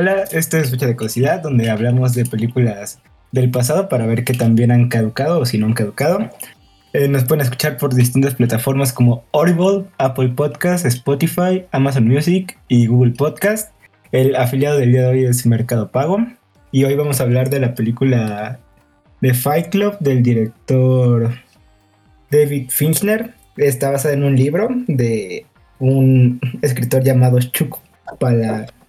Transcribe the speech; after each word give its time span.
Hola, 0.00 0.22
esto 0.30 0.58
es 0.58 0.70
Fecha 0.70 0.86
de 0.86 0.94
Curiosidad, 0.94 1.42
donde 1.42 1.70
hablamos 1.70 2.14
de 2.14 2.24
películas 2.24 3.00
del 3.32 3.50
pasado 3.50 3.88
para 3.88 4.06
ver 4.06 4.22
qué 4.22 4.32
también 4.32 4.70
han 4.70 4.88
caducado 4.88 5.40
o 5.40 5.44
si 5.44 5.58
no 5.58 5.66
han 5.66 5.72
caducado. 5.72 6.30
Eh, 6.92 7.08
nos 7.08 7.24
pueden 7.24 7.42
escuchar 7.42 7.78
por 7.78 7.92
distintas 7.92 8.36
plataformas 8.36 8.92
como 8.92 9.24
Audible, 9.32 9.86
Apple 9.98 10.28
Podcasts, 10.28 10.86
Spotify, 10.86 11.66
Amazon 11.72 12.06
Music 12.06 12.60
y 12.68 12.86
Google 12.86 13.10
Podcast. 13.10 13.72
El 14.12 14.36
afiliado 14.36 14.78
del 14.78 14.92
día 14.92 15.02
de 15.02 15.08
hoy 15.08 15.24
es 15.24 15.44
Mercado 15.46 15.90
Pago. 15.90 16.18
Y 16.70 16.84
hoy 16.84 16.94
vamos 16.94 17.18
a 17.18 17.24
hablar 17.24 17.50
de 17.50 17.58
la 17.58 17.74
película 17.74 18.60
de 19.20 19.34
Fight 19.34 19.70
Club 19.70 19.98
del 19.98 20.22
director 20.22 21.34
David 22.30 22.70
Fincher. 22.70 23.34
Está 23.56 23.90
basada 23.90 24.14
en 24.14 24.22
un 24.22 24.36
libro 24.36 24.68
de 24.86 25.44
un 25.80 26.40
escritor 26.62 27.02
llamado 27.02 27.40
Chuck 27.40 27.80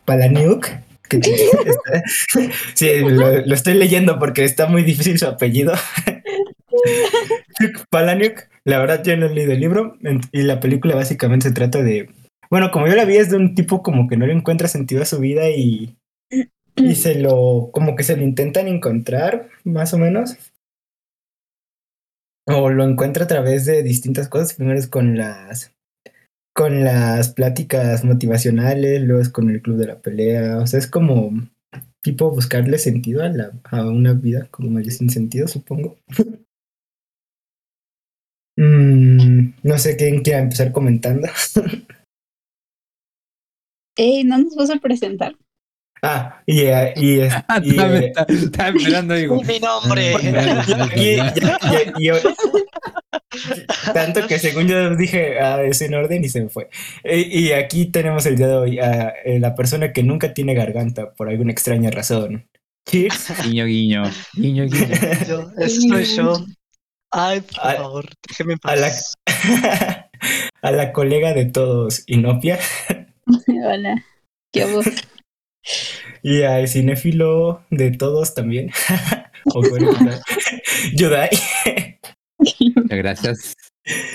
Palahniuk. 0.05 0.67
Sí, 2.73 2.99
lo, 2.99 3.45
lo, 3.45 3.53
estoy 3.53 3.73
leyendo 3.73 4.19
porque 4.19 4.43
está 4.43 4.67
muy 4.67 4.83
difícil 4.83 5.17
su 5.17 5.27
apellido. 5.27 5.73
Chuck 7.59 7.85
Palahniuk. 7.89 8.47
La 8.65 8.79
verdad, 8.79 9.03
yo 9.03 9.17
no 9.17 9.25
he 9.25 9.33
leído 9.33 9.53
el 9.53 9.59
libro 9.59 9.97
y 10.31 10.43
la 10.43 10.59
película 10.59 10.95
básicamente 10.95 11.47
se 11.47 11.55
trata 11.55 11.81
de. 11.81 12.09
Bueno, 12.49 12.71
como 12.71 12.87
yo 12.87 12.95
la 12.95 13.05
vi, 13.05 13.17
es 13.17 13.29
de 13.29 13.37
un 13.37 13.55
tipo 13.55 13.81
como 13.83 14.07
que 14.07 14.17
no 14.17 14.25
le 14.25 14.33
encuentra 14.33 14.67
sentido 14.67 15.01
a 15.01 15.05
su 15.05 15.19
vida 15.19 15.49
y, 15.49 15.97
y 16.75 16.95
se 16.95 17.15
lo. 17.15 17.69
como 17.71 17.95
que 17.95 18.03
se 18.03 18.15
lo 18.15 18.23
intentan 18.23 18.67
encontrar, 18.67 19.49
más 19.63 19.93
o 19.93 19.97
menos. 19.97 20.37
O 22.45 22.69
lo 22.69 22.83
encuentra 22.83 23.25
a 23.25 23.27
través 23.27 23.65
de 23.65 23.83
distintas 23.83 24.27
cosas. 24.27 24.53
Primero 24.53 24.77
es 24.77 24.87
con 24.87 25.17
las 25.17 25.71
con 26.59 26.83
las 26.83 27.29
pláticas 27.29 28.03
motivacionales, 28.03 29.01
luego 29.03 29.21
es 29.21 29.29
con 29.29 29.49
el 29.49 29.61
club 29.61 29.77
de 29.77 29.87
la 29.87 30.01
pelea, 30.01 30.57
o 30.57 30.67
sea, 30.67 30.77
es 30.77 30.87
como 30.87 31.31
tipo 32.01 32.29
buscarle 32.31 32.77
sentido 32.77 33.23
a, 33.23 33.29
la, 33.29 33.53
a 33.63 33.87
una 33.87 34.11
vida 34.11 34.49
como 34.51 34.69
medio 34.69 34.91
sin 34.91 35.09
sentido, 35.09 35.47
supongo. 35.47 35.95
mm, 38.57 39.53
no 39.63 39.77
sé 39.77 39.95
quién 39.95 40.21
quiera 40.21 40.39
empezar 40.39 40.73
comentando. 40.73 41.29
Ey, 43.97 44.25
no 44.25 44.39
nos 44.39 44.53
vas 44.57 44.69
a 44.69 44.75
presentar. 44.81 45.37
Ah, 46.01 46.43
y, 46.45 46.63
uh, 46.63 46.91
y, 46.97 47.21
Ah, 47.47 47.61
y, 47.63 47.69
estaba, 47.69 47.99
eh, 47.99 48.13
esperando, 48.75 49.15
digo. 49.15 49.41
Mi 49.43 49.59
nombre. 49.61 50.11
y- 50.97 50.99
y- 50.99 51.21
y- 52.01 52.09
y- 52.09 52.11
tanto 53.93 54.27
que 54.27 54.39
según 54.39 54.67
yo 54.67 54.95
dije 54.95 55.39
ah, 55.39 55.61
es 55.63 55.81
en 55.81 55.93
orden 55.93 56.23
y 56.23 56.29
se 56.29 56.41
me 56.43 56.49
fue. 56.49 56.69
Y, 57.03 57.47
y 57.47 57.51
aquí 57.53 57.85
tenemos 57.85 58.25
el 58.25 58.37
día 58.37 58.47
de 58.47 58.55
hoy 58.55 58.79
a 58.79 59.09
eh, 59.23 59.39
la 59.39 59.55
persona 59.55 59.93
que 59.93 60.03
nunca 60.03 60.33
tiene 60.33 60.53
garganta 60.53 61.13
por 61.13 61.29
alguna 61.29 61.51
extraña 61.51 61.91
razón. 61.91 62.47
Cheers. 62.87 63.33
Guiño, 63.43 63.65
guiño. 63.65 64.03
Guiño, 64.33 64.65
guiño. 64.65 64.87
Yo, 65.27 65.51
eso 65.57 65.81
soy 65.81 66.05
yo. 66.05 66.45
Ay, 67.11 67.41
por 67.41 67.57
Ay, 67.61 67.77
favor, 67.77 68.05
déjeme 68.27 68.53
en 68.53 68.59
a 68.63 68.75
la, 68.75 68.87
paz. 68.87 69.13
a 70.61 70.71
la 70.71 70.91
colega 70.93 71.33
de 71.33 71.45
todos, 71.45 72.03
Inopia, 72.05 72.59
Hola. 73.65 74.05
Qué 74.51 74.65
voz. 74.65 74.85
y 76.21 76.43
al 76.43 76.67
cinéfilo 76.67 77.63
de 77.71 77.91
todos 77.91 78.35
también. 78.35 78.71
O 79.45 79.61
Yudai, 80.93 81.29
Muchas 82.89 82.97
gracias. 82.97 83.55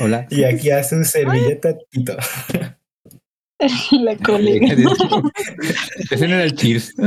Hola. 0.01 0.27
y 0.31 0.43
aquí 0.43 0.71
a 0.71 0.83
su 0.83 1.05
servilleta 1.05 1.77
Tito. 1.91 2.17
La 3.93 4.17
colega. 4.17 4.75
Ese 6.11 6.27
no 6.27 6.35
era 6.35 6.43
el 6.45 6.57
cheers. 6.57 6.93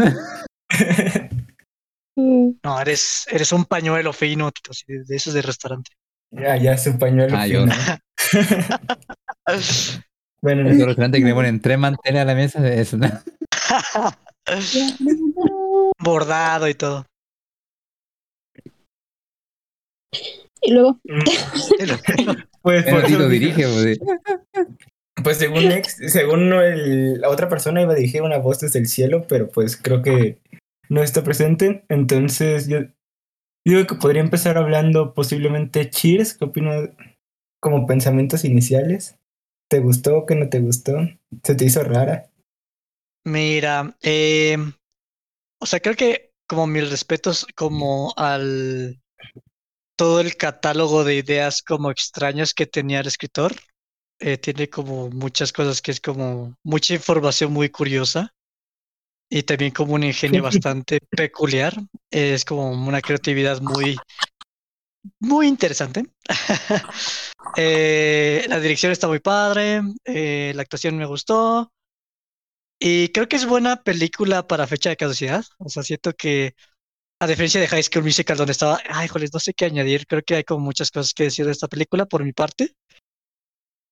No, 2.19 2.81
eres, 2.81 3.28
eres 3.30 3.52
un 3.52 3.66
pañuelo 3.66 4.12
fino, 4.12 4.52
Tito, 4.52 4.72
de, 4.88 5.16
esos 5.16 5.36
de 5.36 5.44
restaurante. 5.44 5.92
Ya, 6.31 6.58
ya 6.58 6.75
su 6.75 6.97
pañuelo. 6.97 7.38
Ah, 7.38 7.46
yo 7.46 7.68
fino. 7.68 7.75
Bueno, 10.42 10.68
El 10.68 10.84
restaurante 10.84 11.19
que 11.19 11.25
le 11.25 11.36
ponen 11.36 11.62
tres 11.62 11.78
manteles 11.78 12.22
a 12.22 12.25
la 12.25 12.34
mesa. 12.34 12.68
Es 12.68 12.94
una... 12.94 13.24
Bordado 16.00 16.68
y 16.68 16.74
todo. 16.74 17.06
Y 20.62 20.73
luego, 20.73 21.00
pues, 22.62 22.84
por 22.85 23.03
Tito 23.06 23.19
eso 23.19 23.29
dije- 23.29 23.56
dirige. 23.56 23.63
pues, 23.63 24.00
Pues 25.23 25.38
según 25.38 25.72
ex- 25.72 25.97
según 26.12 26.53
el- 26.53 27.19
la 27.22 27.29
otra 27.29 27.50
persona 27.50 27.81
iba 27.81 27.94
a 27.94 27.95
dirigir 27.95 28.22
una 28.22 28.38
voz 28.38 28.59
desde 28.59 28.79
el 28.79 28.88
cielo, 28.88 29.25
pero 29.28 29.50
pues 29.50 29.75
creo 29.78 30.01
que 30.01 30.40
no 30.90 31.01
está 31.03 31.23
presente. 31.23 31.84
Entonces 31.90 32.68
yo 32.68 32.79
digo 33.66 33.85
que 33.88 33.95
podría 33.95 34.22
empezar 34.22 34.57
hablando 34.57 35.13
posiblemente 35.13 35.90
Cheers. 35.90 36.35
¿Qué 36.38 36.45
opinas? 36.45 36.89
Como 37.62 37.88
pensamientos 37.88 38.45
iniciales. 38.45 39.18
¿Te 39.69 39.79
gustó? 39.79 40.25
¿Qué 40.25 40.35
no 40.35 40.47
te 40.50 40.59
gustó? 40.59 40.94
¿Se 41.44 41.56
te 41.56 41.66
hizo 41.66 41.84
rara? 41.84 42.29
Mira, 43.25 43.97
eh, 44.03 44.57
o 45.59 45.66
sea, 45.66 45.79
creo 45.81 45.95
que 45.95 46.31
como 46.47 46.68
mis 46.68 46.89
respetos 46.89 47.45
como 47.56 48.13
al 48.16 49.01
todo 49.97 50.22
el 50.22 50.38
catálogo 50.38 51.03
de 51.03 51.16
ideas 51.16 51.62
como 51.62 51.91
extrañas 51.91 52.53
que 52.53 52.68
tenía 52.68 53.02
el 53.02 53.08
escritor, 53.08 53.53
eh, 54.19 54.38
tiene 54.38 54.69
como 54.69 55.09
muchas 55.09 55.52
cosas 55.52 55.81
que 55.81 55.91
es 55.91 56.00
como 56.00 56.56
mucha 56.63 56.94
información 56.94 57.52
muy 57.52 57.69
curiosa 57.69 58.34
y 59.30 59.44
también 59.44 59.72
como 59.72 59.94
un 59.94 60.03
ingenio 60.03 60.44
bastante 60.44 61.00
peculiar. 61.09 61.75
Es 62.12 62.46
como 62.46 62.72
una 62.72 63.02
creatividad 63.02 63.59
muy, 63.59 63.97
muy 65.19 65.47
interesante. 65.47 66.06
Eh, 67.59 68.46
la 68.50 68.59
dirección 68.59 68.91
está 68.91 69.07
muy 69.07 69.19
padre, 69.19 69.81
eh, 70.06 70.52
la 70.53 70.62
actuación 70.62 70.96
me 70.97 71.06
gustó. 71.07 71.72
Y 72.78 73.07
creo 73.09 73.28
que 73.28 73.38
es 73.38 73.47
buena 73.47 73.81
película 73.84 74.46
para 74.46 74.68
fecha 74.68 74.90
de 74.90 74.97
caducidad. 74.97 75.44
O 75.57 75.69
sea, 75.69 75.81
siento 75.81 76.13
que, 76.13 76.53
a 77.20 77.28
diferencia 77.28 77.60
de 77.60 77.68
High 77.68 77.84
School 77.84 78.04
Musical, 78.04 78.38
donde 78.38 78.52
estaba, 78.52 78.80
ay, 78.90 79.08
joles, 79.08 79.34
no 79.34 79.40
sé 79.40 79.54
qué 79.54 79.66
añadir. 79.66 80.06
Creo 80.06 80.22
que 80.22 80.36
hay 80.36 80.44
como 80.44 80.62
muchas 80.66 80.92
cosas 80.92 81.14
que 81.14 81.24
decir 81.24 81.46
de 81.46 81.52
esta 81.52 81.68
película 81.68 82.06
por 82.06 82.24
mi 82.24 82.34
parte. 82.34 82.76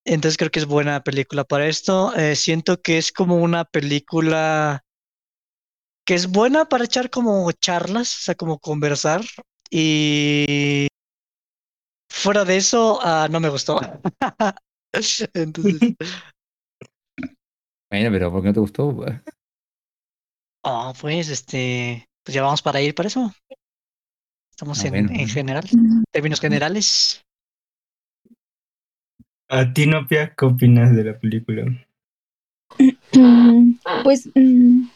Entonces 0.05 0.37
creo 0.37 0.51
que 0.51 0.59
es 0.59 0.67
buena 0.67 1.01
película 1.01 1.43
para 1.43 1.67
esto. 1.67 2.15
Eh, 2.15 2.35
siento 2.35 2.81
que 2.81 2.99
es 2.99 3.11
como 3.11 3.37
una 3.37 3.65
película 3.65 4.83
que 6.05 6.13
es 6.13 6.27
buena 6.31 6.65
para 6.65 6.85
echar 6.85 7.09
como 7.09 7.51
charlas, 7.51 8.15
o 8.15 8.19
sea, 8.21 8.35
como 8.35 8.59
conversar. 8.59 9.21
Y 9.71 10.87
fuera 12.11 12.45
de 12.45 12.57
eso, 12.57 12.99
ah, 13.01 13.27
no 13.31 13.39
me 13.39 13.49
gustó. 13.49 13.79
Entonces, 15.33 15.95
Bueno, 17.89 18.11
pero 18.11 18.31
¿por 18.31 18.41
qué 18.41 18.47
no 18.49 18.53
te 18.53 18.59
gustó? 18.59 18.95
pues? 18.95 19.19
Oh, 20.63 20.93
pues 20.99 21.29
este, 21.29 22.07
pues 22.25 22.33
ya 22.35 22.41
vamos 22.41 22.61
para 22.61 22.81
ir 22.81 22.93
para 22.95 23.07
eso. 23.07 23.31
Estamos 24.51 24.83
Ah, 24.83 24.87
en, 24.87 24.93
bueno. 25.05 25.09
en 25.19 25.27
general, 25.29 25.63
términos 26.11 26.39
generales. 26.41 27.21
¿A 29.49 29.71
ti, 29.73 29.85
Nopia, 29.85 30.33
qué 30.35 30.45
opinas 30.45 30.95
de 30.95 31.03
la 31.03 31.19
película? 31.19 31.65
mm, 33.13 33.73
pues, 34.03 34.27
mm, 34.33 34.87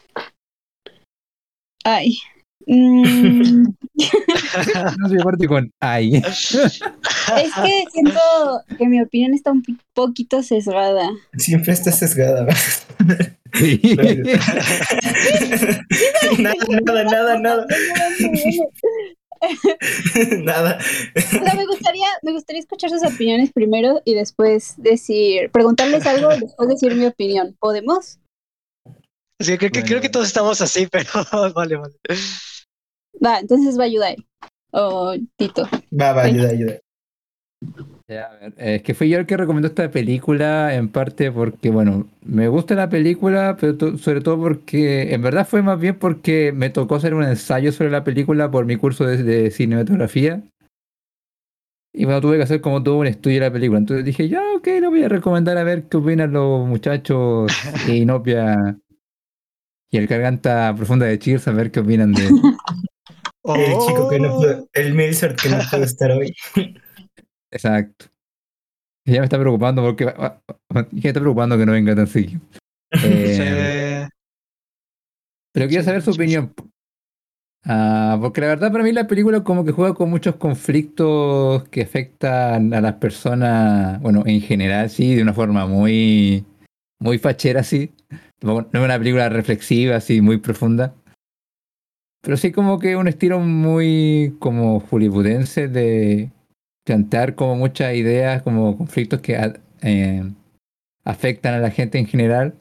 ay, 1.85 2.17
mm, 2.65 3.63
No 4.99 5.09
sé, 5.09 5.17
aparte 5.21 5.47
con 5.47 5.69
ay. 5.79 6.15
es 6.23 6.71
que 6.73 7.85
siento 7.91 8.19
que 8.77 8.87
mi 8.87 9.01
opinión 9.01 9.33
está 9.35 9.51
un 9.51 9.63
poquito 9.93 10.41
sesgada. 10.41 11.09
Siempre 11.37 11.73
estás 11.73 11.99
sesgada. 11.99 12.47
Nada, 16.39 16.65
nada, 16.85 17.03
nada, 17.03 17.39
nada. 17.39 17.65
nada. 20.43 20.77
O 21.15 21.21
sea, 21.21 21.53
me 21.55 21.65
gustaría, 21.65 22.07
me 22.21 22.31
gustaría 22.33 22.59
escuchar 22.59 22.89
sus 22.89 23.05
opiniones 23.05 23.51
primero 23.53 24.01
y 24.05 24.15
después 24.15 24.75
decir, 24.77 25.49
preguntarles 25.51 26.05
algo 26.05 26.33
y 26.33 26.39
después 26.41 26.69
decir 26.69 26.95
mi 26.95 27.05
opinión. 27.05 27.55
¿Podemos? 27.59 28.19
Sí, 29.39 29.57
creo 29.57 29.71
que, 29.71 29.83
creo 29.83 30.01
que 30.01 30.09
todos 30.09 30.27
estamos 30.27 30.59
así, 30.61 30.87
pero 30.91 31.09
vale, 31.55 31.77
vale. 31.77 31.95
Va, 33.23 33.39
entonces 33.39 33.77
va 33.77 33.83
a 33.83 33.87
ayudar. 33.87 34.15
O 34.71 35.15
Tito. 35.37 35.67
Va, 35.99 36.13
va, 36.13 36.23
ayuda, 36.23 36.49
ayuda. 36.49 36.79
Ya, 38.07 38.25
a 38.25 38.37
ver, 38.37 38.53
eh, 38.57 38.75
es 38.75 38.81
que 38.83 38.93
fui 38.93 39.09
yo 39.09 39.19
el 39.19 39.25
que 39.25 39.37
recomendó 39.37 39.67
esta 39.67 39.91
película 39.91 40.73
en 40.73 40.89
parte 40.89 41.31
porque, 41.31 41.69
bueno, 41.69 42.07
me 42.23 42.47
gusta 42.47 42.73
la 42.73 42.89
película, 42.89 43.55
pero 43.59 43.77
to- 43.77 43.97
sobre 43.97 44.21
todo 44.21 44.39
porque, 44.39 45.13
en 45.13 45.21
verdad 45.21 45.47
fue 45.47 45.61
más 45.61 45.79
bien 45.79 45.95
porque 45.99 46.51
me 46.51 46.69
tocó 46.71 46.95
hacer 46.95 47.13
un 47.13 47.23
ensayo 47.23 47.71
sobre 47.71 47.91
la 47.91 48.03
película 48.03 48.49
por 48.49 48.65
mi 48.65 48.77
curso 48.77 49.05
de, 49.05 49.21
de 49.23 49.51
cinematografía. 49.51 50.41
Y 51.93 52.05
bueno, 52.05 52.21
tuve 52.21 52.37
que 52.37 52.43
hacer 52.43 52.61
como 52.61 52.81
todo 52.81 52.97
un 52.97 53.07
estudio 53.07 53.41
de 53.41 53.47
la 53.47 53.53
película. 53.53 53.79
Entonces 53.79 54.05
dije, 54.05 54.29
ya, 54.29 54.41
ok, 54.55 54.67
lo 54.81 54.89
voy 54.89 55.03
a 55.03 55.09
recomendar 55.09 55.57
a 55.57 55.63
ver 55.63 55.83
qué 55.83 55.97
opinan 55.97 56.31
los 56.31 56.67
muchachos 56.67 57.51
Inopia 57.87 58.77
y 59.91 59.97
el 59.97 60.07
garganta 60.07 60.73
profunda 60.75 61.07
de 61.07 61.17
Cheers 61.19 61.47
a 61.47 61.51
ver 61.51 61.71
qué 61.71 61.79
opinan 61.79 62.13
de 62.13 62.29
El 63.43 63.79
chico 63.79 64.07
que 64.07 64.19
no 64.19 64.27
el 64.73 65.35
que 65.35 65.49
no 65.49 65.57
pudo 65.71 65.83
estar 65.83 66.11
hoy. 66.11 66.35
Exacto. 67.51 68.05
Ya 69.05 69.19
me 69.19 69.25
está 69.25 69.39
preocupando 69.39 69.81
porque 69.81 70.05
ya 70.05 70.41
me 70.69 70.81
está 71.09 71.19
preocupando 71.19 71.57
que 71.57 71.65
no 71.65 71.71
venga 71.71 71.95
tan 71.95 72.07
seguido. 72.07 72.41
Eh, 73.03 73.35
Sí. 73.35 74.15
Pero 75.53 75.67
quiero 75.67 75.83
saber 75.83 76.01
su 76.01 76.11
opinión. 76.11 76.53
Ah, 77.65 78.17
porque 78.21 78.41
la 78.41 78.47
verdad 78.47 78.71
para 78.71 78.83
mí 78.83 78.91
la 78.91 79.07
película 79.07 79.43
como 79.43 79.65
que 79.65 79.71
juega 79.71 79.93
con 79.93 80.09
muchos 80.09 80.35
conflictos 80.35 81.67
que 81.69 81.81
afectan 81.81 82.73
a 82.73 82.81
las 82.81 82.95
personas, 82.95 84.01
bueno, 84.01 84.23
en 84.25 84.41
general 84.41 84.89
sí, 84.89 85.15
de 85.15 85.23
una 85.23 85.33
forma 85.33 85.65
muy, 85.65 86.45
muy 86.99 87.17
fachera 87.19 87.63
sí. 87.63 87.91
No 88.41 88.61
es 88.61 88.67
una 88.73 88.97
película 88.97 89.27
reflexiva, 89.29 89.97
así, 89.97 90.21
muy 90.21 90.37
profunda. 90.37 90.95
Pero 92.21 92.37
sí 92.37 92.51
como 92.51 92.79
que 92.79 92.95
un 92.95 93.07
estilo 93.07 93.39
muy 93.39 94.35
como 94.39 94.79
hollywoodense 94.79 95.67
de 95.67 96.31
plantear 96.89 97.35
como 97.35 97.55
muchas 97.55 97.93
ideas, 97.93 98.41
como 98.41 98.75
conflictos 98.75 99.21
que 99.21 99.37
a- 99.37 99.53
eh, 99.83 100.23
afectan 101.05 101.53
a 101.53 101.59
la 101.59 101.69
gente 101.69 101.99
en 101.99 102.07
general. 102.07 102.55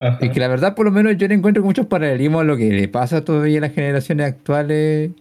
Ajá. 0.00 0.18
Y 0.20 0.30
que 0.30 0.40
la 0.40 0.48
verdad, 0.48 0.74
por 0.74 0.86
lo 0.86 0.90
menos, 0.90 1.16
yo 1.16 1.28
le 1.28 1.34
encuentro 1.34 1.62
muchos 1.62 1.86
paralelismos 1.86 2.40
a 2.40 2.44
lo 2.44 2.56
que 2.56 2.70
le 2.72 2.88
pasa 2.88 3.24
todavía 3.24 3.58
a 3.58 3.60
las 3.62 3.72
generaciones 3.72 4.26
actuales. 4.26 5.12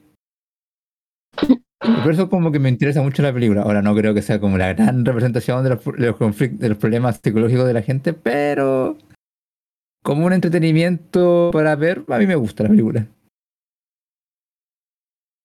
Y 1.85 2.01
por 2.01 2.11
eso 2.11 2.27
como 2.27 2.51
que 2.51 2.57
me 2.57 2.69
interesa 2.69 3.03
mucho 3.03 3.21
la 3.21 3.31
película. 3.33 3.61
Ahora 3.61 3.83
no 3.83 3.93
creo 3.93 4.15
que 4.15 4.23
sea 4.23 4.39
como 4.39 4.57
la 4.57 4.73
gran 4.73 5.05
representación 5.05 5.63
de 5.63 5.69
los, 5.69 5.85
de 5.85 6.07
los 6.07 6.17
conflictos, 6.17 6.59
de 6.59 6.69
los 6.69 6.77
problemas 6.79 7.19
psicológicos 7.23 7.67
de 7.67 7.73
la 7.73 7.81
gente, 7.83 8.13
pero 8.13 8.97
como 10.03 10.25
un 10.25 10.33
entretenimiento 10.33 11.51
para 11.53 11.75
ver, 11.75 12.03
a 12.07 12.17
mí 12.17 12.25
me 12.25 12.35
gusta 12.35 12.63
la 12.63 12.69
película. 12.69 13.07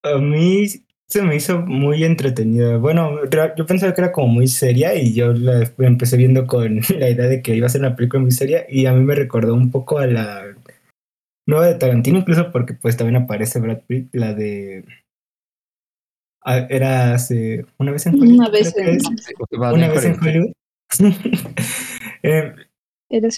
A 0.05 0.17
mí 0.19 0.67
se 1.11 1.23
me 1.23 1.37
hizo 1.37 1.61
muy 1.63 2.05
entretenida. 2.05 2.77
Bueno, 2.77 3.21
yo 3.57 3.67
pensaba 3.67 3.95
que 3.95 4.01
era 4.03 4.13
como 4.13 4.29
muy 4.29 4.47
seria 4.49 4.95
y 4.95 5.15
yo 5.15 5.33
la 5.33 5.71
empecé 5.79 6.17
viendo 6.17 6.47
con 6.47 6.81
la 6.99 7.09
idea 7.11 7.27
de 7.27 7.41
que 7.43 7.57
iba 7.57 7.67
a 7.67 7.71
ser 7.71 7.81
una 7.81 7.97
película 7.97 8.23
muy 8.23 8.33
seria 8.33 8.67
y 8.69 8.87
a 8.87 8.93
mí 8.93 9.03
me 9.03 9.15
recordó 9.15 9.55
un 9.55 9.71
poco 9.71 9.99
a 9.99 10.07
la 10.07 10.45
nueva 11.47 11.67
de 11.67 11.77
Tarantino, 11.77 12.19
incluso 12.19 12.53
porque 12.53 12.75
pues 12.75 12.97
también 12.99 13.23
aparece 13.23 13.59
Brad 13.59 13.81
Pitt, 13.87 14.15
la 14.15 14.35
de... 14.35 14.85
ah, 16.45 16.67
Era 16.69 17.15
hace 17.15 17.65
una 17.79 17.93
vez 17.93 18.05
en 18.07 18.15
Hollywood. 18.15 18.35
Una 18.35 18.49
vez 18.51 18.77
en- 18.77 18.89
es. 18.97 19.03
Una 19.51 19.89
vez 19.89 20.05
en 20.05 20.17
Hollywood. 20.21 20.53
Eh, 22.23 22.53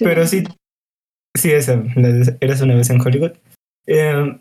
pero 0.00 0.26
sí, 0.26 0.42
sí, 1.36 1.52
esa, 1.52 1.76
la 1.94 2.08
de 2.08 2.36
Eras 2.40 2.60
una 2.62 2.74
vez 2.74 2.90
en 2.90 3.00
Hollywood. 3.00 3.32
Eh, 3.86 4.38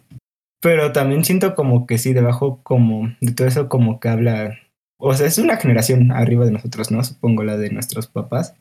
pero 0.61 0.91
también 0.91 1.23
siento 1.23 1.55
como 1.55 1.87
que 1.87 1.97
sí, 1.97 2.13
debajo 2.13 2.59
como 2.63 3.15
de 3.21 3.31
todo 3.31 3.47
eso 3.47 3.69
como 3.69 3.99
que 3.99 4.09
habla, 4.09 4.57
o 4.97 5.13
sea, 5.13 5.27
es 5.27 5.37
una 5.37 5.57
generación 5.57 6.11
arriba 6.11 6.45
de 6.45 6.51
nosotros, 6.51 6.91
¿no? 6.91 7.03
Supongo 7.03 7.43
la 7.43 7.57
de 7.57 7.69
nuestros 7.69 8.07
papás. 8.07 8.55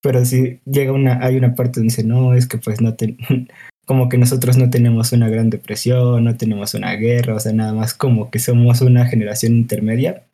Pero 0.00 0.24
sí 0.24 0.60
llega 0.64 0.92
una, 0.92 1.24
hay 1.24 1.36
una 1.36 1.54
parte 1.54 1.80
donde 1.80 1.90
dice, 1.90 2.04
no, 2.04 2.34
es 2.34 2.46
que 2.46 2.58
pues 2.58 2.80
no 2.80 2.94
te, 2.94 3.16
como 3.86 4.08
que 4.08 4.18
nosotros 4.18 4.56
no 4.58 4.70
tenemos 4.70 5.12
una 5.12 5.28
gran 5.28 5.50
depresión, 5.50 6.24
no 6.24 6.36
tenemos 6.36 6.74
una 6.74 6.92
guerra, 6.94 7.34
o 7.34 7.40
sea, 7.40 7.52
nada 7.52 7.72
más 7.72 7.94
como 7.94 8.30
que 8.30 8.38
somos 8.38 8.80
una 8.80 9.06
generación 9.06 9.54
intermedia. 9.54 10.24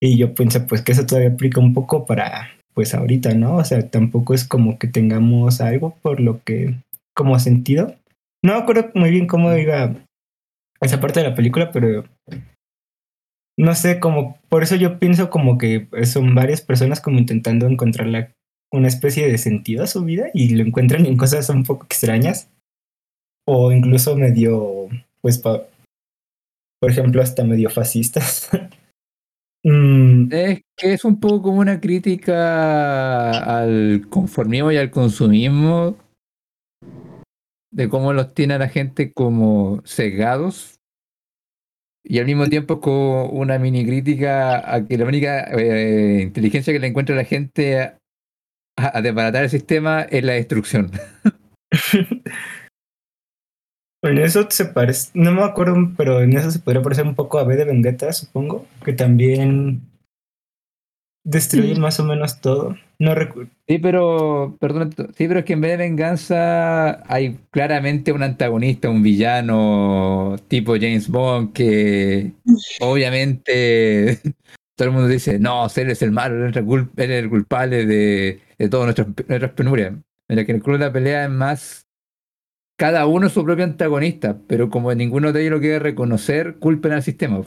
Y 0.00 0.16
yo 0.16 0.34
pienso 0.34 0.66
pues 0.66 0.82
que 0.82 0.92
eso 0.92 1.06
todavía 1.06 1.30
aplica 1.30 1.60
un 1.60 1.74
poco 1.74 2.06
para 2.06 2.50
pues 2.74 2.94
ahorita, 2.94 3.34
¿no? 3.34 3.56
O 3.56 3.64
sea, 3.64 3.88
tampoco 3.88 4.34
es 4.34 4.44
como 4.44 4.78
que 4.78 4.88
tengamos 4.88 5.60
algo 5.60 5.96
por 6.02 6.20
lo 6.20 6.42
que, 6.44 6.74
como 7.14 7.38
sentido. 7.38 7.94
No 8.42 8.54
me 8.54 8.60
acuerdo 8.60 8.90
muy 8.94 9.10
bien 9.10 9.26
cómo 9.26 9.52
iba 9.56 9.94
esa 10.84 11.00
parte 11.00 11.20
de 11.20 11.28
la 11.28 11.34
película, 11.34 11.70
pero 11.72 12.04
no 13.56 13.74
sé, 13.74 14.00
como, 14.00 14.38
por 14.48 14.62
eso 14.62 14.74
yo 14.76 14.98
pienso 14.98 15.30
como 15.30 15.58
que 15.58 15.88
son 16.04 16.34
varias 16.34 16.60
personas 16.60 17.00
como 17.00 17.18
intentando 17.18 17.66
encontrar 17.66 18.08
la- 18.08 18.32
una 18.72 18.88
especie 18.88 19.28
de 19.30 19.38
sentido 19.38 19.84
a 19.84 19.86
su 19.86 20.04
vida 20.04 20.26
y 20.34 20.54
lo 20.56 20.64
encuentran 20.64 21.06
en 21.06 21.16
cosas 21.16 21.48
un 21.50 21.62
poco 21.64 21.84
extrañas 21.86 22.50
o 23.46 23.70
incluso 23.70 24.16
medio, 24.16 24.88
pues, 25.20 25.38
pa- 25.38 25.62
por 26.80 26.90
ejemplo, 26.90 27.22
hasta 27.22 27.44
medio 27.44 27.70
fascistas. 27.70 28.48
Mm, 29.66 30.28
Es 30.30 30.60
que 30.76 30.92
es 30.92 31.06
un 31.06 31.18
poco 31.18 31.40
como 31.40 31.60
una 31.60 31.80
crítica 31.80 33.38
al 33.38 34.06
conformismo 34.10 34.70
y 34.70 34.76
al 34.76 34.90
consumismo, 34.90 35.96
de 37.72 37.88
cómo 37.88 38.12
los 38.12 38.34
tiene 38.34 38.52
a 38.54 38.58
la 38.58 38.68
gente 38.68 39.14
como 39.14 39.80
cegados, 39.86 40.73
y 42.04 42.18
al 42.18 42.26
mismo 42.26 42.46
tiempo 42.48 42.80
como 42.80 43.26
una 43.26 43.58
mini 43.58 43.84
crítica 43.84 44.74
a 44.74 44.86
que 44.86 44.98
la 44.98 45.06
única 45.06 45.44
eh, 45.58 46.20
inteligencia 46.22 46.72
que 46.72 46.78
le 46.78 46.88
encuentra 46.88 47.16
la 47.16 47.24
gente 47.24 47.80
a, 47.80 47.98
a 48.76 49.00
desbaratar 49.00 49.44
el 49.44 49.50
sistema 49.50 50.02
es 50.02 50.22
la 50.22 50.34
destrucción. 50.34 50.90
En 54.04 54.18
eso 54.18 54.46
se 54.50 54.66
parece, 54.66 55.10
no 55.14 55.32
me 55.32 55.42
acuerdo, 55.42 55.76
pero 55.96 56.20
en 56.20 56.36
eso 56.36 56.50
se 56.50 56.58
podría 56.58 56.82
parecer 56.82 57.06
un 57.06 57.14
poco 57.14 57.38
a 57.38 57.44
B 57.44 57.56
de 57.56 57.64
Vendetta, 57.64 58.12
supongo, 58.12 58.66
que 58.84 58.92
también 58.92 59.80
destruye 61.24 61.74
más 61.76 61.98
o 62.00 62.04
menos 62.04 62.42
todo. 62.42 62.76
No 63.04 63.14
recuerdo. 63.14 63.50
Sí, 63.68 63.78
pero, 63.78 64.56
perdón, 64.58 64.94
sí, 65.14 65.28
pero 65.28 65.40
es 65.40 65.44
que 65.44 65.52
en 65.52 65.60
vez 65.60 65.72
de 65.72 65.76
venganza 65.76 67.02
hay 67.06 67.38
claramente 67.50 68.12
un 68.12 68.22
antagonista, 68.22 68.88
un 68.88 69.02
villano 69.02 70.36
tipo 70.48 70.72
James 70.76 71.10
Bond 71.10 71.52
que 71.52 72.32
obviamente 72.80 74.20
todo 74.74 74.88
el 74.88 74.94
mundo 74.94 75.08
dice, 75.08 75.38
no, 75.38 75.66
él 75.76 75.90
es 75.90 76.00
el 76.00 76.12
malo, 76.12 76.46
él 76.46 76.50
es 76.50 77.10
el, 77.10 77.28
culpable 77.28 77.84
de, 77.84 78.40
de 78.58 78.68
todas 78.70 78.86
nuestras, 78.86 79.08
nuestras 79.28 79.52
penurias. 79.52 79.92
Mira 80.30 80.46
que 80.46 80.52
en 80.52 80.56
el 80.56 80.62
club 80.62 80.78
de 80.78 80.86
la 80.86 80.92
pelea 80.92 81.24
es 81.24 81.30
más 81.30 81.86
cada 82.78 83.06
uno 83.06 83.28
su 83.28 83.44
propio 83.44 83.64
antagonista, 83.64 84.40
pero 84.48 84.70
como 84.70 84.94
ninguno 84.94 85.30
de 85.30 85.42
ellos 85.42 85.52
lo 85.52 85.60
quiere 85.60 85.78
reconocer, 85.78 86.58
culpen 86.58 86.92
al 86.92 87.02
sistema. 87.02 87.42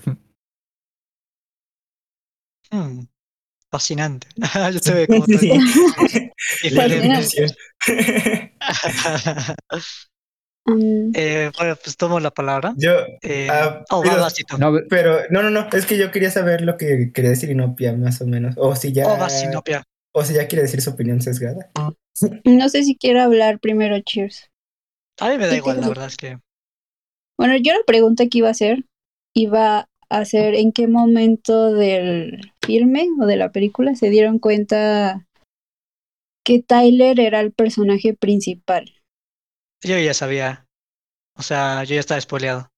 Hmm, 2.71 3.07
Fascinante. 3.69 4.27
Yo 4.73 4.79
te 4.79 4.93
veo 4.93 5.07
como 5.07 5.25
Sí, 5.25 5.37
sí. 5.37 6.31
Y 6.63 6.69
La 6.71 6.87
le- 6.87 6.95
definición. 6.95 7.49
Mm, 10.65 11.11
Eh, 11.15 11.51
bueno, 11.57 11.75
pues 11.81 11.95
tomo 11.95 12.19
la 12.19 12.31
palabra. 12.31 12.73
Yo, 12.77 12.91
Eh, 13.21 13.47
Ah, 13.49 13.83
oh, 13.89 14.01
pero-. 14.03 14.27
No, 14.59 14.79
pero- 14.89 15.19
no, 15.29 15.41
no, 15.41 15.49
no, 15.49 15.67
es 15.71 15.85
que 15.85 15.97
yo 15.97 16.11
quería 16.11 16.29
saber 16.29 16.61
lo 16.61 16.77
que 16.77 17.11
quería 17.13 17.29
decir 17.31 17.49
Inopia, 17.49 17.93
más 17.93 18.21
o 18.21 18.27
menos. 18.27 18.55
O 18.57 18.75
si 18.75 18.91
ya, 18.91 19.07
Oh, 19.07 19.17
vas, 19.17 19.39
Sinopia. 19.39 19.83
o 20.13 20.23
si 20.25 20.33
ya 20.33 20.47
quiere 20.47 20.63
decir 20.63 20.81
su 20.81 20.89
opinión 20.89 21.21
sesgada. 21.21 21.71
No 22.43 22.67
sé 22.69 22.83
si 22.83 22.97
quiero 22.97 23.21
hablar 23.21 23.59
primero, 23.59 23.97
Cheers. 24.01 24.49
A 25.19 25.29
mí 25.29 25.37
me 25.37 25.45
da 25.45 25.51
Sí, 25.51 25.57
igual, 25.57 25.79
la 25.81 25.87
verdad 25.87 26.07
es 26.07 26.17
que. 26.17 26.37
Bueno, 27.37 27.55
yo 27.57 27.71
la 27.73 27.79
pregunta 27.85 28.25
que 28.27 28.39
iba 28.39 28.47
a 28.49 28.51
hacer 28.51 28.83
iba 29.33 29.87
a 30.09 30.25
ser 30.25 30.55
en 30.55 30.71
qué 30.71 30.87
momento 30.87 31.73
del 31.73 32.53
filme 32.65 33.07
o 33.21 33.25
de 33.25 33.35
la 33.35 33.51
película 33.51 33.95
se 33.95 34.09
dieron 34.09 34.39
cuenta 34.39 35.27
que 36.45 36.61
Tyler 36.63 37.19
era 37.19 37.41
el 37.41 37.51
personaje 37.51 38.13
principal. 38.13 38.93
Yo 39.83 39.97
ya 39.97 40.13
sabía. 40.13 40.65
O 41.35 41.41
sea, 41.43 41.83
yo 41.83 41.93
ya 41.95 41.99
estaba 41.99 42.21
spoileado. 42.21 42.69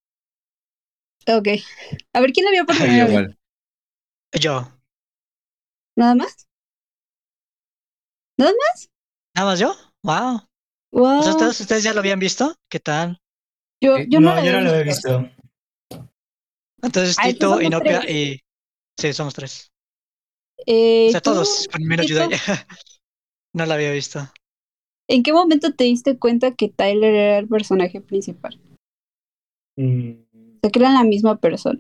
Ok. 1.28 1.48
A 2.14 2.20
ver, 2.22 2.32
¿quién 2.32 2.46
la 2.46 2.52
vio 2.52 2.66
por 2.66 2.76
Yo 2.80 2.82
primera 2.82 3.04
vez? 3.06 3.10
igual. 3.12 3.38
Yo. 4.40 4.68
¿Nada 5.96 6.16
más? 6.16 6.48
¿Nada 8.38 9.50
más 9.52 9.60
yo? 9.60 9.76
Wow. 10.04 10.42
Wow. 10.92 11.20
O 11.20 11.24
sea, 11.24 11.32
¿ustedes, 11.34 11.60
ustedes 11.62 11.84
ya 11.84 11.94
lo 11.94 12.00
habían 12.00 12.20
visto? 12.20 12.56
¿Qué 12.70 12.80
tal? 12.80 13.20
Yo, 13.82 13.98
Eh, 13.98 14.08
yo 14.10 14.20
no, 14.20 14.30
yo 14.44 14.52
no 14.52 14.60
había 14.60 14.62
lo 14.62 14.76
he 14.76 14.84
visto. 14.84 15.30
Entonces, 16.82 17.16
Ay, 17.20 17.34
Tito, 17.34 17.62
Inopia 17.62 18.02
tres. 18.02 18.12
y. 18.16 18.40
Sí, 19.00 19.14
somos 19.14 19.34
tres. 19.34 19.72
Eh, 20.66 21.08
O 21.08 21.12
sea, 21.12 21.22
¿tú, 21.22 21.32
todos, 21.32 21.68
con 21.72 21.84
menos 21.84 22.06
Tito? 22.06 22.20
Yudaya. 22.24 22.40
No 23.56 23.66
la 23.66 23.74
había 23.76 23.92
visto. 23.92 24.20
¿En 25.10 25.24
qué 25.24 25.34
momento 25.34 25.74
te 25.74 25.86
diste 25.86 26.20
cuenta 26.20 26.54
que 26.54 26.70
Tyler 26.70 27.16
era 27.16 27.38
el 27.40 27.48
personaje 27.48 28.00
principal? 28.00 28.62
Mm, 29.76 30.12
O 30.12 30.60
sea, 30.62 30.70
que 30.72 30.80
eran 30.80 30.94
la 30.94 31.04
misma 31.04 31.40
persona. 31.40 31.80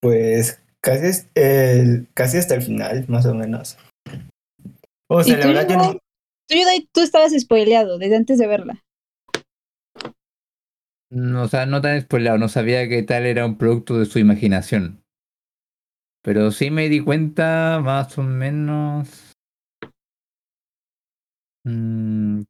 Pues 0.00 0.62
casi, 0.82 1.06
es- 1.06 1.28
el- 1.34 2.08
casi 2.14 2.38
hasta 2.38 2.54
el 2.54 2.62
final, 2.62 3.04
más 3.08 3.26
o 3.26 3.34
menos. 3.34 3.76
O 5.10 5.22
sea, 5.22 5.34
¿Y 5.34 5.36
la 5.36 5.42
tú, 5.42 5.48
verdad 5.48 5.68
yo 5.68 5.76
no, 5.76 5.92
Tú, 6.48 6.56
tú 6.92 7.00
estabas 7.02 7.32
spoileado 7.38 7.98
desde 7.98 8.16
antes 8.16 8.38
de 8.38 8.46
verla. 8.46 8.82
No, 11.10 11.42
o 11.42 11.48
sea, 11.48 11.66
no 11.66 11.80
tan 11.80 12.00
spoilado, 12.00 12.38
no 12.38 12.48
sabía 12.48 12.88
que 12.88 13.02
tal 13.02 13.26
era 13.26 13.44
un 13.44 13.58
producto 13.58 13.98
de 13.98 14.06
su 14.06 14.18
imaginación. 14.18 15.02
Pero 16.22 16.50
sí 16.50 16.70
me 16.70 16.88
di 16.88 17.00
cuenta 17.00 17.80
más 17.82 18.16
o 18.18 18.22
menos. 18.22 19.32
mm, 21.64 22.42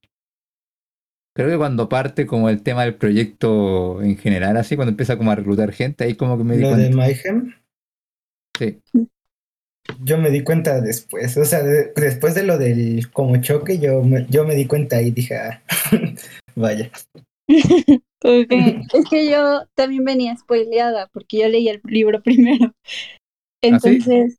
Creo 1.34 1.48
que 1.48 1.56
cuando 1.56 1.88
parte 1.88 2.26
como 2.26 2.48
el 2.48 2.62
tema 2.62 2.82
del 2.82 2.96
proyecto 2.96 4.02
en 4.02 4.18
general, 4.18 4.56
así, 4.56 4.74
cuando 4.76 4.90
empieza 4.90 5.16
como 5.16 5.30
a 5.30 5.36
reclutar 5.36 5.72
gente, 5.72 6.04
ahí 6.04 6.14
como 6.14 6.36
que 6.36 6.44
me 6.44 6.56
di 6.56 6.62
Lo 6.62 6.70
de 6.70 6.74
cuenta. 6.90 6.96
Mayhem, 6.96 7.54
Sí. 8.58 8.82
yo 10.02 10.18
me 10.18 10.30
di 10.30 10.42
cuenta 10.42 10.80
después. 10.80 11.36
O 11.36 11.44
sea, 11.44 11.62
de- 11.62 11.92
después 11.96 12.34
de 12.34 12.42
lo 12.42 12.58
del 12.58 13.10
como 13.12 13.40
choque, 13.40 13.78
yo 13.78 14.02
me, 14.02 14.26
yo 14.28 14.44
me 14.44 14.54
di 14.56 14.66
cuenta 14.66 15.00
y 15.00 15.12
dije, 15.12 15.36
ah, 15.36 15.62
vaya. 16.56 16.90
Que- 18.20 18.80
es 18.92 19.04
que 19.08 19.30
yo 19.30 19.64
también 19.74 20.04
venía 20.04 20.36
spoileada 20.36 21.08
porque 21.12 21.38
yo 21.40 21.48
leí 21.48 21.68
el 21.68 21.80
libro 21.84 22.22
primero. 22.22 22.72
¿Ah, 22.72 23.78
sí? 23.80 23.88
Entonces, 23.88 24.38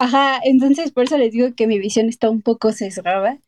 ajá, 0.00 0.40
entonces 0.44 0.92
por 0.92 1.04
eso 1.04 1.18
les 1.18 1.32
digo 1.32 1.54
que 1.54 1.66
mi 1.66 1.78
visión 1.78 2.08
está 2.08 2.30
un 2.30 2.42
poco 2.42 2.72
sesgada. 2.72 3.38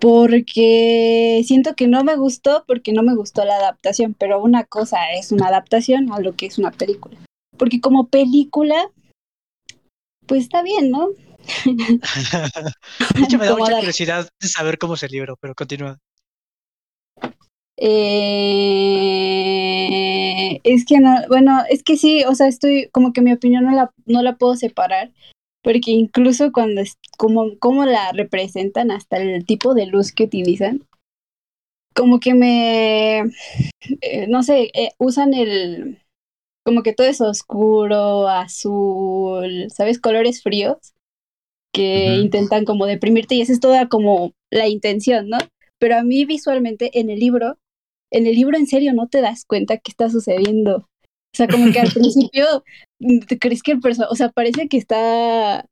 Porque 0.00 1.42
siento 1.44 1.74
que 1.74 1.86
no 1.86 2.02
me 2.04 2.16
gustó 2.16 2.64
porque 2.66 2.92
no 2.92 3.02
me 3.02 3.14
gustó 3.14 3.44
la 3.44 3.56
adaptación, 3.56 4.14
pero 4.14 4.42
una 4.42 4.64
cosa 4.64 5.12
es 5.12 5.30
una 5.30 5.48
adaptación 5.48 6.10
a 6.10 6.20
lo 6.20 6.34
que 6.34 6.46
es 6.46 6.56
una 6.56 6.70
película. 6.70 7.18
Porque 7.58 7.82
como 7.82 8.08
película, 8.08 8.90
pues 10.26 10.44
está 10.44 10.62
bien, 10.62 10.90
¿no? 10.90 11.10
De 11.66 13.22
hecho, 13.22 13.36
me 13.36 13.44
da 13.44 13.56
mucha 13.56 13.76
curiosidad 13.76 14.26
de 14.40 14.48
saber 14.48 14.78
cómo 14.78 14.94
es 14.94 15.02
el 15.02 15.10
libro, 15.10 15.36
pero 15.38 15.54
continúa. 15.54 15.98
Eh, 17.82 19.40
es 20.64 20.84
que 20.84 20.98
no, 21.00 21.16
bueno, 21.28 21.62
es 21.70 21.82
que 21.82 21.96
sí, 21.96 22.24
o 22.24 22.34
sea, 22.34 22.46
estoy 22.46 22.88
como 22.92 23.12
que 23.12 23.22
mi 23.22 23.32
opinión 23.32 23.64
no 23.64 23.72
la, 23.72 23.90
no 24.06 24.22
la 24.22 24.36
puedo 24.36 24.54
separar, 24.54 25.12
porque 25.62 25.90
incluso 25.90 26.52
cuando 26.52 26.82
es 26.82 26.98
como, 27.16 27.58
como 27.58 27.86
la 27.86 28.12
representan, 28.12 28.90
hasta 28.90 29.16
el 29.16 29.46
tipo 29.46 29.74
de 29.74 29.86
luz 29.86 30.12
que 30.12 30.24
utilizan, 30.24 30.86
como 31.94 32.20
que 32.20 32.34
me, 32.34 33.20
eh, 34.02 34.26
no 34.28 34.42
sé, 34.42 34.70
eh, 34.74 34.90
usan 34.98 35.34
el, 35.34 35.98
como 36.64 36.82
que 36.82 36.92
todo 36.92 37.06
es 37.06 37.20
oscuro, 37.20 38.28
azul, 38.28 39.68
¿sabes? 39.70 39.98
Colores 40.00 40.42
fríos 40.42 40.94
que 41.72 42.16
intentan 42.16 42.64
como 42.64 42.86
deprimirte 42.86 43.36
y 43.36 43.42
esa 43.42 43.52
es 43.52 43.60
toda 43.60 43.88
como 43.88 44.32
la 44.50 44.68
intención, 44.68 45.28
¿no? 45.28 45.38
Pero 45.78 45.96
a 45.96 46.02
mí 46.02 46.24
visualmente 46.24 46.98
en 47.00 47.10
el 47.10 47.20
libro, 47.20 47.58
en 48.10 48.26
el 48.26 48.34
libro 48.34 48.56
en 48.56 48.66
serio 48.66 48.92
no 48.92 49.08
te 49.08 49.20
das 49.20 49.44
cuenta 49.44 49.76
qué 49.78 49.90
está 49.90 50.10
sucediendo. 50.10 50.88
O 51.32 51.36
sea, 51.36 51.46
como 51.48 51.70
que 51.72 51.80
al 51.80 51.90
principio 51.94 52.64
te 53.28 53.38
crees 53.38 53.62
que 53.62 53.72
el 53.72 53.80
personaje, 53.80 54.12
o 54.12 54.16
sea, 54.16 54.30
parece 54.30 54.68
que 54.68 54.76
está, 54.76 55.66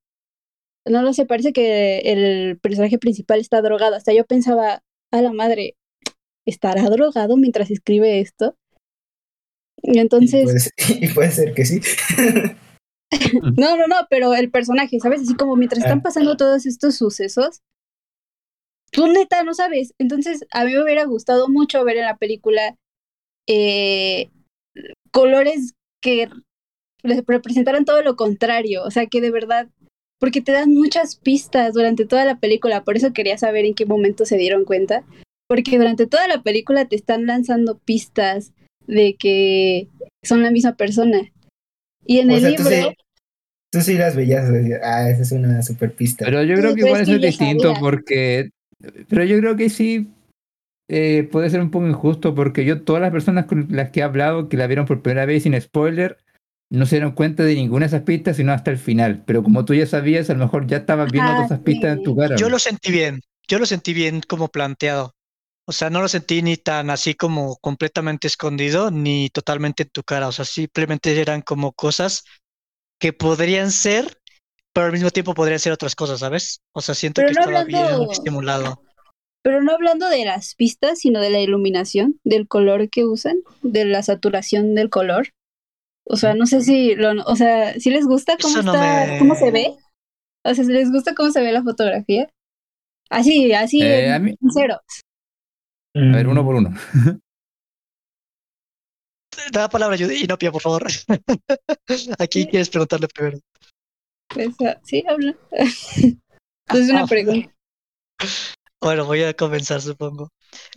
no 0.86 1.02
lo 1.02 1.12
sé, 1.12 1.26
parece 1.26 1.52
que 1.52 1.98
el 2.00 2.58
personaje 2.60 2.98
principal 2.98 3.40
está 3.40 3.60
drogado. 3.60 3.96
Hasta 3.96 4.12
yo 4.12 4.24
pensaba, 4.24 4.82
a 5.12 5.22
la 5.22 5.32
madre, 5.32 5.74
¿estará 6.46 6.82
drogado 6.90 7.36
mientras 7.36 7.70
escribe 7.70 8.20
esto? 8.20 8.54
Y 9.82 9.96
Y 9.96 10.00
entonces, 10.00 10.72
puede, 10.76 11.04
y 11.06 11.08
puede 11.14 11.30
ser 11.30 11.54
que 11.54 11.64
sí. 11.64 11.80
No, 13.56 13.76
no, 13.78 13.86
no, 13.86 13.96
pero 14.10 14.34
el 14.34 14.50
personaje, 14.50 15.00
¿sabes? 15.00 15.22
Así 15.22 15.34
como 15.34 15.56
mientras 15.56 15.82
están 15.82 16.00
Ah. 16.00 16.02
pasando 16.02 16.36
todos 16.36 16.66
estos 16.66 16.96
sucesos, 16.96 17.60
tú 18.90 19.06
neta 19.08 19.42
no 19.42 19.54
sabes. 19.54 19.92
Entonces, 19.98 20.44
a 20.52 20.64
mí 20.64 20.72
me 20.72 20.82
hubiera 20.82 21.04
gustado 21.04 21.48
mucho 21.48 21.84
ver 21.84 21.96
en 21.98 22.04
la 22.04 22.16
película 22.16 22.74
eh, 23.48 24.28
colores 25.10 25.72
que 26.02 26.28
re- 27.02 27.24
representaran 27.26 27.84
todo 27.84 28.02
lo 28.02 28.16
contrario. 28.16 28.84
O 28.84 28.90
sea, 28.90 29.06
que 29.06 29.20
de 29.20 29.30
verdad, 29.30 29.68
porque 30.20 30.40
te 30.40 30.52
dan 30.52 30.74
muchas 30.74 31.16
pistas 31.16 31.74
durante 31.74 32.04
toda 32.06 32.24
la 32.24 32.38
película. 32.38 32.84
Por 32.84 32.96
eso 32.96 33.12
quería 33.12 33.38
saber 33.38 33.64
en 33.64 33.74
qué 33.74 33.86
momento 33.86 34.24
se 34.26 34.36
dieron 34.36 34.64
cuenta. 34.64 35.04
Porque 35.48 35.78
durante 35.78 36.06
toda 36.06 36.28
la 36.28 36.42
película 36.42 36.84
te 36.84 36.96
están 36.96 37.24
lanzando 37.26 37.78
pistas 37.78 38.52
de 38.86 39.14
que 39.16 39.88
son 40.22 40.42
la 40.42 40.50
misma 40.50 40.76
persona. 40.76 41.32
Y 42.04 42.18
en 42.18 42.30
o 42.30 42.34
el 42.34 42.40
sea, 42.40 42.50
libro... 42.50 42.64
tú 42.64 42.70
sí, 42.70 42.82
tú 43.72 43.80
sí 43.80 43.94
las 43.94 44.14
veías, 44.16 44.50
decías, 44.52 44.80
ah, 44.82 45.08
esa 45.10 45.22
es 45.22 45.32
una 45.32 45.62
super 45.62 45.92
pista. 45.94 46.24
Pero 46.26 46.42
yo 46.42 46.54
Sí, 46.56 46.60
creo 46.62 46.74
que 46.74 46.80
igual 46.80 47.00
es 47.02 47.08
eso 47.08 47.16
es 47.16 47.22
distinto 47.22 47.68
sabía. 47.68 47.80
porque... 47.80 48.50
Pero 48.80 49.24
yo 49.24 49.38
creo 49.38 49.56
que 49.56 49.70
sí 49.70 50.08
eh, 50.88 51.28
puede 51.30 51.50
ser 51.50 51.60
un 51.60 51.70
poco 51.70 51.86
injusto 51.86 52.34
porque 52.34 52.64
yo, 52.64 52.82
todas 52.82 53.02
las 53.02 53.10
personas 53.10 53.46
con 53.46 53.66
las 53.70 53.90
que 53.90 54.00
he 54.00 54.02
hablado 54.02 54.48
que 54.48 54.56
la 54.56 54.66
vieron 54.66 54.86
por 54.86 55.02
primera 55.02 55.26
vez 55.26 55.42
sin 55.42 55.60
spoiler, 55.60 56.18
no 56.70 56.86
se 56.86 56.96
dieron 56.96 57.12
cuenta 57.12 57.42
de 57.44 57.54
ninguna 57.54 57.84
de 57.84 57.88
esas 57.88 58.02
pistas 58.02 58.36
sino 58.36 58.52
hasta 58.52 58.70
el 58.70 58.78
final. 58.78 59.22
Pero 59.26 59.42
como 59.42 59.64
tú 59.64 59.74
ya 59.74 59.86
sabías, 59.86 60.30
a 60.30 60.34
lo 60.34 60.40
mejor 60.40 60.66
ya 60.66 60.78
estabas 60.78 61.10
viendo 61.10 61.30
Ah, 61.30 61.34
todas 61.34 61.50
esas 61.50 61.60
pistas 61.60 61.96
en 61.96 62.04
tu 62.04 62.16
cara. 62.16 62.36
Yo 62.36 62.48
lo 62.48 62.58
sentí 62.58 62.92
bien, 62.92 63.20
yo 63.48 63.58
lo 63.58 63.66
sentí 63.66 63.92
bien 63.92 64.20
como 64.26 64.48
planteado. 64.48 65.14
O 65.66 65.72
sea, 65.72 65.90
no 65.90 66.00
lo 66.00 66.08
sentí 66.08 66.40
ni 66.40 66.56
tan 66.56 66.88
así 66.88 67.12
como 67.12 67.56
completamente 67.56 68.26
escondido, 68.26 68.90
ni 68.90 69.28
totalmente 69.28 69.82
en 69.82 69.90
tu 69.90 70.02
cara. 70.02 70.28
O 70.28 70.32
sea, 70.32 70.46
simplemente 70.46 71.20
eran 71.20 71.42
como 71.42 71.72
cosas 71.72 72.24
que 72.98 73.12
podrían 73.12 73.70
ser, 73.70 74.18
pero 74.72 74.86
al 74.86 74.92
mismo 74.92 75.10
tiempo 75.10 75.34
podrían 75.34 75.58
ser 75.58 75.72
otras 75.72 75.94
cosas, 75.96 76.20
¿sabes? 76.20 76.60
O 76.72 76.80
sea, 76.80 76.94
siento 76.94 77.20
Pero 77.20 77.28
que 77.28 77.34
no 77.34 77.40
estaba 77.40 77.64
bien 77.64 77.78
hablando- 77.84 78.12
estimulado. 78.12 78.82
Pero 79.42 79.62
no 79.62 79.72
hablando 79.72 80.08
de 80.08 80.24
las 80.24 80.54
pistas, 80.56 80.98
sino 81.00 81.20
de 81.20 81.30
la 81.30 81.40
iluminación, 81.40 82.20
del 82.24 82.48
color 82.48 82.90
que 82.90 83.04
usan, 83.06 83.36
de 83.62 83.84
la 83.84 84.02
saturación 84.02 84.74
del 84.74 84.90
color. 84.90 85.28
O 86.04 86.16
sea, 86.16 86.34
no 86.34 86.46
sé 86.46 86.62
si 86.62 86.94
lo, 86.94 87.12
o 87.24 87.36
sea, 87.36 87.74
si 87.78 87.90
les 87.90 88.04
gusta 88.06 88.36
cómo 88.40 88.62
no 88.62 88.72
está, 88.74 89.06
me- 89.06 89.18
cómo 89.18 89.34
se 89.36 89.50
ve. 89.50 89.76
O 90.44 90.54
sea, 90.54 90.64
si 90.64 90.72
les 90.72 90.90
gusta 90.90 91.14
cómo 91.14 91.30
se 91.30 91.40
ve 91.40 91.52
la 91.52 91.62
fotografía. 91.62 92.28
Así, 93.10 93.52
así 93.52 93.80
Eh, 93.82 94.06
en, 94.06 94.12
a 94.12 94.18
mí- 94.18 94.30
en 94.40 94.50
cero. 94.50 94.80
A 95.94 96.00
ver, 96.00 96.28
uno 96.28 96.44
por 96.44 96.54
uno. 96.56 96.70
Da 99.52 99.60
la 99.62 99.68
palabra 99.68 99.96
Judy, 99.96 100.24
Inopia, 100.24 100.50
por 100.52 100.60
favor. 100.62 100.86
Aquí 102.18 102.46
quieres 102.46 102.68
preguntarle 102.70 103.08
primero. 103.08 103.38
Sí, 104.84 105.04
habla. 105.08 105.36
Entonces 105.50 106.90
una 106.90 107.02
Ah, 107.02 107.06
pregunta. 107.06 107.54
Bueno, 108.80 109.06
voy 109.06 109.22
a 109.22 109.34
comenzar, 109.34 109.80
supongo. 109.80 110.30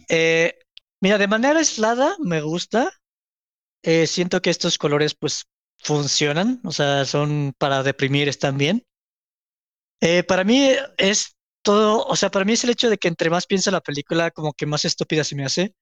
Eh, 0.10 0.58
mira, 1.02 1.18
de 1.18 1.28
manera 1.28 1.60
aislada 1.60 2.16
me 2.20 2.42
gusta. 2.42 2.92
Eh, 3.84 4.08
siento 4.08 4.42
que 4.42 4.50
estos 4.50 4.78
colores 4.78 5.16
pues 5.16 5.46
funcionan, 5.80 6.62
o 6.64 6.72
sea, 6.72 7.06
son 7.06 7.54
para 7.58 7.84
deprimir, 7.84 8.30
están 8.30 8.58
bien. 8.58 8.84
Eh, 10.02 10.24
para 10.24 10.44
mí 10.44 10.72
es 10.98 11.36
todo, 11.64 12.06
o 12.06 12.16
sea, 12.16 12.32
para 12.32 12.46
mí 12.46 12.54
es 12.54 12.64
el 12.64 12.72
hecho 12.72 12.90
de 12.90 12.98
que 12.98 13.08
entre 13.08 13.30
más 13.30 13.46
piensa 13.46 13.72
la 13.72 13.82
película, 13.82 14.32
como 14.32 14.54
que 14.54 14.66
más 14.66 14.86
estúpida 14.86 15.24
se 15.24 15.36
me 15.36 15.46
hace. 15.46 15.74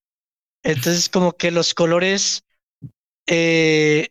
Entonces, 0.64 1.10
como 1.10 1.34
que 1.34 1.52
los 1.52 1.74
colores 1.74 2.44
eh, 3.28 4.10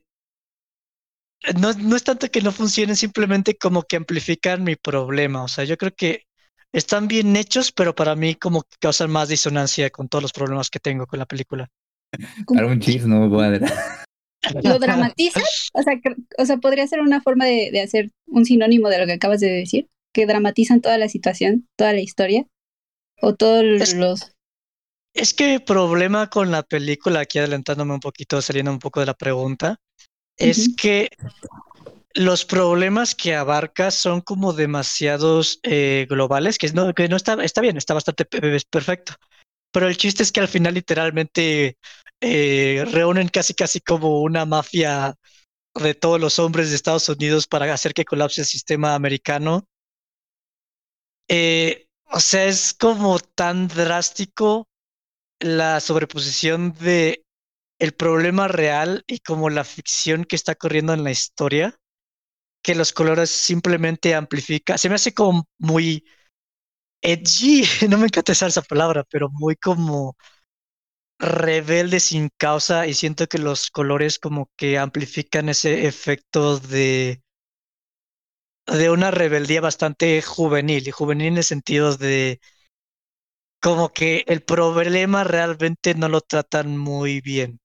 no, 1.60 1.72
no 1.72 1.96
es 1.96 2.04
tanto 2.04 2.28
que 2.30 2.42
no 2.42 2.52
funcionen, 2.52 2.96
simplemente 2.96 3.56
como 3.56 3.82
que 3.82 3.96
amplifican 3.96 4.64
mi 4.64 4.76
problema. 4.76 5.44
O 5.44 5.48
sea, 5.48 5.64
yo 5.64 5.76
creo 5.76 5.92
que 5.94 6.24
están 6.72 7.08
bien 7.08 7.34
hechos, 7.36 7.72
pero 7.72 7.94
para 7.94 8.14
mí 8.16 8.34
como 8.34 8.62
que 8.62 8.76
causan 8.80 9.10
más 9.10 9.28
disonancia 9.28 9.90
con 9.90 10.08
todos 10.08 10.22
los 10.22 10.32
problemas 10.32 10.70
que 10.70 10.80
tengo 10.80 11.06
con 11.06 11.18
la 11.18 11.26
película. 11.26 11.68
Para 12.46 12.66
un 12.66 12.80
chis 12.80 13.06
no 13.06 13.20
me 13.20 13.28
cuadra. 13.28 13.66
¿Lo 14.62 14.78
dramatizas? 14.78 15.70
O 15.74 15.82
sea, 15.82 15.94
o 16.38 16.44
sea, 16.46 16.56
podría 16.58 16.86
ser 16.86 17.00
una 17.00 17.20
forma 17.20 17.44
de, 17.44 17.70
de 17.72 17.80
hacer 17.80 18.10
un 18.26 18.44
sinónimo 18.44 18.88
de 18.88 18.98
lo 18.98 19.06
que 19.06 19.12
acabas 19.14 19.40
de 19.40 19.48
decir, 19.50 19.88
que 20.14 20.26
dramatizan 20.26 20.80
toda 20.80 20.96
la 20.96 21.08
situación, 21.08 21.66
toda 21.76 21.92
la 21.92 22.00
historia, 22.00 22.46
o 23.20 23.34
todos 23.34 23.64
Es- 23.64 23.94
los... 23.94 24.32
Es 25.14 25.34
que 25.34 25.52
mi 25.52 25.58
problema 25.58 26.28
con 26.30 26.50
la 26.52 26.62
película, 26.62 27.20
aquí 27.20 27.38
adelantándome 27.38 27.94
un 27.94 28.00
poquito, 28.00 28.40
saliendo 28.40 28.70
un 28.70 28.78
poco 28.78 29.00
de 29.00 29.06
la 29.06 29.14
pregunta, 29.14 29.80
es 30.38 30.74
que 30.76 31.10
los 32.14 32.44
problemas 32.44 33.14
que 33.14 33.34
abarca 33.34 33.90
son 33.90 34.20
como 34.20 34.52
demasiados 34.52 35.60
eh, 35.62 36.06
globales, 36.08 36.58
que 36.58 36.72
no, 36.72 36.92
que 36.94 37.08
no 37.08 37.16
está, 37.16 37.34
está 37.44 37.60
bien, 37.60 37.76
está 37.76 37.94
bastante 37.94 38.24
perfecto. 38.24 39.14
Pero 39.70 39.86
el 39.88 39.96
chiste 39.96 40.22
es 40.22 40.32
que 40.32 40.40
al 40.40 40.48
final 40.48 40.74
literalmente 40.74 41.76
eh, 42.20 42.84
reúnen 42.90 43.28
casi 43.28 43.54
casi 43.54 43.80
como 43.80 44.22
una 44.22 44.44
mafia 44.44 45.14
de 45.74 45.94
todos 45.94 46.20
los 46.20 46.38
hombres 46.38 46.70
de 46.70 46.76
Estados 46.76 47.08
Unidos 47.08 47.46
para 47.46 47.72
hacer 47.72 47.94
que 47.94 48.04
colapse 48.04 48.40
el 48.40 48.46
sistema 48.46 48.94
americano. 48.94 49.66
Eh, 51.28 51.86
o 52.06 52.20
sea, 52.20 52.46
es 52.46 52.74
como 52.74 53.18
tan 53.18 53.68
drástico 53.68 54.66
la 55.40 55.78
sobreposición 55.80 56.72
de 56.80 57.22
el 57.78 57.94
problema 57.94 58.48
real 58.48 59.04
y 59.06 59.20
como 59.20 59.50
la 59.50 59.64
ficción 59.64 60.24
que 60.24 60.36
está 60.36 60.54
corriendo 60.54 60.92
en 60.94 61.04
la 61.04 61.10
historia, 61.10 61.78
que 62.62 62.74
los 62.76 62.92
colores 62.92 63.30
simplemente 63.30 64.14
amplifica. 64.14 64.78
Se 64.78 64.88
me 64.88 64.96
hace 64.96 65.14
como 65.14 65.46
muy 65.58 66.04
edgy, 67.02 67.64
no 67.88 67.98
me 67.98 68.06
encanta 68.06 68.32
usar 68.32 68.48
esa 68.50 68.62
palabra, 68.62 69.04
pero 69.10 69.28
muy 69.30 69.56
como 69.56 70.16
rebelde 71.20 72.00
sin 72.00 72.28
causa 72.36 72.86
y 72.88 72.94
siento 72.94 73.28
que 73.28 73.38
los 73.38 73.70
colores 73.70 74.18
como 74.18 74.50
que 74.56 74.78
amplifican 74.78 75.48
ese 75.48 75.86
efecto 75.86 76.58
de 76.58 77.22
de 78.66 78.90
una 78.90 79.10
rebeldía 79.10 79.60
bastante 79.60 80.22
juvenil 80.22 80.86
y 80.86 80.90
juvenil 80.92 81.26
en 81.28 81.36
el 81.38 81.44
sentido 81.44 81.96
de 81.96 82.40
como 83.62 83.90
que 83.92 84.24
el 84.26 84.42
problema 84.42 85.22
realmente 85.22 85.94
no 85.94 86.08
lo 86.08 86.20
tratan 86.22 86.76
muy 86.76 87.20
bien. 87.20 87.60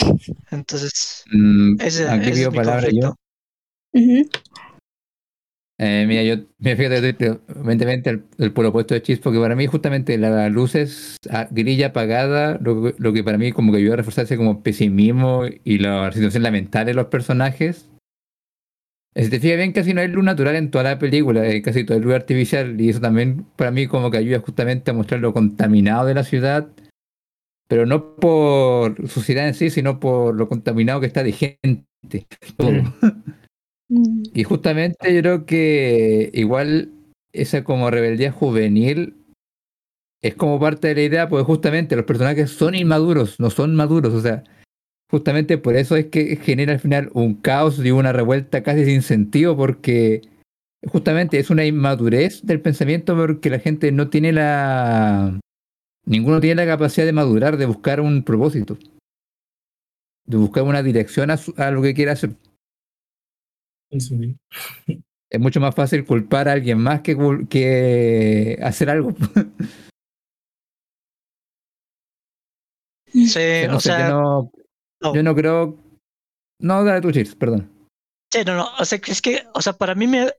Entonces, 0.50 1.24
Mm, 1.32 1.76
ese, 1.80 2.08
aquí 2.08 2.30
ese 2.30 2.42
es 2.42 2.50
mi 2.50 2.56
palabra 2.56 2.88
yo. 2.90 3.14
Eh, 5.80 6.04
mira, 6.08 6.24
yo 6.24 6.42
me 6.58 6.74
fíjate, 6.74 6.96
evidentemente 6.98 8.10
el, 8.10 8.24
el 8.38 8.52
puro 8.52 8.70
opuesto 8.70 8.94
de 8.94 9.02
Chis, 9.02 9.20
porque 9.20 9.38
para 9.38 9.54
mí 9.54 9.66
justamente 9.68 10.18
la 10.18 10.48
luz 10.48 10.74
es 10.74 11.16
ah, 11.30 11.46
grilla 11.52 11.88
apagada, 11.88 12.58
lo, 12.60 12.82
que- 12.82 12.94
lo 12.98 13.12
que 13.12 13.22
para 13.22 13.38
mí 13.38 13.52
como 13.52 13.70
que 13.70 13.78
ayuda 13.78 13.94
a 13.94 13.96
reforzarse 13.98 14.36
como 14.36 14.62
pesimismo 14.64 15.42
y 15.62 15.78
la 15.78 16.10
situación 16.10 16.42
lamentable 16.42 16.86
de 16.90 16.94
los 16.94 17.06
personajes. 17.06 17.88
Eh, 19.14 19.24
Si 19.24 19.30
te 19.30 19.38
fijas 19.38 19.56
bien, 19.58 19.70
casi 19.72 19.94
no 19.94 20.00
hay 20.00 20.08
luz 20.08 20.24
natural 20.24 20.56
en 20.56 20.72
toda 20.72 20.82
la 20.84 20.98
película, 20.98 21.46
eh, 21.46 21.62
casi 21.62 21.84
todo 21.84 21.96
es 21.98 22.02
luz 22.04 22.14
artificial, 22.14 22.80
y 22.80 22.88
eso 22.88 23.00
también 23.00 23.46
para 23.54 23.70
mí 23.70 23.86
como 23.86 24.10
que 24.10 24.18
ayuda 24.18 24.40
justamente 24.40 24.90
a 24.90 24.94
mostrar 24.94 25.20
lo 25.20 25.32
contaminado 25.32 26.06
de 26.06 26.14
la 26.14 26.24
ciudad, 26.24 26.66
pero 27.68 27.86
no 27.86 28.16
por 28.16 29.08
su 29.08 29.20
ciudad 29.20 29.46
en 29.46 29.54
sí, 29.54 29.70
sino 29.70 30.00
por 30.00 30.34
lo 30.34 30.48
contaminado 30.48 31.00
que 31.00 31.06
está 31.06 31.22
de 31.22 31.32
gente. 31.32 32.26
todo. 32.56 32.72
Mm. 33.90 34.22
Y 34.34 34.44
justamente 34.44 35.14
yo 35.14 35.20
creo 35.22 35.46
que 35.46 36.30
igual 36.34 36.92
esa 37.32 37.64
como 37.64 37.90
rebeldía 37.90 38.32
juvenil 38.32 39.14
es 40.22 40.34
como 40.34 40.58
parte 40.58 40.88
de 40.88 40.94
la 40.94 41.02
idea, 41.02 41.28
porque 41.28 41.44
justamente 41.44 41.96
los 41.96 42.04
personajes 42.04 42.50
son 42.50 42.74
inmaduros, 42.74 43.38
no 43.38 43.50
son 43.50 43.74
maduros, 43.74 44.12
o 44.14 44.20
sea, 44.20 44.44
justamente 45.10 45.58
por 45.58 45.76
eso 45.76 45.96
es 45.96 46.06
que 46.06 46.36
genera 46.36 46.72
al 46.72 46.80
final 46.80 47.10
un 47.14 47.34
caos 47.34 47.78
y 47.84 47.90
una 47.90 48.12
revuelta 48.12 48.62
casi 48.62 48.84
sin 48.84 49.02
sentido, 49.02 49.56
porque 49.56 50.22
justamente 50.86 51.38
es 51.38 51.50
una 51.50 51.64
inmadurez 51.64 52.44
del 52.44 52.60
pensamiento 52.60 53.16
porque 53.16 53.50
la 53.50 53.58
gente 53.58 53.92
no 53.92 54.08
tiene 54.08 54.32
la... 54.32 55.38
Ninguno 56.08 56.40
tiene 56.40 56.64
la 56.64 56.72
capacidad 56.72 57.04
de 57.04 57.12
madurar, 57.12 57.58
de 57.58 57.66
buscar 57.66 58.00
un 58.00 58.22
propósito, 58.24 58.78
de 60.26 60.36
buscar 60.38 60.62
una 60.62 60.82
dirección 60.82 61.30
a, 61.30 61.36
su- 61.36 61.52
a 61.58 61.70
lo 61.70 61.82
que 61.82 61.92
quiere 61.92 62.12
hacer. 62.12 62.30
Es 65.30 65.38
mucho 65.38 65.60
más 65.60 65.74
fácil 65.74 66.06
culpar 66.06 66.48
a 66.48 66.52
alguien 66.52 66.78
más 66.78 67.02
que, 67.02 67.14
cul- 67.16 67.46
que 67.48 68.58
hacer 68.62 68.88
algo. 68.88 69.14
Sí, 73.12 73.66
no 73.66 73.76
o 73.76 73.80
sé, 73.80 73.88
sea, 73.88 74.08
yo 74.08 74.14
no, 74.14 74.52
no. 75.02 75.14
yo 75.14 75.22
no 75.22 75.34
creo. 75.34 75.78
No, 76.60 76.84
dale 76.84 77.00
tu 77.00 77.10
Cheers, 77.12 77.34
perdón. 77.34 77.70
Sí, 78.32 78.40
no, 78.46 78.54
no, 78.54 78.68
o 78.78 78.84
sea, 78.84 78.98
que 78.98 79.12
es 79.12 79.22
que, 79.22 79.44
o 79.54 79.62
sea, 79.62 79.74
para 79.74 79.94
mí 79.94 80.06
me... 80.06 80.30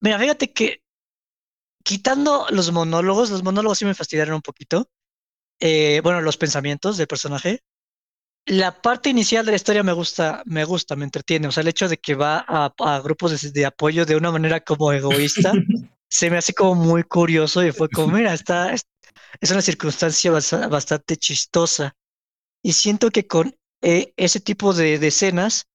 Mira, 0.00 0.18
fíjate 0.18 0.52
que 0.52 0.81
quitando 1.84 2.46
los 2.50 2.72
monólogos, 2.72 3.30
los 3.30 3.42
monólogos 3.42 3.78
sí 3.78 3.84
me 3.84 3.94
fastidiaron 3.94 4.36
un 4.36 4.42
poquito. 4.42 4.88
Eh, 5.60 6.00
bueno, 6.02 6.20
los 6.20 6.36
pensamientos 6.36 6.96
del 6.96 7.06
personaje. 7.06 7.60
La 8.46 8.82
parte 8.82 9.08
inicial 9.10 9.44
de 9.46 9.52
la 9.52 9.56
historia 9.56 9.84
me 9.84 9.92
gusta, 9.92 10.42
me 10.46 10.64
gusta, 10.64 10.96
me 10.96 11.04
entretiene. 11.04 11.46
O 11.46 11.52
sea, 11.52 11.60
el 11.60 11.68
hecho 11.68 11.88
de 11.88 11.98
que 11.98 12.14
va 12.14 12.44
a, 12.48 12.72
a 12.78 13.00
grupos 13.00 13.40
de, 13.40 13.50
de 13.50 13.66
apoyo 13.66 14.04
de 14.04 14.16
una 14.16 14.32
manera 14.32 14.60
como 14.60 14.92
egoísta, 14.92 15.52
se 16.08 16.30
me 16.30 16.38
hace 16.38 16.52
como 16.52 16.74
muy 16.74 17.04
curioso 17.04 17.64
y 17.64 17.72
fue 17.72 17.88
como, 17.88 18.16
mira, 18.16 18.34
está, 18.34 18.72
es, 18.72 18.84
una 19.50 19.62
circunstancia 19.62 20.32
bastante 20.32 21.16
chistosa. 21.16 21.94
Y 22.62 22.72
siento 22.72 23.10
que 23.10 23.26
con 23.26 23.56
eh, 23.82 24.12
ese 24.16 24.40
tipo 24.40 24.72
de, 24.74 24.98
de 24.98 25.06
escenas, 25.08 25.66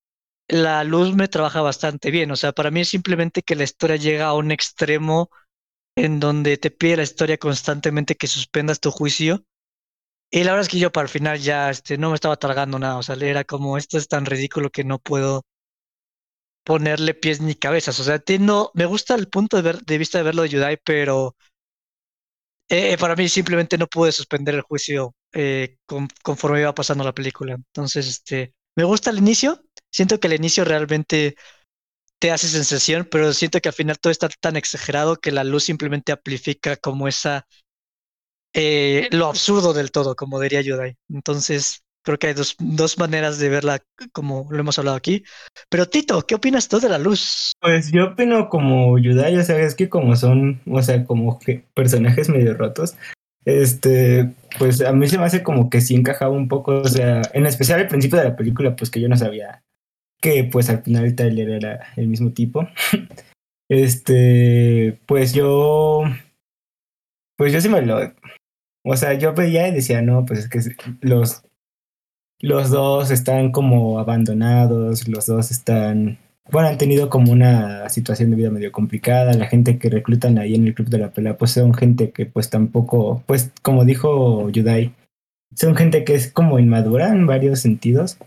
la 0.47 0.83
luz 0.83 1.15
me 1.15 1.27
trabaja 1.27 1.61
bastante 1.61 2.11
bien. 2.11 2.31
O 2.31 2.35
sea, 2.35 2.51
para 2.51 2.71
mí 2.71 2.81
es 2.81 2.89
simplemente 2.89 3.41
que 3.41 3.55
la 3.55 3.63
historia 3.63 3.95
llega 3.95 4.27
a 4.27 4.33
un 4.33 4.51
extremo 4.51 5.29
en 5.97 6.21
donde 6.21 6.57
te 6.57 6.71
pide 6.71 6.95
la 6.97 7.03
historia 7.03 7.37
constantemente 7.37 8.15
que 8.15 8.27
suspendas 8.27 8.79
tu 8.79 8.91
juicio. 8.91 9.43
Y 10.31 10.43
la 10.43 10.51
verdad 10.53 10.63
es 10.63 10.69
que 10.69 10.79
yo 10.79 10.91
para 10.91 11.05
el 11.05 11.09
final 11.09 11.39
ya 11.39 11.69
este, 11.71 11.97
no 11.97 12.09
me 12.09 12.15
estaba 12.15 12.37
tragando 12.37 12.79
nada. 12.79 12.97
O 12.97 13.03
sea, 13.03 13.15
era 13.15 13.43
como, 13.45 13.77
esto 13.77 13.97
es 13.97 14.07
tan 14.07 14.25
ridículo 14.25 14.69
que 14.71 14.83
no 14.85 14.99
puedo 14.99 15.43
ponerle 16.63 17.13
pies 17.13 17.41
ni 17.41 17.55
cabezas. 17.55 17.99
O 17.99 18.03
sea, 18.03 18.15
entiendo, 18.15 18.71
me 18.75 18.85
gusta 18.85 19.15
el 19.15 19.27
punto 19.29 19.57
de, 19.57 19.63
ver, 19.63 19.81
de 19.83 19.97
vista 19.97 20.17
de 20.17 20.23
verlo 20.25 20.43
de 20.43 20.49
Yudai, 20.49 20.77
pero 20.83 21.35
eh, 22.69 22.97
para 22.99 23.15
mí 23.15 23.29
simplemente 23.29 23.77
no 23.77 23.87
pude 23.87 24.11
suspender 24.11 24.55
el 24.55 24.61
juicio 24.61 25.15
eh, 25.33 25.77
con- 25.85 26.07
conforme 26.23 26.61
iba 26.61 26.73
pasando 26.75 27.03
la 27.03 27.13
película. 27.13 27.53
Entonces, 27.55 28.07
este, 28.07 28.53
me 28.75 28.83
gusta 28.83 29.09
el 29.11 29.17
inicio. 29.19 29.61
Siento 29.91 30.19
que 30.19 30.27
el 30.27 30.33
inicio 30.33 30.65
realmente 30.65 31.35
te 32.19 32.31
hace 32.31 32.47
sensación, 32.47 33.07
pero 33.09 33.33
siento 33.33 33.59
que 33.59 33.69
al 33.69 33.75
final 33.75 33.99
todo 33.99 34.11
está 34.11 34.29
tan 34.39 34.55
exagerado 34.55 35.17
que 35.17 35.31
la 35.31 35.43
luz 35.43 35.65
simplemente 35.65 36.11
amplifica 36.11 36.75
como 36.75 37.07
esa 37.07 37.45
eh, 38.53 39.07
lo 39.11 39.27
absurdo 39.27 39.73
del 39.73 39.91
todo, 39.91 40.15
como 40.15 40.39
diría 40.39 40.61
Yudai. 40.61 40.95
Entonces, 41.09 41.83
creo 42.03 42.17
que 42.17 42.27
hay 42.27 42.33
dos, 42.33 42.55
dos 42.59 42.97
maneras 42.97 43.37
de 43.37 43.49
verla, 43.49 43.83
como 44.13 44.47
lo 44.49 44.59
hemos 44.59 44.79
hablado 44.79 44.97
aquí. 44.97 45.23
Pero 45.69 45.87
Tito, 45.87 46.21
¿qué 46.23 46.35
opinas 46.35 46.67
tú 46.67 46.79
de 46.79 46.89
la 46.89 46.97
luz? 46.97 47.51
Pues 47.59 47.91
yo 47.91 48.05
opino 48.05 48.49
como 48.49 48.97
Yudai, 48.97 49.37
o 49.37 49.43
sea, 49.43 49.59
es 49.59 49.75
que 49.75 49.89
como 49.89 50.15
son, 50.15 50.61
o 50.65 50.81
sea, 50.81 51.03
como 51.05 51.39
personajes 51.73 52.29
medio 52.29 52.55
rotos, 52.55 52.95
este, 53.45 54.33
pues 54.57 54.81
a 54.81 54.91
mí 54.91 55.07
se 55.07 55.17
me 55.17 55.25
hace 55.25 55.43
como 55.43 55.69
que 55.69 55.81
sí 55.81 55.95
encajaba 55.95 56.31
un 56.31 56.47
poco, 56.47 56.79
o 56.81 56.87
sea, 56.87 57.21
en 57.33 57.45
especial 57.45 57.79
al 57.79 57.87
principio 57.87 58.17
de 58.17 58.25
la 58.25 58.35
película, 58.35 58.75
pues 58.75 58.89
que 58.89 59.01
yo 59.01 59.07
no 59.07 59.17
sabía 59.17 59.63
que 60.21 60.43
pues 60.43 60.69
al 60.69 60.83
final 60.83 61.15
Tyler 61.15 61.49
era 61.49 61.87
el 61.95 62.07
mismo 62.07 62.31
tipo. 62.31 62.67
Este, 63.69 64.97
pues 65.05 65.33
yo, 65.33 66.03
pues 67.35 67.51
yo 67.51 67.59
sí 67.59 67.67
me 67.67 67.81
lo, 67.81 67.99
o 68.85 68.95
sea, 68.95 69.13
yo 69.15 69.33
veía 69.33 69.67
y 69.67 69.73
decía, 69.73 70.01
no, 70.01 70.23
pues 70.25 70.39
es 70.39 70.47
que 70.47 70.61
los, 71.01 71.43
los 72.39 72.69
dos 72.69 73.11
están 73.11 73.51
como 73.51 73.99
abandonados, 73.99 75.09
los 75.09 75.25
dos 75.25 75.51
están 75.51 76.17
bueno, 76.51 76.69
han 76.69 76.77
tenido 76.77 77.09
como 77.09 77.31
una 77.31 77.89
situación 77.89 78.29
de 78.29 78.37
vida 78.37 78.49
medio 78.49 78.71
complicada. 78.71 79.33
La 79.33 79.47
gente 79.47 79.77
que 79.77 79.89
reclutan 79.89 80.37
ahí 80.37 80.55
en 80.55 80.65
el 80.65 80.73
club 80.73 80.87
de 80.87 80.99
la 80.99 81.11
pelea, 81.11 81.37
pues 81.37 81.51
son 81.51 81.73
gente 81.73 82.11
que 82.11 82.25
pues 82.25 82.49
tampoco, 82.49 83.23
pues 83.25 83.51
como 83.61 83.83
dijo 83.83 84.49
Yudai, 84.49 84.93
son 85.55 85.75
gente 85.75 86.03
que 86.05 86.15
es 86.15 86.31
como 86.31 86.59
inmadura 86.59 87.09
en 87.09 87.27
varios 87.27 87.59
sentidos. 87.59 88.17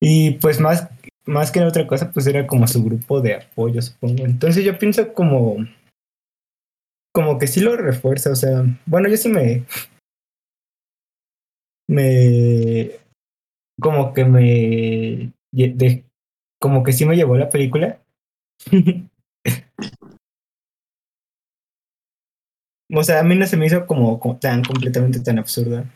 Y 0.00 0.32
pues 0.32 0.60
más, 0.60 0.88
más 1.24 1.50
que 1.50 1.60
otra 1.60 1.86
cosa, 1.86 2.10
pues 2.12 2.26
era 2.26 2.46
como 2.46 2.66
su 2.66 2.82
grupo 2.82 3.20
de 3.20 3.34
apoyo, 3.34 3.80
supongo. 3.82 4.24
Entonces 4.24 4.64
yo 4.64 4.78
pienso 4.78 5.12
como, 5.14 5.56
como 7.12 7.38
que 7.38 7.46
sí 7.46 7.60
lo 7.60 7.76
refuerza, 7.76 8.30
o 8.30 8.36
sea, 8.36 8.64
bueno, 8.86 9.08
yo 9.08 9.16
sí 9.16 9.28
me, 9.28 9.64
me, 11.88 12.90
como 13.80 14.12
que 14.12 14.24
me, 14.24 15.32
de, 15.52 16.04
como 16.60 16.82
que 16.82 16.92
sí 16.92 17.06
me 17.06 17.16
llevó 17.16 17.36
la 17.36 17.48
película. 17.48 18.00
o 22.92 23.02
sea, 23.02 23.20
a 23.20 23.22
mí 23.22 23.34
no 23.34 23.46
se 23.46 23.56
me 23.56 23.66
hizo 23.66 23.86
como, 23.86 24.20
como 24.20 24.38
tan 24.38 24.62
completamente 24.62 25.20
tan 25.20 25.38
absurda. 25.38 25.90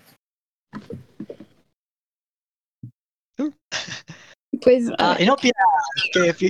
Pues 4.62 4.85
Ah, 4.99 5.16
y 5.18 5.27
no 5.27 5.37
¿qué, 5.37 5.51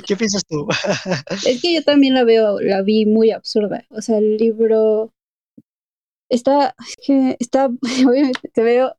qué 0.07 0.17
piensas 0.17 0.45
tú? 0.47 0.67
es 1.47 1.61
que 1.63 1.75
yo 1.75 1.83
también 1.83 2.15
la 2.15 2.25
veo, 2.25 2.61
la 2.61 2.83
vi 2.83 3.07
muy 3.07 3.31
absurda. 3.31 3.85
O 3.91 4.03
sea, 4.03 4.19
el 4.19 4.37
libro 4.37 5.13
está, 6.29 6.75
es 6.87 6.97
que 7.05 7.37
está, 7.39 7.67
obviamente 8.09 8.49
te 8.53 8.63
veo, 8.63 8.97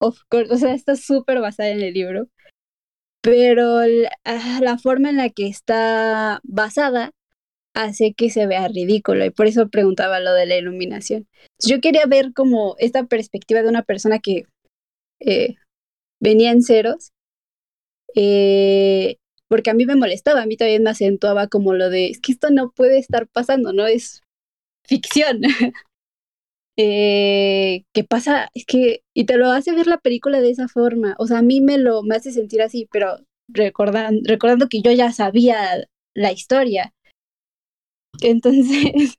of 0.00 0.18
course, 0.28 0.52
o 0.52 0.56
sea, 0.56 0.74
está 0.74 0.96
súper 0.96 1.40
basada 1.40 1.70
en 1.70 1.80
el 1.80 1.94
libro, 1.94 2.28
pero 3.22 3.86
la, 3.86 4.10
la 4.60 4.78
forma 4.78 5.10
en 5.10 5.16
la 5.16 5.30
que 5.30 5.48
está 5.48 6.40
basada 6.44 7.10
hace 7.74 8.14
que 8.14 8.30
se 8.30 8.46
vea 8.46 8.68
ridículo 8.68 9.24
y 9.24 9.30
por 9.30 9.46
eso 9.46 9.68
preguntaba 9.68 10.20
lo 10.20 10.32
de 10.32 10.46
la 10.46 10.56
iluminación. 10.56 11.26
Yo 11.58 11.80
quería 11.80 12.06
ver 12.06 12.32
como 12.32 12.76
esta 12.78 13.04
perspectiva 13.06 13.62
de 13.62 13.68
una 13.68 13.82
persona 13.82 14.20
que 14.20 14.44
eh, 15.20 15.56
venía 16.20 16.52
en 16.52 16.62
ceros, 16.62 17.10
eh, 18.14 19.16
porque 19.48 19.70
a 19.70 19.74
mí 19.74 19.86
me 19.86 19.96
molestaba, 19.96 20.42
a 20.42 20.46
mí 20.46 20.56
también 20.56 20.82
me 20.82 20.90
acentuaba 20.90 21.48
como 21.48 21.74
lo 21.74 21.90
de, 21.90 22.08
es 22.08 22.20
que 22.20 22.32
esto 22.32 22.50
no 22.50 22.70
puede 22.70 22.98
estar 22.98 23.28
pasando, 23.28 23.72
no 23.72 23.86
es 23.86 24.22
ficción. 24.86 25.40
eh, 26.76 27.84
¿Qué 27.92 28.04
pasa? 28.04 28.48
Es 28.54 28.64
que, 28.66 29.02
y 29.14 29.24
te 29.24 29.36
lo 29.36 29.50
hace 29.50 29.72
ver 29.74 29.86
la 29.86 29.98
película 29.98 30.40
de 30.40 30.50
esa 30.50 30.68
forma, 30.68 31.14
o 31.18 31.26
sea, 31.26 31.38
a 31.38 31.42
mí 31.42 31.60
me 31.60 31.78
lo 31.78 32.02
me 32.02 32.16
hace 32.16 32.32
sentir 32.32 32.62
así, 32.62 32.88
pero 32.90 33.16
recordan, 33.48 34.20
recordando 34.24 34.68
que 34.68 34.80
yo 34.82 34.92
ya 34.92 35.12
sabía 35.12 35.84
la 36.14 36.32
historia. 36.32 36.92
Entonces, 38.22 39.18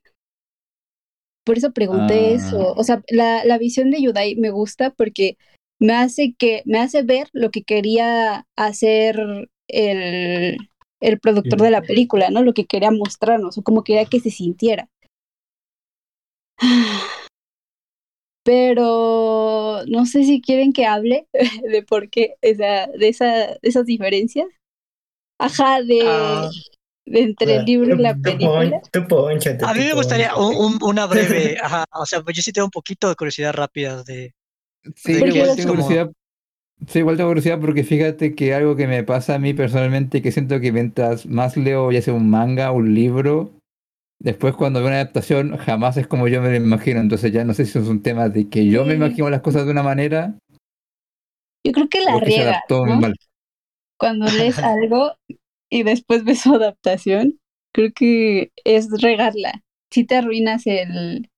por 1.44 1.58
eso 1.58 1.72
pregunté 1.72 2.14
Ah. 2.14 2.34
eso. 2.34 2.72
O 2.74 2.82
sea, 2.82 3.02
la, 3.08 3.44
la 3.44 3.58
visión 3.58 3.90
de 3.90 4.02
Yudai 4.02 4.34
me 4.36 4.50
gusta 4.50 4.90
porque 4.90 5.36
me 5.78 5.92
hace 5.94 6.34
que, 6.38 6.62
me 6.64 6.78
hace 6.78 7.02
ver 7.02 7.28
lo 7.32 7.50
que 7.50 7.62
quería 7.62 8.46
hacer 8.56 9.48
el, 9.68 10.56
el 11.00 11.20
productor 11.20 11.60
de 11.60 11.70
la 11.70 11.82
película, 11.82 12.30
¿no? 12.30 12.42
Lo 12.42 12.54
que 12.54 12.66
quería 12.66 12.90
mostrarnos, 12.90 13.58
o 13.58 13.62
como 13.62 13.84
quería 13.84 14.04
que 14.06 14.20
se 14.20 14.30
sintiera. 14.30 14.88
pero 18.44 19.80
no 19.88 20.06
sé 20.06 20.24
si 20.24 20.40
quieren 20.40 20.72
que 20.72 20.86
hable 20.86 21.26
de 21.70 21.82
por 21.82 22.08
qué, 22.10 22.34
o 22.42 22.54
sea, 22.56 22.86
de, 22.86 23.08
esa, 23.08 23.26
de 23.26 23.58
esas 23.62 23.86
diferencias. 23.86 24.46
Ajá, 25.38 25.82
de, 25.82 26.00
Ah. 26.04 26.48
de 27.04 27.20
entre 27.20 27.56
el 27.56 27.64
libro 27.64 27.94
y 27.94 27.98
la 27.98 28.14
tú 28.14 28.22
película. 28.22 28.80
tú 28.92 29.00
A 29.66 29.74
mí 29.74 29.80
me 29.80 29.92
gustaría 29.94 30.32
pónchate. 30.34 30.58
un- 30.58 30.74
un- 30.74 30.78
una 30.82 31.06
breve, 31.06 31.58
ajá, 31.62 31.84
o 31.92 32.06
sea, 32.06 32.22
yo 32.32 32.40
sí 32.42 32.52
tengo 32.52 32.66
un 32.66 32.70
poquito 32.70 33.08
de 33.08 33.16
curiosidad 33.16 33.52
rápida 33.52 34.02
de, 34.04 34.32
Sí, 34.94 35.12
igual 35.12 35.32
tengo 35.32 35.46
como- 35.56 35.68
curiosidad. 35.82 36.12
Sí, 36.88 36.98
igual 36.98 37.16
tengo 37.16 37.30
curiosidad 37.30 37.58
porque 37.60 37.84
fíjate 37.84 38.34
que 38.34 38.52
algo 38.54 38.76
que 38.76 38.86
me 38.86 39.02
pasa 39.02 39.34
a 39.36 39.38
mí 39.38 39.54
personalmente, 39.54 40.20
que 40.20 40.30
siento 40.32 40.60
que 40.60 40.72
mientras 40.72 41.24
más 41.26 41.56
leo, 41.56 41.90
ya 41.90 42.02
sea 42.02 42.12
un 42.14 42.28
manga, 42.28 42.70
un 42.70 42.94
libro, 42.94 43.52
después 44.20 44.54
cuando 44.54 44.80
veo 44.80 44.88
una 44.88 44.96
adaptación, 44.96 45.56
jamás 45.56 45.96
es 45.96 46.06
como 46.06 46.28
yo 46.28 46.42
me 46.42 46.50
lo 46.50 46.56
imagino. 46.56 47.00
Entonces 47.00 47.32
ya 47.32 47.44
no 47.44 47.54
sé 47.54 47.64
si 47.64 47.78
es 47.78 47.88
un 47.88 48.02
tema 48.02 48.28
de 48.28 48.48
que 48.50 48.66
yo 48.66 48.84
me 48.84 48.90
Sí. 48.92 48.96
imagino 48.96 49.30
las 49.30 49.40
cosas 49.40 49.64
de 49.64 49.72
una 49.72 49.82
manera 49.82 50.34
Yo 51.64 51.72
creo 51.72 51.88
que 51.88 52.00
la 52.02 52.20
riega, 52.20 52.62
¿no? 52.68 53.12
Cuando 53.98 54.26
lees 54.26 54.58
algo 54.58 55.12
y 55.70 55.82
después 55.82 56.24
ves 56.24 56.40
su 56.42 56.54
adaptación, 56.54 57.40
creo 57.74 57.90
que 57.94 58.52
es 58.64 58.88
regarla. 59.00 59.62
Si 59.90 60.04
te 60.04 60.16
arruinas 60.16 60.66
el, 60.66 61.28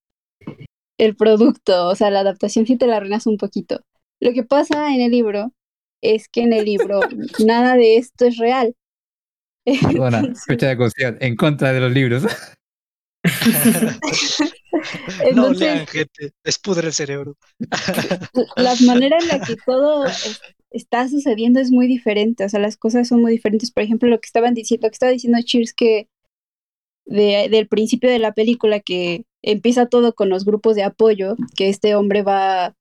el 0.99 1.17
producto, 1.17 1.87
o 1.87 1.95
sea, 1.95 2.11
la 2.11 2.21
adaptación 2.21 2.67
sí 2.67 2.77
te 2.77 2.87
la 2.87 2.97
arruinas 2.97 3.27
un 3.27 3.39
poquito. 3.39 3.81
Lo 4.21 4.33
que 4.33 4.43
pasa 4.43 4.95
en 4.95 5.01
el 5.01 5.13
libro 5.13 5.53
es 6.03 6.29
que 6.29 6.43
en 6.43 6.53
el 6.53 6.65
libro 6.65 7.01
nada 7.47 7.77
de 7.77 7.97
esto 7.97 8.27
es 8.27 8.37
real. 8.37 8.75
Perdona, 9.65 10.23
fecha 10.47 10.69
de 10.69 10.77
caducidad 10.77 11.17
en 11.21 11.37
contra 11.37 11.73
de 11.73 11.81
los 11.81 11.93
libros. 11.93 12.25
no 15.35 15.53
lean 15.53 15.87
gente, 15.87 16.33
les 16.45 16.59
pudre 16.59 16.89
el 16.89 16.93
cerebro. 16.93 17.37
la 18.57 18.75
manera 18.87 19.19
en 19.21 19.29
la 19.29 19.41
que 19.41 19.57
todo 19.65 20.07
es- 20.07 20.41
está 20.71 21.09
sucediendo 21.09 21.61
es 21.61 21.71
muy 21.71 21.87
diferente, 21.87 22.45
o 22.45 22.49
sea, 22.49 22.61
las 22.61 22.77
cosas 22.77 23.09
son 23.09 23.21
muy 23.21 23.33
diferentes. 23.33 23.71
Por 23.71 23.83
ejemplo, 23.83 24.09
lo 24.09 24.21
que 24.21 24.27
estaban 24.27 24.55
diciendo, 24.55 24.87
lo 24.87 24.91
que 24.91 24.95
estaba 24.95 25.13
diciendo 25.13 25.39
Cheers 25.43 25.75
que 25.75 26.09
de, 27.07 27.49
del 27.51 27.69
principio 27.69 28.11
de 28.11 28.19
la 28.19 28.33
película 28.33 28.81
que 28.81 29.25
empieza 29.43 29.87
todo 29.87 30.15
con 30.15 30.29
los 30.29 30.45
grupos 30.45 30.77
de 30.77 30.83
apoyo, 30.83 31.37
que 31.57 31.69
este 31.69 31.95
hombre 31.95 32.23
va 32.23 32.75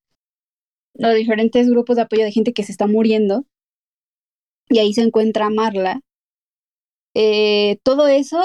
los 0.94 1.16
diferentes 1.16 1.70
grupos 1.70 1.96
de 1.96 2.04
apoyo 2.04 2.24
de 2.24 2.32
gente 2.32 2.54
que 2.54 2.64
se 2.64 2.72
está 2.72 2.88
muriendo 2.88 3.46
y 4.70 4.80
ahí 4.80 4.94
se 4.94 5.02
encuentra 5.02 5.50
Marla. 5.50 6.02
Eh, 7.14 7.80
todo 7.84 8.08
eso 8.08 8.42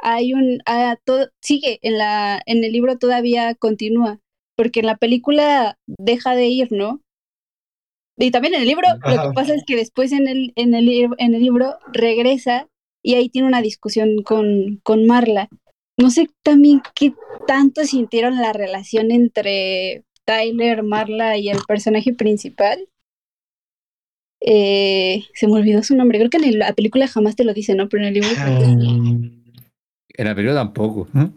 hay 0.00 0.32
un 0.32 0.60
ah, 0.66 0.96
todo, 1.04 1.28
sigue 1.40 1.80
en 1.82 1.98
la 1.98 2.40
en 2.46 2.62
el 2.62 2.72
libro 2.72 2.98
todavía 2.98 3.54
continúa 3.56 4.20
porque 4.56 4.80
en 4.80 4.86
la 4.86 4.96
película 4.96 5.76
deja 5.86 6.36
de 6.36 6.46
ir, 6.46 6.68
¿no? 6.70 7.00
Y 8.16 8.30
también 8.30 8.54
en 8.54 8.62
el 8.62 8.68
libro 8.68 8.88
lo 9.04 9.28
que 9.28 9.34
pasa 9.34 9.54
es 9.54 9.64
que 9.66 9.76
después 9.76 10.12
en 10.12 10.28
el 10.28 10.52
en 10.56 10.74
el 10.74 10.88
en 11.18 11.34
el 11.34 11.42
libro 11.42 11.78
regresa 11.92 12.68
y 13.02 13.14
ahí 13.14 13.28
tiene 13.28 13.48
una 13.48 13.60
discusión 13.60 14.22
con 14.22 14.80
con 14.82 15.06
Marla. 15.06 15.48
No 15.98 16.10
sé 16.10 16.28
también 16.42 16.82
qué 16.94 17.14
tanto 17.46 17.84
sintieron 17.84 18.36
la 18.36 18.52
relación 18.52 19.10
entre 19.10 20.04
Tyler, 20.24 20.82
Marla 20.82 21.36
y 21.38 21.48
el 21.48 21.58
personaje 21.66 22.12
principal. 22.12 22.88
Eh, 24.40 25.22
se 25.34 25.46
me 25.46 25.54
olvidó 25.54 25.82
su 25.82 25.96
nombre. 25.96 26.18
Creo 26.18 26.30
que 26.30 26.36
en 26.36 26.44
el- 26.44 26.58
la 26.58 26.72
película 26.74 27.08
jamás 27.08 27.36
te 27.36 27.44
lo 27.44 27.54
dice, 27.54 27.74
¿no? 27.74 27.88
Pero 27.88 28.02
en 28.02 28.08
el 28.08 28.14
libro. 28.14 28.28
Mm, 28.30 29.42
En 30.18 30.24
la 30.26 30.34
película 30.34 30.54
tampoco. 30.60 31.08
¿eh? 31.18 31.28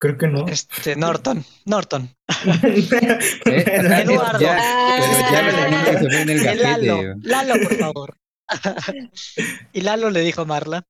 Creo 0.00 0.16
que 0.16 0.28
no. 0.28 0.46
Este, 0.46 0.96
Norton, 0.96 1.44
Norton. 1.66 2.08
Eh, 3.46 3.64
Eduardo. 4.04 4.38
ya- 4.40 4.58
Ah. 4.60 4.98
pero 5.00 6.10
ya 6.10 6.24
me 6.24 6.34
la 6.36 6.52
el 6.52 6.62
Lalo. 6.62 7.14
Lalo, 7.22 7.54
por 7.62 7.74
favor. 7.76 8.16
y 9.72 9.80
Lalo 9.80 10.10
le 10.10 10.20
dijo 10.20 10.42
a 10.42 10.44
Marla. 10.44 10.84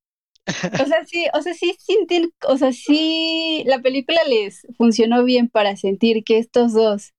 O 0.81 0.85
sea, 0.85 1.05
sí, 1.05 1.25
o 1.33 1.41
sea, 1.41 1.53
sí 1.53 1.75
sintien- 1.79 2.33
o 2.47 2.57
sea, 2.57 2.71
sí, 2.73 3.63
la 3.65 3.79
película 3.79 4.19
les 4.27 4.65
funcionó 4.77 5.23
bien 5.23 5.49
para 5.49 5.75
sentir 5.77 6.23
que 6.23 6.37
estos 6.37 6.73
dos 6.73 7.11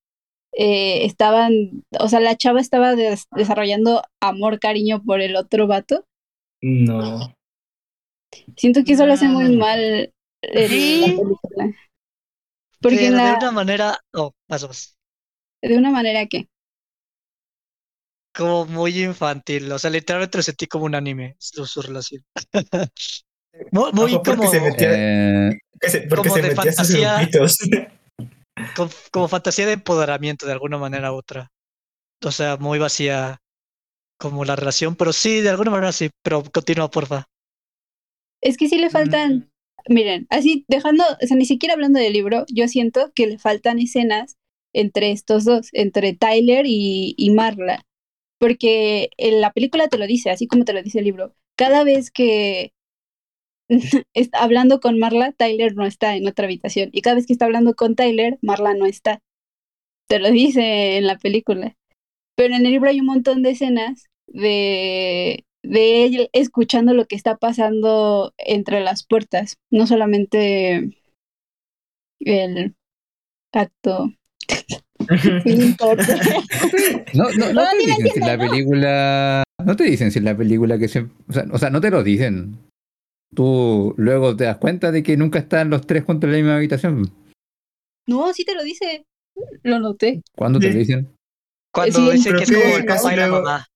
eh, 0.52 1.04
estaban, 1.04 1.84
o 1.98 2.08
sea, 2.08 2.18
la 2.20 2.36
chava 2.36 2.60
estaba 2.60 2.96
des- 2.96 3.26
desarrollando 3.36 4.02
amor, 4.20 4.58
cariño 4.58 5.02
por 5.04 5.20
el 5.20 5.36
otro 5.36 5.66
vato. 5.68 6.04
No. 6.60 7.34
Siento 8.56 8.82
que 8.84 8.94
eso 8.94 9.06
lo 9.06 9.12
hace 9.12 9.28
muy 9.28 9.56
mal 9.56 10.12
el- 10.42 10.68
Sí. 10.68 11.00
la 11.00 11.06
película. 11.06 11.76
Porque 12.80 12.96
pero 12.96 13.10
de 13.16 13.34
una 13.36 13.50
manera, 13.52 13.98
oh, 14.14 14.32
más 14.48 14.96
de 15.62 15.76
una 15.76 15.90
manera 15.90 16.26
que, 16.26 16.48
como 18.40 18.64
muy 18.64 19.05
infantil. 19.05 19.70
O 19.70 19.79
sea, 19.79 19.90
literalmente 19.90 20.38
lo 20.38 20.42
sentí 20.42 20.66
como 20.66 20.87
un 20.87 20.94
anime, 20.94 21.37
su, 21.38 21.66
su 21.66 21.83
relación. 21.83 22.24
muy 23.72 23.92
muy 23.92 24.12
porque 24.14 24.31
como, 24.37 24.50
se 24.50 24.61
metió- 24.61 24.88
Eh, 24.90 25.59
se- 25.83 26.09
como 26.09 26.35
se 26.35 26.42
de 26.42 26.55
metía 26.55 26.72
sus 26.72 26.94
fantasía. 26.94 27.29
como 29.12 29.29
fantasía 29.29 29.66
de 29.66 29.72
empoderamiento 29.74 30.46
de 30.46 30.53
alguna 30.53 30.79
manera 30.79 31.12
u 31.12 31.16
otra. 31.16 31.50
O 32.24 32.33
sea, 32.33 32.57
muy 32.57 32.79
vacía 32.79 33.38
como 34.18 34.44
la 34.44 34.57
relación, 34.57 34.96
pero 34.96 35.12
sí, 35.12 35.40
de 35.40 35.50
alguna 35.50 35.70
manera 35.70 35.92
sí. 35.92 36.11
Pero 36.22 36.42
continúa, 36.44 36.90
porfa. 36.90 37.26
es 38.42 38.57
que 38.57 38.68
sí 38.68 38.79
le 38.79 38.90
faltan, 38.90 39.50
miren, 39.88 40.26
así 40.31 40.64
dejando, 40.68 41.05
o 41.22 41.26
sea, 41.26 41.37
ni 41.37 41.44
siquiera 41.44 41.74
hablando 41.74 41.98
del 42.00 42.12
libro, 42.14 42.44
yo 42.53 42.68
siento 42.68 43.12
que 43.14 43.26
le 43.26 43.38
faltan 43.38 43.79
escenas 43.79 44.37
entre 44.74 45.11
estos 45.11 45.44
dos, 45.44 45.68
entre 45.72 46.14
Tyler 46.14 46.64
y, 46.66 47.14
y 47.18 47.31
Marla, 47.31 47.83
porque 48.40 49.11
en 49.18 49.42
la 49.42 49.53
película 49.53 49.88
te 49.88 49.98
lo 49.98 50.07
dice, 50.07 50.31
así 50.31 50.46
como 50.48 50.64
te 50.64 50.72
lo 50.72 50.83
dice 50.83 51.00
el 51.00 51.05
libro, 51.05 51.35
cada 51.57 51.85
vez 51.85 52.11
que 52.11 52.72
está 54.14 54.42
hablando 54.42 54.81
con 54.81 54.98
Marla, 54.98 55.33
Tyler 55.33 55.74
no 55.76 55.87
está 55.87 56.16
en 56.16 56.26
otra 56.26 56.46
habitación, 56.46 56.90
y 56.92 57.03
cada 57.03 57.16
vez 57.16 57.26
que 57.26 57.35
está 57.35 57.44
hablando 57.44 57.74
con 57.74 57.96
Tyler, 57.96 58.38
Marla 58.42 58.74
no 58.74 58.87
está. 58.87 59.20
Te 60.09 60.18
lo 60.18 60.31
dice 60.31 60.96
en 60.98 61.07
la 61.07 61.18
película. 61.18 61.76
Pero 62.37 62.57
en 62.57 62.66
el 62.66 62.72
libro 62.72 62.90
hay 62.90 63.00
un 63.00 63.07
montón 63.07 63.42
de 63.42 63.50
escenas 63.50 64.07
de, 64.26 65.44
de 65.62 66.05
él 66.07 66.31
escuchando 66.33 66.94
lo 66.94 67.07
que 67.07 67.16
está 67.16 67.37
pasando 67.37 68.35
entre 68.38 68.81
las 68.81 69.07
puertas, 69.07 69.59
no 69.70 69.87
solamente 69.87 70.90
el 72.20 72.74
acto. 73.53 74.11
No. 77.14 77.24
No, 77.24 77.30
no, 77.36 77.52
no 77.52 77.62
No, 77.62 77.68
te 77.70 77.76
dicen 77.76 78.10
si 78.12 78.20
la 78.20 78.36
no. 78.36 78.48
película. 78.50 79.42
No 79.64 79.76
te 79.76 79.84
dicen 79.84 80.10
si 80.10 80.20
la 80.20 80.36
película 80.36 80.78
que 80.78 80.88
se. 80.88 81.00
O 81.00 81.32
sea, 81.32 81.44
o 81.50 81.58
sea, 81.58 81.70
no 81.70 81.80
te 81.80 81.90
lo 81.90 82.02
dicen. 82.02 82.58
Tú 83.34 83.94
luego 83.96 84.34
te 84.36 84.44
das 84.44 84.56
cuenta 84.58 84.90
de 84.90 85.02
que 85.02 85.16
nunca 85.16 85.38
están 85.38 85.70
los 85.70 85.86
tres 85.86 86.04
juntos 86.04 86.26
en 86.28 86.32
la 86.32 86.38
misma 86.38 86.56
habitación. 86.56 87.10
No, 88.08 88.32
sí 88.32 88.44
te 88.44 88.54
lo 88.54 88.62
dice. 88.62 89.04
Lo 89.62 89.78
noté. 89.78 90.22
¿Cuándo 90.36 90.58
te 90.58 90.72
lo 90.72 90.78
dicen? 90.78 91.08
Cuando 91.72 91.98
Sí, 91.98 92.10
dice 92.12 92.32
que 92.34 92.42
es 92.42 92.50
como 92.52 92.76
el 92.76 92.84
papá 92.84 93.12
y 93.14 93.16
la 93.16 93.28
mamá. 93.28 93.66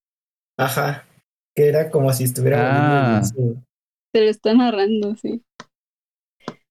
Ajá. 0.58 1.06
Que 1.54 1.68
era 1.68 1.90
como 1.90 2.12
si 2.12 2.24
estuviera 2.24 3.18
Ah. 3.18 3.22
Te 4.12 4.20
lo 4.20 4.30
está 4.30 4.52
narrando, 4.54 5.14
sí. 5.16 5.42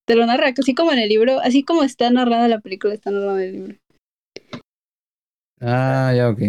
Te 0.06 0.16
lo 0.16 0.26
narra, 0.26 0.48
así 0.58 0.76
como 0.76 0.92
en 0.92 1.00
el 1.00 1.08
libro, 1.10 1.40
así 1.40 1.64
como 1.64 1.84
está 1.84 2.10
narrada 2.10 2.50
la 2.50 2.60
película, 2.60 2.94
está 2.94 3.10
narrada 3.12 3.42
en 3.44 3.50
el 3.50 3.54
libro. 3.54 3.76
Ah, 5.64 6.14
ya, 6.16 6.30
ok. 6.30 6.40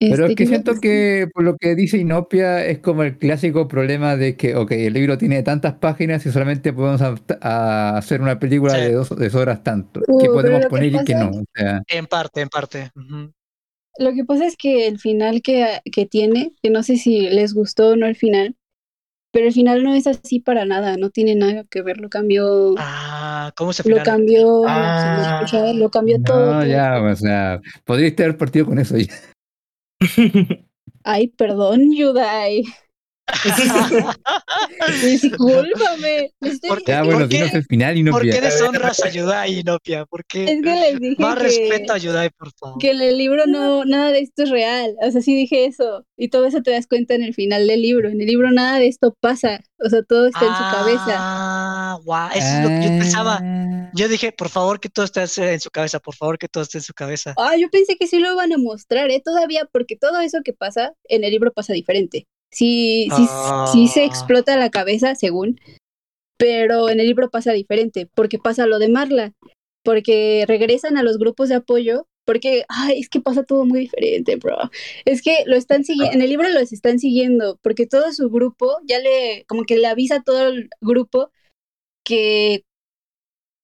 Pero 0.00 0.12
Este, 0.12 0.22
es 0.24 0.28
que 0.28 0.34
¿qué 0.34 0.42
iba 0.44 0.50
a 0.50 0.54
siento 0.62 0.80
que 0.80 1.28
por 1.32 1.44
lo 1.44 1.56
que 1.56 1.74
dice 1.74 1.96
Inopia 1.96 2.66
es 2.66 2.80
como 2.80 3.04
el 3.04 3.16
clásico 3.16 3.68
problema 3.68 4.16
de 4.16 4.36
que, 4.36 4.54
ok, 4.54 4.72
el 4.72 4.92
libro 4.92 5.16
tiene 5.16 5.42
tantas 5.42 5.74
páginas 5.74 6.26
y 6.26 6.30
solamente 6.32 6.72
podemos 6.72 7.00
a 7.40 7.96
hacer 7.96 8.20
una 8.20 8.38
película 8.38 8.74
Sí. 8.74 8.80
de 8.82 8.92
dos, 8.92 9.16
de 9.16 9.24
dos 9.24 9.34
horas 9.34 9.62
tanto. 9.62 10.00
Uh, 10.06 10.18
¿Qué 10.18 10.26
pero 10.26 10.32
podemos 10.34 10.60
que 10.62 10.68
poner 10.68 10.86
y 10.94 11.04
qué 11.04 11.12
pasa- 11.14 11.24
no? 11.30 11.30
O 11.40 11.44
sea, 11.54 11.82
En 11.88 12.06
parte, 12.06 12.40
en 12.42 12.48
parte. 12.48 12.90
Lo 13.98 14.12
que 14.12 14.24
pasa 14.24 14.46
es 14.46 14.56
que 14.56 14.88
el 14.88 14.98
final 14.98 15.40
que, 15.40 15.80
que 15.90 16.04
tiene, 16.04 16.52
que 16.62 16.68
no 16.70 16.82
sé 16.82 16.96
si 16.96 17.20
les 17.30 17.54
gustó 17.54 17.90
o 17.90 17.96
no 17.96 18.06
el 18.06 18.16
final, 18.16 18.56
pero 19.34 19.46
el 19.48 19.52
final 19.52 19.82
no 19.82 19.92
es 19.94 20.06
así 20.06 20.38
para 20.38 20.64
nada, 20.64 20.96
no 20.96 21.10
tiene 21.10 21.34
nada 21.34 21.64
que 21.68 21.82
ver, 21.82 21.98
lo 21.98 22.08
cambió, 22.08 22.74
Ah, 22.78 23.52
¿cómo 23.56 23.72
se 23.72 23.86
lo 23.88 24.00
cambió, 24.02 24.62
Ah, 24.66 25.40
escuchaba, 25.42 25.72
lo 25.72 25.90
cambió 25.90 26.22
todo. 26.22 26.46
no, 26.54 26.60
todo. 26.60 26.66
ya, 26.66 27.02
o 27.02 27.16
sea, 27.16 27.60
podrías 27.84 28.12
haber 28.18 28.36
partido 28.38 28.66
con 28.66 28.78
eso. 28.78 28.96
ya. 28.96 29.12
Ay, 31.02 31.28
perdón, 31.28 31.94
Yudai. 31.94 32.62
Discúlpame. 35.02 36.32
estoy 36.40 36.68
¿Por 36.68 36.82
qué? 36.82 36.92
Ya, 36.92 37.02
diciendo 37.02 37.04
bueno, 37.04 37.18
¿Por 37.20 37.28
qué? 37.28 37.36
dinos 37.36 37.54
el 37.54 37.64
final, 37.64 38.04
¿Por 38.10 38.22
qué 38.22 38.40
deshonras 38.40 39.04
a 39.04 39.08
Yudai, 39.10 39.58
Inopia? 39.60 40.04
¿Por 40.06 40.24
qué? 40.26 40.44
Es 40.44 40.62
que 40.62 40.70
les 40.74 41.00
dije 41.00 41.16
Más 41.18 41.36
que- 41.36 41.42
respeto 41.44 41.92
a 41.92 41.98
Yudai, 41.98 42.30
por 42.30 42.52
favor. 42.52 42.78
que 42.78 42.90
en 42.90 43.00
el 43.00 43.18
libro 43.18 43.46
no, 43.46 43.84
nada 43.84 44.10
de 44.10 44.20
esto 44.20 44.42
es 44.44 44.50
real. 44.50 44.94
O 45.02 45.10
sea, 45.10 45.20
sí 45.20 45.34
dije 45.34 45.64
eso. 45.66 46.04
Y 46.16 46.28
todo 46.28 46.46
eso 46.46 46.62
te 46.62 46.70
das 46.70 46.86
cuenta 46.86 47.14
en 47.14 47.22
el 47.22 47.34
final 47.34 47.66
del 47.66 47.82
libro. 47.82 48.08
En 48.08 48.20
el 48.20 48.26
libro 48.26 48.50
nada 48.50 48.78
de 48.78 48.88
esto 48.88 49.16
pasa. 49.20 49.60
O 49.84 49.88
sea, 49.88 50.02
todo 50.02 50.26
está 50.28 50.40
en 50.40 50.54
su 50.54 50.76
cabeza. 50.76 51.16
Ah, 51.18 51.98
guau, 52.04 52.30
eso 52.34 52.46
es 52.46 52.62
lo 52.62 52.68
que 52.68 52.82
yo 52.82 52.88
pensaba. 52.98 53.40
Ah. 53.42 53.90
Yo 53.94 54.08
dije, 54.08 54.32
por 54.32 54.48
favor, 54.48 54.80
que 54.80 54.88
todo 54.88 55.04
esté 55.04 55.22
en 55.52 55.60
su 55.60 55.70
cabeza, 55.70 56.00
por 56.00 56.14
favor, 56.14 56.38
que 56.38 56.48
todo 56.48 56.62
esté 56.62 56.78
en 56.78 56.82
su 56.82 56.94
cabeza. 56.94 57.34
Ah, 57.36 57.56
yo 57.56 57.68
pensé 57.70 57.96
que 57.96 58.06
sí 58.06 58.18
lo 58.18 58.32
iban 58.32 58.52
a 58.52 58.58
mostrar, 58.58 59.10
¿eh? 59.10 59.20
Todavía, 59.24 59.68
porque 59.70 59.96
todo 59.96 60.20
eso 60.20 60.38
que 60.44 60.52
pasa 60.52 60.92
en 61.08 61.24
el 61.24 61.30
libro 61.32 61.52
pasa 61.52 61.72
diferente. 61.72 62.26
Sí, 62.54 63.08
sí, 63.16 63.26
sí 63.72 63.88
se 63.88 64.02
Ah. 64.02 64.04
explota 64.04 64.56
la 64.56 64.70
cabeza, 64.70 65.14
según, 65.16 65.60
pero 66.38 66.88
en 66.88 67.00
el 67.00 67.06
libro 67.06 67.30
pasa 67.30 67.52
diferente, 67.52 68.08
porque 68.14 68.38
pasa 68.38 68.66
lo 68.66 68.78
de 68.78 68.88
Marla, 68.88 69.32
porque 69.84 70.44
regresan 70.46 70.96
a 70.96 71.02
los 71.02 71.18
grupos 71.18 71.48
de 71.48 71.56
apoyo, 71.56 72.06
porque, 72.26 72.64
ay, 72.68 73.00
es 73.00 73.08
que 73.08 73.20
pasa 73.20 73.42
todo 73.42 73.64
muy 73.66 73.80
diferente, 73.80 74.36
bro. 74.36 74.56
Es 75.04 75.20
que 75.20 75.38
lo 75.46 75.56
están 75.56 75.84
siguiendo, 75.84 76.14
en 76.14 76.22
el 76.22 76.30
libro 76.30 76.48
los 76.48 76.72
están 76.72 76.98
siguiendo, 76.98 77.58
porque 77.62 77.86
todo 77.86 78.12
su 78.12 78.30
grupo 78.30 78.78
ya 78.88 78.98
le, 79.00 79.44
como 79.46 79.64
que 79.64 79.76
le 79.76 79.86
avisa 79.88 80.16
a 80.16 80.22
todo 80.22 80.48
el 80.48 80.70
grupo 80.80 81.30
que 82.06 82.62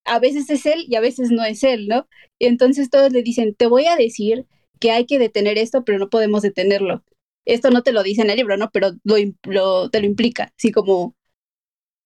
a 0.05 0.19
veces 0.19 0.49
es 0.49 0.65
él 0.65 0.85
y 0.87 0.95
a 0.95 0.99
veces 0.99 1.31
no 1.31 1.43
es 1.43 1.63
él, 1.63 1.87
¿no? 1.87 2.07
Y 2.39 2.47
entonces 2.47 2.89
todos 2.89 3.11
le 3.11 3.23
dicen, 3.23 3.55
te 3.55 3.67
voy 3.67 3.85
a 3.85 3.95
decir 3.95 4.45
que 4.79 4.91
hay 4.91 5.05
que 5.05 5.17
detener 5.19 5.57
esto, 5.57 5.83
pero 5.85 5.97
no 5.99 6.09
podemos 6.09 6.41
detenerlo. 6.41 7.03
Esto 7.51 7.69
no 7.71 7.83
te 7.83 7.91
lo 7.93 8.03
dice 8.03 8.21
en 8.23 8.29
el 8.31 8.37
libro, 8.37 8.57
¿no? 8.57 8.69
Pero 8.71 8.91
lo, 9.03 9.15
lo- 9.45 9.89
te 9.89 9.99
lo 10.01 10.05
implica, 10.07 10.53
así 10.57 10.71
como... 10.71 11.15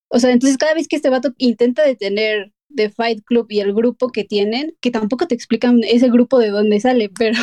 O 0.10 0.20
sea, 0.20 0.32
entonces 0.32 0.58
cada 0.58 0.74
vez 0.74 0.88
que 0.88 0.96
este 0.96 1.10
vato 1.10 1.34
intenta 1.38 1.84
detener 1.84 2.52
The 2.76 2.90
Fight 2.90 3.24
Club 3.26 3.48
y 3.50 3.60
el 3.60 3.74
grupo 3.74 4.10
que 4.12 4.24
tienen, 4.24 4.76
que 4.82 4.92
tampoco 4.92 5.28
te 5.28 5.36
explican 5.36 5.82
ese 5.84 6.10
grupo 6.10 6.40
de 6.40 6.50
dónde 6.50 6.80
sale, 6.80 7.10
pero 7.18 7.40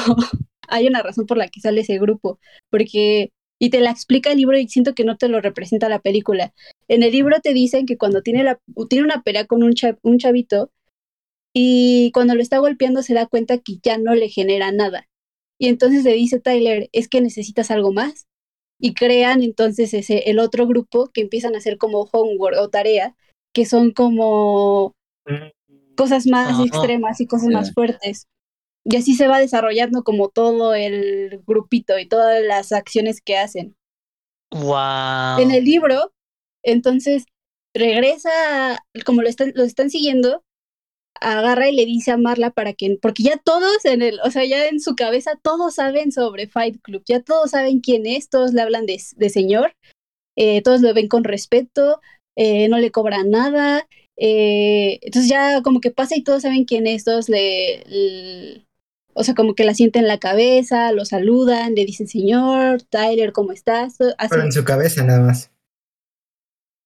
hay 0.69 0.87
una 0.87 1.03
razón 1.03 1.27
por 1.27 1.37
la 1.37 1.49
que 1.49 1.61
sale 1.61 1.81
ese 1.83 1.99
grupo, 1.99 2.39
porque... 2.71 3.31
Y 3.59 3.71
te 3.71 3.79
la 3.79 3.93
explica 3.93 4.33
el 4.33 4.39
libro 4.39 4.59
y 4.59 4.67
siento 4.67 4.93
que 4.93 5.05
no 5.05 5.17
te 5.17 5.29
lo 5.29 5.41
representa 5.41 5.89
la 5.89 6.01
película. 6.01 6.53
En 6.89 7.05
el 7.05 7.13
libro 7.13 7.39
te 7.41 7.53
dicen 7.55 7.87
que 7.87 7.97
cuando 7.97 8.21
tiene, 8.21 8.43
la, 8.43 8.59
tiene 8.91 9.05
una 9.05 9.23
pelea 9.23 9.47
con 9.47 9.63
un, 9.63 9.73
un 10.03 10.19
chavito 10.19 10.73
y 11.55 12.11
cuando 12.15 12.35
lo 12.35 12.43
está 12.43 12.59
golpeando 12.59 13.03
se 13.03 13.15
da 13.15 13.27
cuenta 13.27 13.59
que 13.59 13.79
ya 13.83 13.99
no 13.99 14.15
le 14.15 14.29
genera 14.29 14.73
nada. 14.73 15.09
Y 15.63 15.69
entonces 15.69 16.03
le 16.03 16.15
dice 16.15 16.41
Tyler, 16.41 16.89
es 16.91 17.07
que 17.07 17.21
necesitas 17.21 17.71
algo 17.71 17.93
más. 17.93 18.27
Y 18.81 18.95
crean 18.95 19.45
entonces 19.45 19.95
ese, 19.95 20.29
el 20.29 20.41
otro 20.41 20.67
grupo 20.67 21.11
que 21.15 21.21
empiezan 21.21 21.55
a 21.55 21.59
hacer 21.59 21.79
como 21.79 22.09
homework 22.11 22.57
o 22.59 22.69
tarea, 22.69 23.15
que 23.55 23.65
son 23.65 23.93
como 23.93 24.97
cosas 25.97 26.27
más 26.27 26.55
Ajá. 26.55 26.65
extremas 26.65 27.21
y 27.21 27.29
cosas 27.29 27.51
más 27.51 27.73
fuertes. 27.73 28.27
Y 28.85 28.97
así 28.97 29.15
se 29.15 29.29
va 29.29 29.39
desarrollando 29.39 30.03
como 30.03 30.31
todo 30.31 30.75
el 30.75 31.41
grupito 31.47 31.97
y 31.97 32.09
todas 32.09 32.43
las 32.43 32.73
acciones 32.73 33.21
que 33.21 33.37
hacen. 33.37 33.77
Wow. 34.51 35.39
En 35.39 35.53
el 35.53 35.63
libro, 35.63 36.13
entonces 36.65 37.25
regresa, 37.73 38.85
como 39.07 39.23
lo 39.23 39.29
están, 39.29 39.53
lo 39.55 39.63
están 39.63 39.91
siguiendo, 39.91 40.43
agarra 41.23 41.69
y 41.69 41.75
le 41.77 41.87
dice 41.87 42.11
a 42.13 42.17
Marla 42.17 42.51
para 42.51 42.73
que, 42.73 42.99
porque 43.01 43.23
ya 43.23 43.37
todos 43.37 43.85
en 43.85 44.03
el, 44.03 44.19
o 44.25 44.31
sea, 44.31 44.45
ya 44.45 44.67
en 44.67 44.81
su 44.81 44.95
cabeza 44.97 45.33
todos 45.43 45.75
saben 45.77 46.13
sobre 46.13 46.47
Fight 46.49 46.81
Club, 46.83 47.03
ya 47.07 47.21
todos 47.21 47.51
saben 47.53 47.81
quién 47.81 48.07
es, 48.07 48.29
todos 48.29 48.53
le 48.53 48.63
hablan 48.63 48.87
de, 48.87 49.01
de 49.17 49.29
señor, 49.31 49.75
eh, 50.37 50.63
todos 50.63 50.81
lo 50.83 50.93
ven 50.95 51.09
con 51.09 51.25
respeto, 51.25 52.01
eh, 52.37 52.69
no 52.69 52.79
le 52.79 52.91
cobran 52.91 53.31
nada, 53.31 53.87
eh, 54.17 54.99
entonces 55.03 55.31
ya 55.31 55.63
como 55.63 55.81
que 55.81 55.91
pasa 55.91 56.17
y 56.17 56.23
todos 56.23 56.43
saben 56.43 56.65
quién 56.65 56.87
es, 56.87 57.05
todos 57.05 57.29
le, 57.29 57.85
le- 57.87 58.67
o 59.15 59.25
sea, 59.25 59.35
como 59.35 59.55
que 59.55 59.65
la 59.65 59.75
sienten 59.75 60.03
en 60.03 60.09
la 60.09 60.19
cabeza, 60.19 60.91
lo 60.93 61.05
saludan, 61.05 61.75
le 61.75 61.85
dicen 61.85 62.09
señor, 62.09 62.83
Tyler, 62.83 63.33
¿cómo 63.33 63.53
estás? 63.53 63.97
Pero 63.99 64.43
en 64.43 64.53
su 64.53 64.65
cabeza 64.65 65.05
nada 65.05 65.21
más. 65.21 65.51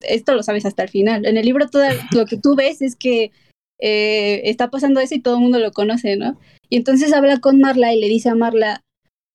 esto 0.03 0.35
lo 0.35 0.42
sabes 0.42 0.66
hasta 0.66 0.83
el 0.83 0.88
final. 0.88 1.25
En 1.27 1.37
el 1.37 1.44
libro 1.46 1.68
todo 1.68 1.85
lo 2.12 2.27
que 2.27 2.37
tú 2.37 2.55
ves 2.57 2.83
es 2.83 2.96
que 2.96 3.31
eh, 3.78 4.42
está 4.44 4.70
pasando 4.70 5.00
eso 5.00 5.14
y 5.14 5.20
todo 5.20 5.36
el 5.36 5.42
mundo 5.42 5.58
lo 5.58 5.72
conoce, 5.72 6.16
¿no? 6.16 6.38
Y 6.68 6.76
entonces 6.76 7.12
habla 7.12 7.40
con 7.40 7.60
Marla 7.60 7.92
y 7.92 8.00
le 8.00 8.08
dice 8.08 8.28
a 8.28 8.34
Marla, 8.34 8.82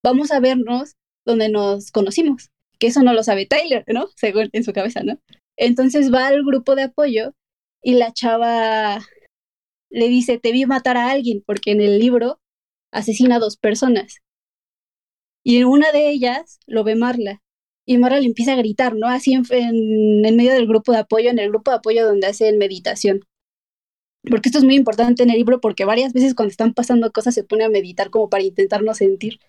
vamos 0.04 0.32
a 0.32 0.40
vernos 0.40 0.96
donde 1.26 1.50
nos 1.50 1.92
conocimos, 1.92 2.50
que 2.80 2.88
eso 2.88 3.04
no 3.04 3.14
lo 3.14 3.24
sabe 3.24 3.46
Tyler, 3.46 3.84
¿no? 3.88 4.08
Según 4.16 4.50
en 4.54 4.64
su 4.64 4.74
cabeza, 4.74 5.04
¿no? 5.04 5.20
Entonces 5.58 6.12
va 6.14 6.28
al 6.28 6.44
grupo 6.44 6.76
de 6.76 6.84
apoyo 6.84 7.34
y 7.84 7.94
la 7.94 8.12
chava 8.14 9.00
le 9.90 10.08
dice, 10.08 10.40
te 10.40 10.52
vi 10.52 10.66
matar 10.66 10.98
a 10.98 11.12
alguien, 11.12 11.44
porque 11.46 11.72
en 11.72 11.82
el 11.82 12.00
libro 12.00 12.40
asesina 12.92 13.36
a 13.36 13.40
dos 13.40 13.58
personas. 13.58 14.18
Y 15.44 15.58
en 15.58 15.66
una 15.66 15.92
de 15.92 16.10
ellas 16.10 16.60
lo 16.68 16.84
ve 16.84 16.96
Marla 16.96 17.42
y 17.86 17.98
Marla 17.98 18.20
le 18.20 18.28
empieza 18.28 18.54
a 18.54 18.58
gritar, 18.58 18.96
¿no? 18.96 19.08
Así 19.08 19.34
en, 19.34 19.44
en, 19.50 20.26
en, 20.26 20.36
medio 20.36 20.54
del 20.54 20.68
grupo 20.68 20.92
de 20.92 21.00
apoyo, 21.00 21.30
en 21.30 21.40
el 21.40 21.50
grupo 21.50 21.72
de 21.72 21.78
apoyo 21.78 22.06
donde 22.06 22.28
hacen 22.28 22.58
meditación. 22.58 23.22
Porque 24.30 24.50
esto 24.50 24.60
es 24.60 24.64
muy 24.64 24.76
importante 24.76 25.24
en 25.24 25.32
el 25.32 25.38
libro 25.38 25.60
porque 25.60 25.86
varias 25.86 26.14
veces 26.14 26.36
cuando 26.36 26.52
están 26.52 26.74
pasando 26.74 27.12
cosas 27.12 27.34
se 27.34 27.44
pone 27.44 27.64
a 27.64 27.70
meditar 27.70 28.10
como 28.10 28.30
para 28.30 28.44
intentar 28.44 28.84
no 28.84 28.94
sentir. 28.94 29.40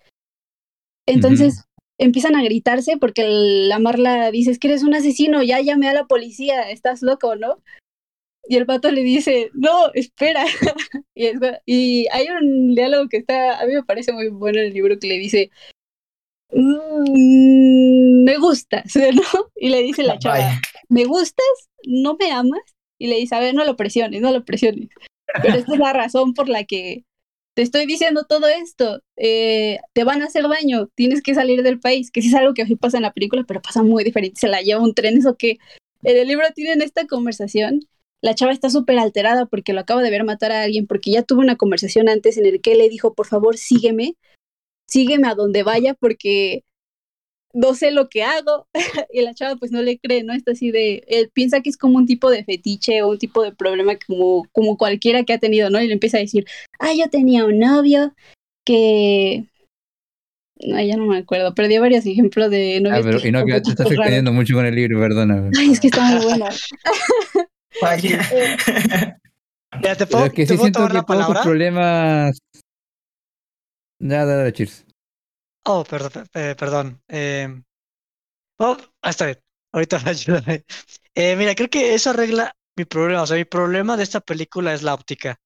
Entonces 1.07 1.53
uh 1.53 1.59
-huh. 1.59 1.65
empiezan 1.99 2.35
a 2.35 2.43
gritarse 2.43 2.97
porque 2.97 3.23
la 3.27 3.77
Marla 3.79 4.31
dice, 4.31 4.51
es 4.51 4.59
que 4.59 4.69
eres 4.69 4.83
un 4.83 4.95
asesino, 4.95 5.43
ya 5.43 5.59
llamé 5.61 5.89
a 5.89 5.93
la 5.93 6.05
policía, 6.05 6.71
estás 6.71 7.01
loco, 7.01 7.35
¿no? 7.35 7.61
Y 8.47 8.57
el 8.57 8.65
pato 8.65 8.91
le 8.91 9.03
dice, 9.03 9.51
no, 9.53 9.91
espera. 9.93 10.43
y, 11.15 11.25
es, 11.27 11.39
y, 11.65 12.07
hay 12.11 12.27
un 12.29 12.75
diálogo 12.75 13.07
que 13.09 13.17
está, 13.17 13.59
a 13.59 13.65
mí 13.65 13.73
me 13.73 13.83
parece 13.83 14.11
muy 14.11 14.29
bueno 14.29 14.59
en 14.59 14.67
el 14.67 14.73
libro 14.73 14.99
que 14.99 15.07
le 15.07 15.17
dice, 15.17 15.49
mmm, 16.51 18.23
me 18.23 18.37
gustas, 18.37 18.91
¿no? 19.13 19.51
Y 19.55 19.69
le 19.69 19.83
dice 19.83 20.03
la 20.03 20.19
chava, 20.19 20.35
Vaya. 20.35 20.61
¿me 20.89 21.05
gustas? 21.05 21.69
¿No 21.85 22.15
me 22.19 22.31
amas? 22.31 22.72
Y 23.03 23.07
le 23.07 23.17
dice, 23.17 23.35
a 23.35 23.41
ver, 23.41 23.53
no 23.53 23.65
lo 23.65 23.75
presiones, 23.75 24.21
no 24.21 24.31
lo 24.31 24.45
presiones. 24.45 24.87
Pero 25.41 25.57
esta 25.57 25.73
es 25.73 25.79
la 25.79 25.91
razón 25.91 26.33
por 26.33 26.47
la 26.47 26.63
que 26.63 27.03
te 27.53 27.61
estoy 27.61 27.85
diciendo 27.85 28.23
todo 28.23 28.47
esto. 28.47 29.01
Eh, 29.17 29.79
te 29.91 30.05
van 30.05 30.21
a 30.21 30.27
hacer 30.27 30.47
daño, 30.47 30.87
tienes 30.95 31.21
que 31.21 31.35
salir 31.35 31.63
del 31.63 31.81
país, 31.81 32.11
que 32.11 32.21
sí 32.21 32.29
es 32.29 32.33
algo 32.33 32.53
que 32.53 32.65
sí 32.65 32.77
pasa 32.77 32.95
en 32.95 33.03
la 33.03 33.11
película, 33.11 33.43
pero 33.45 33.61
pasa 33.61 33.83
muy 33.83 34.05
diferente. 34.05 34.39
Se 34.39 34.47
la 34.47 34.61
lleva 34.61 34.81
un 34.81 34.93
tren, 34.93 35.17
eso 35.17 35.35
que 35.35 35.57
en 36.03 36.17
el 36.17 36.29
libro 36.29 36.47
tienen 36.55 36.81
esta 36.81 37.05
conversación. 37.05 37.81
La 38.21 38.35
chava 38.35 38.53
está 38.53 38.69
súper 38.69 38.97
alterada 38.97 39.47
porque 39.47 39.73
lo 39.73 39.81
acaba 39.81 40.01
de 40.01 40.09
ver 40.09 40.23
matar 40.23 40.53
a 40.53 40.63
alguien, 40.63 40.87
porque 40.87 41.11
ya 41.11 41.23
tuvo 41.23 41.41
una 41.41 41.57
conversación 41.57 42.07
antes 42.07 42.37
en 42.37 42.45
el 42.45 42.61
que 42.61 42.75
le 42.75 42.87
dijo, 42.87 43.13
por 43.13 43.27
favor, 43.27 43.57
sígueme, 43.57 44.15
sígueme 44.87 45.27
a 45.27 45.35
donde 45.35 45.63
vaya, 45.63 45.93
porque 45.93 46.63
no 47.53 47.75
sé 47.75 47.91
lo 47.91 48.09
que 48.09 48.23
hago. 48.23 48.67
y 49.13 49.21
la 49.21 49.33
chava 49.33 49.55
pues 49.55 49.71
no 49.71 49.81
le 49.81 49.99
cree, 49.99 50.23
¿no? 50.23 50.33
Está 50.33 50.51
así 50.51 50.71
de, 50.71 51.03
él 51.07 51.29
piensa 51.33 51.61
que 51.61 51.69
es 51.69 51.77
como 51.77 51.97
un 51.97 52.05
tipo 52.05 52.29
de 52.29 52.43
fetiche 52.43 53.01
o 53.03 53.09
un 53.09 53.17
tipo 53.19 53.43
de 53.43 53.53
problema 53.53 53.93
como, 54.05 54.45
como 54.51 54.77
cualquiera 54.77 55.23
que 55.23 55.33
ha 55.33 55.37
tenido, 55.37 55.69
¿no? 55.69 55.81
Y 55.81 55.87
le 55.87 55.93
empieza 55.93 56.17
a 56.17 56.21
decir, 56.21 56.45
ah, 56.79 56.93
yo 56.97 57.09
tenía 57.09 57.45
un 57.45 57.59
novio 57.59 58.13
que... 58.65 59.45
No, 60.65 60.81
ya 60.81 60.95
no 60.95 61.07
me 61.07 61.17
acuerdo, 61.17 61.53
pero 61.55 61.67
dio 61.67 61.81
varios 61.81 62.05
ejemplos 62.05 62.49
de 62.49 62.79
novios. 62.79 62.99
Ah, 62.99 63.03
pero 63.03 63.21
que 63.21 63.27
y 63.27 63.31
no, 63.31 63.45
que 63.45 63.59
te 63.59 63.71
estás 63.71 63.91
extendiendo 63.91 64.31
mucho 64.31 64.53
con 64.53 64.65
el 64.65 64.75
libro, 64.75 64.99
perdona. 64.99 65.49
Ay, 65.57 65.71
es 65.71 65.79
que 65.79 65.87
está 65.87 66.03
muy 66.03 66.23
bueno. 66.23 66.45
Vaya. 67.81 68.21
ya, 69.83 69.95
¿te 69.95 70.05
puedo, 70.05 70.25
es 70.25 70.31
que 70.31 70.45
¿te 70.45 70.53
sí 70.53 70.57
puedo 70.57 70.61
siento 70.61 70.79
tomar 70.79 70.91
que 70.91 70.97
la 70.97 71.03
palabra? 71.03 71.41
problemas... 71.41 72.37
Nada, 73.99 74.37
nada, 74.37 74.51
cheers. 74.53 74.85
Oh, 75.65 75.83
perdón, 75.83 76.25
eh, 76.33 76.55
perdón. 76.57 77.01
Eh... 77.07 77.47
Oh, 78.59 78.77
ah, 79.01 79.09
está 79.09 79.25
bien. 79.25 79.39
Ahorita 79.71 80.01
ayúdame. 80.05 80.65
Eh, 81.15 81.35
mira, 81.35 81.53
creo 81.53 81.69
que 81.69 81.93
eso 81.93 82.09
arregla 82.09 82.55
mi 82.75 82.85
problema. 82.85 83.21
O 83.21 83.27
sea, 83.27 83.37
mi 83.37 83.45
problema 83.45 83.95
de 83.97 84.01
esta 84.03 84.19
película 84.19 84.73
es 84.73 84.81
la 84.81 84.95
óptica. 84.95 85.37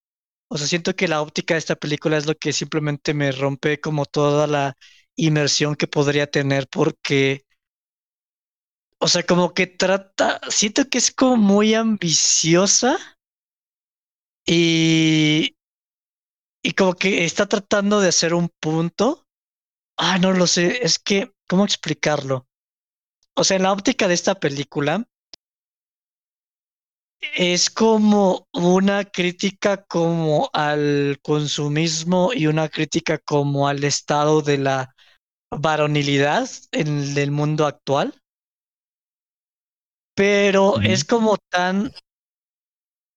O 0.49 0.57
sea, 0.57 0.67
siento 0.67 0.95
que 0.95 1.07
la 1.09 1.21
óptica 1.21 1.55
de 1.55 1.59
esta 1.59 1.75
película 1.75 2.17
es 2.17 2.27
lo 2.27 2.35
que 2.35 2.53
simplemente 2.53 3.13
me 3.13 3.31
rompe 3.33 3.81
como 3.81 4.05
toda 4.05 4.47
la 4.47 4.75
inmersión 5.17 5.75
que 5.75 5.87
podría 5.87 6.27
tener 6.31 6.67
porque, 6.69 7.43
o 8.99 9.07
sea, 9.07 9.23
como 9.25 9.53
que 9.53 9.67
trata, 9.67 10.39
siento 10.49 10.85
que 10.89 10.97
es 10.99 11.11
como 11.11 11.37
muy 11.37 11.73
ambiciosa 11.73 12.97
y, 14.45 15.53
y 16.63 16.73
como 16.73 16.93
que 16.93 17.25
está 17.25 17.47
tratando 17.47 17.99
de 17.99 18.09
hacer 18.09 18.33
un 18.35 18.49
punto. 18.59 19.26
Ah, 19.97 20.17
no 20.17 20.31
lo 20.33 20.47
sé, 20.47 20.79
es 20.83 20.97
que, 20.97 21.31
¿cómo 21.47 21.63
explicarlo? 21.65 22.47
O 23.35 23.43
sea, 23.43 23.57
en 23.57 23.63
la 23.63 23.73
óptica 23.73 24.07
de 24.07 24.15
esta 24.15 24.35
película 24.35 25.05
es 27.35 27.69
como 27.69 28.47
una 28.53 29.05
crítica 29.05 29.83
como 29.85 30.49
al 30.53 31.19
consumismo 31.21 32.31
y 32.33 32.47
una 32.47 32.69
crítica 32.69 33.17
como 33.19 33.67
al 33.67 33.83
estado 33.83 34.41
de 34.41 34.57
la 34.57 34.95
varonilidad 35.51 36.49
en 36.71 37.17
el 37.17 37.31
mundo 37.31 37.65
actual. 37.67 38.15
pero 40.17 40.81
es 40.81 41.05
como 41.05 41.37
tan 41.51 41.91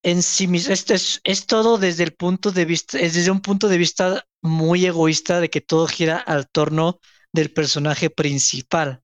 en 0.03 0.23
sí 0.23 0.47
mismo, 0.47 0.73
esto 0.73 0.95
es, 0.95 1.21
es 1.25 1.47
todo 1.47 1.79
desde 1.79 2.05
el 2.05 2.13
punto 2.15 2.53
de 2.53 2.65
vista, 2.65 2.99
es 2.99 3.15
desde 3.15 3.31
un 3.31 3.41
punto 3.41 3.69
de 3.69 3.79
vista 3.79 4.25
muy 4.43 4.87
egoísta 4.87 5.41
de 5.41 5.51
que 5.51 5.61
todo 5.61 5.87
gira 5.87 6.19
al 6.19 6.49
torno 6.49 7.01
del 7.33 7.53
personaje 7.53 8.11
principal. 8.11 9.03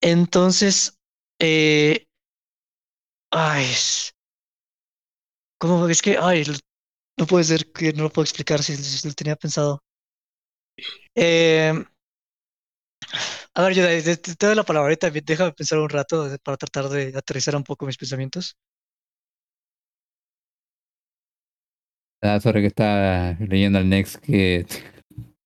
Entonces, 0.00 0.98
eh, 1.38 2.06
ay, 3.30 3.66
¿cómo 5.58 5.88
es 5.88 6.02
que, 6.02 6.16
ay, 6.18 6.44
no 7.18 7.26
puede 7.26 7.44
ser 7.44 7.72
que 7.72 7.92
no 7.92 8.04
lo 8.04 8.10
puedo 8.10 8.24
explicar 8.24 8.62
si, 8.62 8.76
lo 9.06 9.14
tenía 9.14 9.36
pensado. 9.36 9.82
Eh, 11.14 11.72
a 13.54 13.62
ver, 13.62 13.74
yo 13.74 13.82
te 14.20 14.46
doy 14.46 14.54
la 14.54 14.64
palabra 14.64 14.86
ahorita, 14.88 15.10
déjame 15.10 15.52
pensar 15.52 15.78
un 15.78 15.88
rato 15.88 16.32
eh, 16.32 16.38
para 16.42 16.56
tratar 16.56 16.88
de 16.88 17.12
aterrizar 17.16 17.56
un 17.56 17.64
poco 17.64 17.86
mis 17.86 17.96
pensamientos. 17.96 18.56
Ah, 22.22 22.40
sorry 22.40 22.60
que 22.62 22.68
estaba 22.68 23.36
leyendo 23.40 23.78
al 23.78 23.88
Next 23.88 24.16
que 24.16 24.66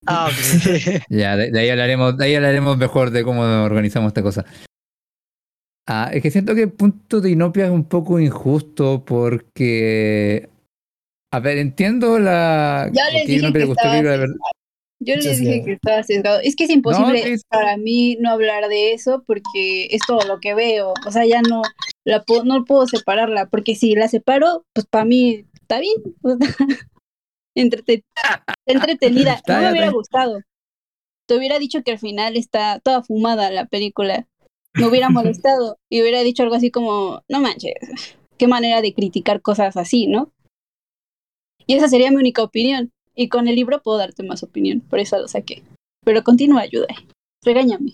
Ah, 0.07 0.29
ok. 0.29 0.33
ya, 1.11 1.37
de, 1.37 1.51
de 1.51 1.61
ahí 1.61 1.69
hablaremos, 1.69 2.17
de 2.17 2.25
ahí 2.25 2.35
hablaremos 2.35 2.77
mejor 2.79 3.11
de 3.11 3.23
cómo 3.23 3.43
organizamos 3.43 4.09
esta 4.09 4.23
cosa. 4.23 4.45
Ah, 5.87 6.11
es 6.13 6.23
que 6.23 6.31
siento 6.31 6.55
que 6.55 6.63
el 6.63 6.73
punto 6.73 7.21
de 7.21 7.31
Inopia 7.31 7.67
es 7.67 7.71
un 7.71 7.85
poco 7.85 8.21
injusto 8.21 9.05
porque 9.05 10.49
a 11.33 11.39
ver, 11.39 11.59
entiendo 11.59 12.19
la 12.19 12.91
Ya 12.93 13.09
les 13.11 13.27
dije 13.27 13.53
que 13.53 13.63
estaba 13.63 13.95
libro 13.97 14.27
Yo 14.99 15.15
les 15.15 15.39
dije 15.39 15.65
que 15.65 15.73
estaba 15.73 16.03
sesgado. 16.03 16.41
Es 16.43 16.57
que 16.57 16.65
es 16.65 16.71
imposible 16.71 17.39
sí. 17.39 17.43
para 17.49 17.77
mí 17.77 18.17
no 18.21 18.31
hablar 18.31 18.69
de 18.69 18.93
eso 18.93 19.23
porque 19.27 19.87
es 19.91 20.01
todo 20.07 20.27
lo 20.27 20.41
que 20.41 20.55
veo. 20.55 20.93
O 21.07 21.11
sea, 21.11 21.25
ya 21.27 21.41
no 21.43 21.63
la 22.05 22.23
puedo, 22.25 22.45
no 22.45 22.65
puedo 22.65 22.87
separarla 22.89 23.47
porque 23.47 23.77
si 23.77 23.95
la 23.95 24.09
separo, 24.09 24.65
pues 24.73 24.87
para 24.87 25.05
mí 25.05 25.45
está 25.71 25.79
bien. 25.79 25.95
Entretenida. 28.67 29.35
Está 29.35 29.57
No 29.57 29.63
me 29.63 29.71
hubiera 29.73 29.91
gustado. 29.91 30.41
Te 31.27 31.37
hubiera 31.37 31.59
dicho 31.59 31.83
que 31.85 31.93
al 31.93 31.99
final 31.99 32.37
está 32.37 32.81
toda 32.81 33.03
fumada 33.03 33.51
la 33.51 33.67
película. 33.67 34.27
Me 34.75 34.87
hubiera 34.87 35.09
molestado 35.11 35.79
y 35.89 36.03
hubiera 36.03 36.23
dicho 36.23 36.43
algo 36.43 36.57
así 36.57 36.71
como, 36.71 37.23
no 37.29 37.41
manches, 37.41 37.75
qué 38.37 38.49
manera 38.49 38.83
de 38.83 38.95
criticar 38.95 39.43
cosas 39.43 39.77
así, 39.77 40.07
¿no? 40.09 40.33
Y 41.67 41.75
esa 41.75 41.89
sería 41.89 42.11
mi 42.11 42.17
única 42.17 42.43
opinión. 42.43 42.91
Y 43.15 43.29
con 43.29 43.49
el 43.49 43.55
libro 43.55 43.83
puedo 43.83 43.99
darte 43.99 44.23
más 44.23 44.43
opinión, 44.43 44.81
por 44.81 44.99
eso 44.99 45.19
lo 45.19 45.29
saqué. 45.29 45.63
Pero 46.05 46.25
continúa, 46.25 46.63
ayuda. 46.63 46.87
Regáñame. 47.45 47.93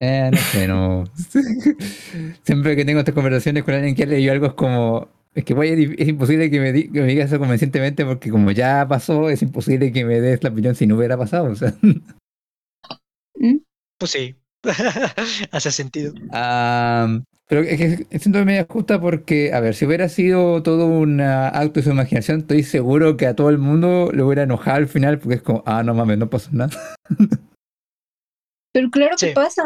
Eh, 0.00 0.30
no 0.32 0.38
sé, 0.38 0.68
no. 0.68 1.04
Siempre 2.42 2.76
que 2.76 2.84
tengo 2.84 3.00
estas 3.00 3.14
conversaciones 3.14 3.64
con 3.64 3.74
alguien 3.74 3.94
que 3.94 4.04
ha 4.04 4.06
leído 4.06 4.32
algo 4.32 4.46
es 4.46 4.54
como. 4.54 5.21
Es 5.34 5.44
que 5.44 5.54
vaya, 5.54 5.72
es 5.74 6.08
imposible 6.08 6.50
que 6.50 6.60
me, 6.60 6.72
di- 6.72 6.90
que 6.90 7.00
me 7.00 7.06
digas 7.06 7.28
eso 7.30 7.38
convenientemente 7.38 8.04
porque 8.04 8.30
como 8.30 8.50
ya 8.50 8.86
pasó, 8.86 9.30
es 9.30 9.40
imposible 9.42 9.90
que 9.92 10.04
me 10.04 10.20
des 10.20 10.42
la 10.42 10.50
opinión 10.50 10.74
si 10.74 10.86
no 10.86 10.96
hubiera 10.96 11.16
pasado. 11.16 11.50
O 11.50 11.54
sea. 11.54 11.74
Pues 13.98 14.10
sí, 14.10 14.34
hace 15.52 15.70
sentido. 15.70 16.12
Pero 17.48 17.60
es 17.62 17.78
que 18.08 18.18
siento 18.18 18.38
que 18.40 18.44
me 18.44 18.64
justa 18.64 19.00
porque, 19.00 19.52
a 19.52 19.60
ver, 19.60 19.74
si 19.74 19.84
hubiera 19.86 20.08
sido 20.08 20.62
todo 20.62 20.86
un 20.86 21.20
ah, 21.20 21.48
acto 21.48 21.80
de 21.80 21.84
su 21.84 21.90
imaginación, 21.90 22.40
estoy 22.40 22.62
seguro 22.62 23.16
que 23.16 23.26
a 23.26 23.36
todo 23.36 23.50
el 23.50 23.58
mundo 23.58 24.10
le 24.12 24.22
hubiera 24.22 24.42
enojado 24.44 24.76
al 24.78 24.88
final 24.88 25.18
porque 25.18 25.36
es 25.36 25.42
como, 25.42 25.62
ah, 25.66 25.82
no 25.82 25.94
mames, 25.94 26.18
no 26.18 26.30
pasó 26.30 26.50
nada. 26.52 26.72
Pero 28.72 28.90
claro 28.90 29.16
que 29.18 29.28
Sí. 29.28 29.32
pasa, 29.34 29.62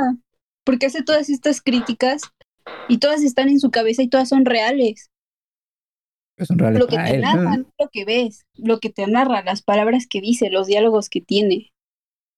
porque 0.65 0.87
hace 0.87 1.03
todas 1.05 1.29
estas 1.31 1.63
críticas 1.63 2.23
y 2.89 2.99
todas 2.99 3.23
están 3.23 3.49
en 3.49 3.61
su 3.61 3.71
cabeza 3.71 4.03
y 4.03 4.09
todas 4.09 4.29
son 4.29 4.45
reales. 4.45 5.09
Es 6.37 6.51
un 6.51 6.59
real 6.59 6.75
Lo 6.75 6.87
que 6.87 6.97
te 6.99 7.15
él, 7.15 7.23
¿no? 7.23 7.65
lo 7.79 7.89
que 7.91 8.05
ves, 8.05 8.45
lo 8.55 8.79
que 8.79 8.91
te 8.91 9.07
narra, 9.07 9.43
las 9.43 9.63
palabras 9.63 10.07
que 10.09 10.21
dice, 10.21 10.51
los 10.51 10.67
diálogos 10.67 11.09
que 11.09 11.21
tiene. 11.21 11.73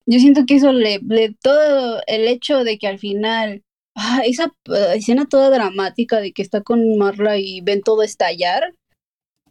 Yo 0.06 0.18
siento 0.20 0.46
que 0.46 0.54
eso 0.56 0.72
le, 0.72 1.00
le 1.06 1.34
todo 1.34 2.00
el 2.06 2.28
hecho 2.28 2.64
de 2.64 2.78
que 2.78 2.86
al 2.86 2.98
final, 2.98 3.62
ah, 3.94 4.22
esa 4.24 4.52
eh, 4.66 4.94
escena 4.94 5.26
toda 5.26 5.50
dramática 5.50 6.20
de 6.20 6.32
que 6.32 6.42
está 6.42 6.62
con 6.62 6.96
Marla 6.96 7.36
y 7.38 7.60
ven 7.60 7.82
todo 7.82 8.02
estallar, 8.02 8.74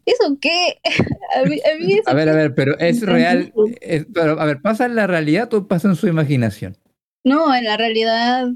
¿eso 0.06 0.38
qué? 0.40 0.80
a 1.36 1.44
mí, 1.44 1.60
a 1.60 1.78
mí 1.78 1.92
eso 1.92 2.10
A 2.10 2.14
ver, 2.14 2.28
a 2.28 2.32
ver, 2.34 2.54
pero 2.54 2.78
es 2.78 3.02
real. 3.02 3.52
Es- 3.80 4.06
pero, 4.12 4.40
a 4.40 4.44
ver, 4.46 4.62
¿pasa 4.62 4.86
en 4.86 4.94
la 4.96 5.06
realidad 5.06 5.52
o 5.54 5.68
pasa 5.68 5.88
en 5.88 5.96
su 5.96 6.08
imaginación? 6.08 6.76
No, 7.24 7.54
en 7.54 7.64
la 7.64 7.76
realidad 7.76 8.48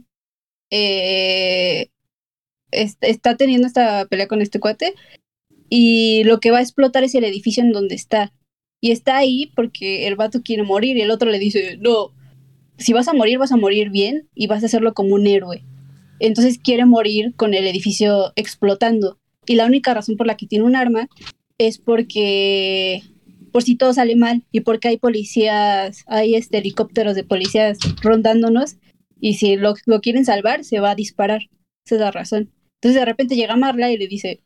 eh, 0.71 1.89
est- 2.71 3.05
está 3.05 3.37
teniendo 3.37 3.67
esta 3.67 4.07
pelea 4.07 4.27
con 4.29 4.41
este 4.43 4.59
cuate 4.61 4.95
y 5.75 6.23
lo 6.25 6.39
que 6.39 6.51
va 6.51 6.59
a 6.59 6.61
explotar 6.61 7.03
es 7.03 7.15
el 7.15 7.25
edificio 7.25 7.63
en 7.63 7.73
donde 7.73 7.95
está. 7.95 8.31
Y 8.83 8.91
está 8.91 9.17
ahí 9.17 9.51
porque 9.57 10.07
el 10.07 10.17
vato 10.17 10.43
quiere 10.43 10.65
morir 10.65 10.99
y 10.99 11.01
el 11.01 11.11
otro 11.11 11.31
le 11.31 11.39
dice, 11.39 11.79
no, 11.81 12.11
si 12.77 12.93
vas 12.93 13.09
a 13.09 13.15
morir 13.15 13.39
vas 13.39 13.53
a 13.53 13.57
morir 13.57 13.89
bien 13.89 14.29
y 14.35 14.49
vas 14.49 14.63
a 14.63 14.67
hacerlo 14.67 14.93
como 14.93 15.15
un 15.15 15.27
héroe. 15.27 15.65
Entonces 16.21 16.59
quiere 16.59 16.85
morir 16.85 17.33
con 17.37 17.55
el 17.55 17.67
edificio 17.67 18.35
explotando. 18.37 19.19
Y 19.47 19.55
la 19.55 19.65
única 19.65 19.95
razón 19.95 20.19
por 20.19 20.27
la 20.27 20.37
que 20.37 20.47
tiene 20.47 20.67
un 20.67 20.77
arma 20.77 21.09
es 21.57 21.79
porque 21.79 23.03
por 23.51 23.63
si 23.63 23.75
todo 23.75 23.95
sale 23.95 24.15
mal 24.15 24.45
y 24.53 24.61
porque 24.61 24.89
hay 24.89 24.99
policías, 24.99 26.05
hay 26.07 26.35
este 26.35 26.59
helicópteros 26.59 27.15
de 27.15 27.25
policías 27.25 27.79
rondándonos 28.03 28.77
y 29.21 29.37
si 29.37 29.57
lo, 29.57 29.73
lo 29.87 30.03
quieren 30.03 30.27
salvar 30.27 30.65
se 30.65 30.81
va 30.81 30.91
a 30.91 30.97
disparar. 30.97 31.49
Esa 31.87 31.95
es 31.95 32.01
la 32.03 32.11
razón. 32.11 32.51
Entonces 32.75 33.01
de 33.01 33.07
repente 33.07 33.37
llega 33.37 33.57
Marla 33.57 33.91
y 33.91 33.97
le 33.97 34.07
dice, 34.07 34.43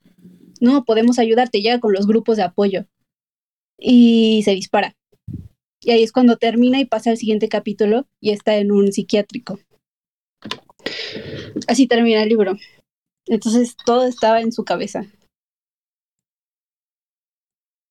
no, 0.61 0.85
podemos 0.85 1.19
ayudarte, 1.19 1.61
llega 1.61 1.81
con 1.81 1.93
los 1.93 2.07
grupos 2.07 2.37
de 2.37 2.45
apoyo. 2.45 2.87
Y 3.79 4.43
se 4.45 4.53
dispara. 4.53 4.95
Y 5.81 5.91
ahí 5.91 6.03
es 6.03 6.13
cuando 6.13 6.37
termina 6.37 6.81
y 6.81 6.85
pasa 6.85 7.11
al 7.11 7.17
siguiente 7.17 7.49
capítulo 7.49 8.07
y 8.21 8.31
está 8.31 8.57
en 8.57 8.73
un 8.73 8.93
psiquiátrico. 8.93 9.59
Así 11.69 11.87
termina 11.87 12.23
el 12.23 12.29
libro. 12.29 12.57
Entonces 13.27 13.77
todo 13.85 14.07
estaba 14.07 14.41
en 14.41 14.53
su 14.53 14.65
cabeza. 14.65 15.05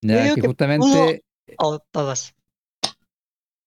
Ya, 0.01 0.34
que 0.36 0.41
justamente, 0.41 1.23
Oh, 1.58 1.80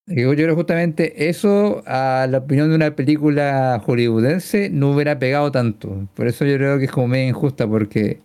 que 0.06 0.22
yo 0.22 0.32
creo 0.32 0.54
justamente 0.54 1.28
eso 1.28 1.82
a 1.86 2.26
la 2.30 2.38
opinión 2.38 2.70
de 2.70 2.76
una 2.76 2.96
película 2.96 3.82
hollywoodense 3.84 4.70
no 4.70 4.92
hubiera 4.92 5.18
pegado 5.18 5.52
tanto. 5.52 6.08
Por 6.14 6.26
eso 6.26 6.44
yo 6.44 6.56
creo 6.56 6.78
que 6.78 6.86
es 6.86 6.90
como 6.90 7.08
medio 7.08 7.28
injusta, 7.28 7.68
porque 7.68 8.20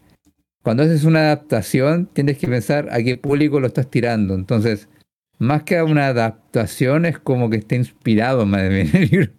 cuando 0.63 0.83
haces 0.83 1.03
una 1.03 1.19
adaptación 1.19 2.07
tienes 2.07 2.37
que 2.37 2.47
pensar 2.47 2.87
a 2.91 3.03
qué 3.03 3.17
público 3.17 3.59
lo 3.59 3.67
estás 3.67 3.89
tirando. 3.89 4.33
Entonces, 4.33 4.87
más 5.39 5.63
que 5.63 5.77
a 5.77 5.83
una 5.83 6.07
adaptación 6.07 7.05
es 7.05 7.19
como 7.19 7.49
que 7.49 7.57
está 7.57 7.75
inspirado 7.75 8.45
más 8.45 8.67
bien 8.69 8.89
el 8.93 9.09
libro. 9.09 9.31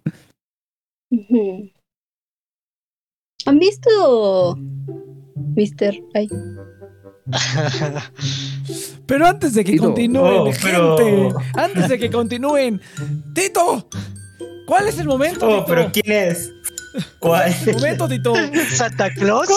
¿Han 3.47 3.59
visto 3.59 4.57
Mister? 5.55 5.99
Ay, 6.13 6.27
Pero 9.07 9.25
antes 9.25 9.53
de 9.53 9.63
que 9.63 9.71
Tito. 9.73 9.83
continúen, 9.83 10.33
Oh, 10.41 10.51
pero- 10.63 10.97
gente, 10.97 11.35
antes 11.55 11.89
de 11.89 11.97
que 11.99 12.09
continúen, 12.11 12.81
Tito, 13.33 13.87
¿cuál 14.67 14.87
es 14.87 14.97
el 14.99 15.07
momento? 15.07 15.47
Oh, 15.47 15.63
Tito? 15.63 15.65
pero 15.67 15.91
¿quién 15.91 16.11
es? 16.29 16.51
¿Cuál? 17.19 17.53
Momento, 17.73 18.07
Tito. 18.07 18.33
Santa 18.71 19.09
Claus. 19.13 19.47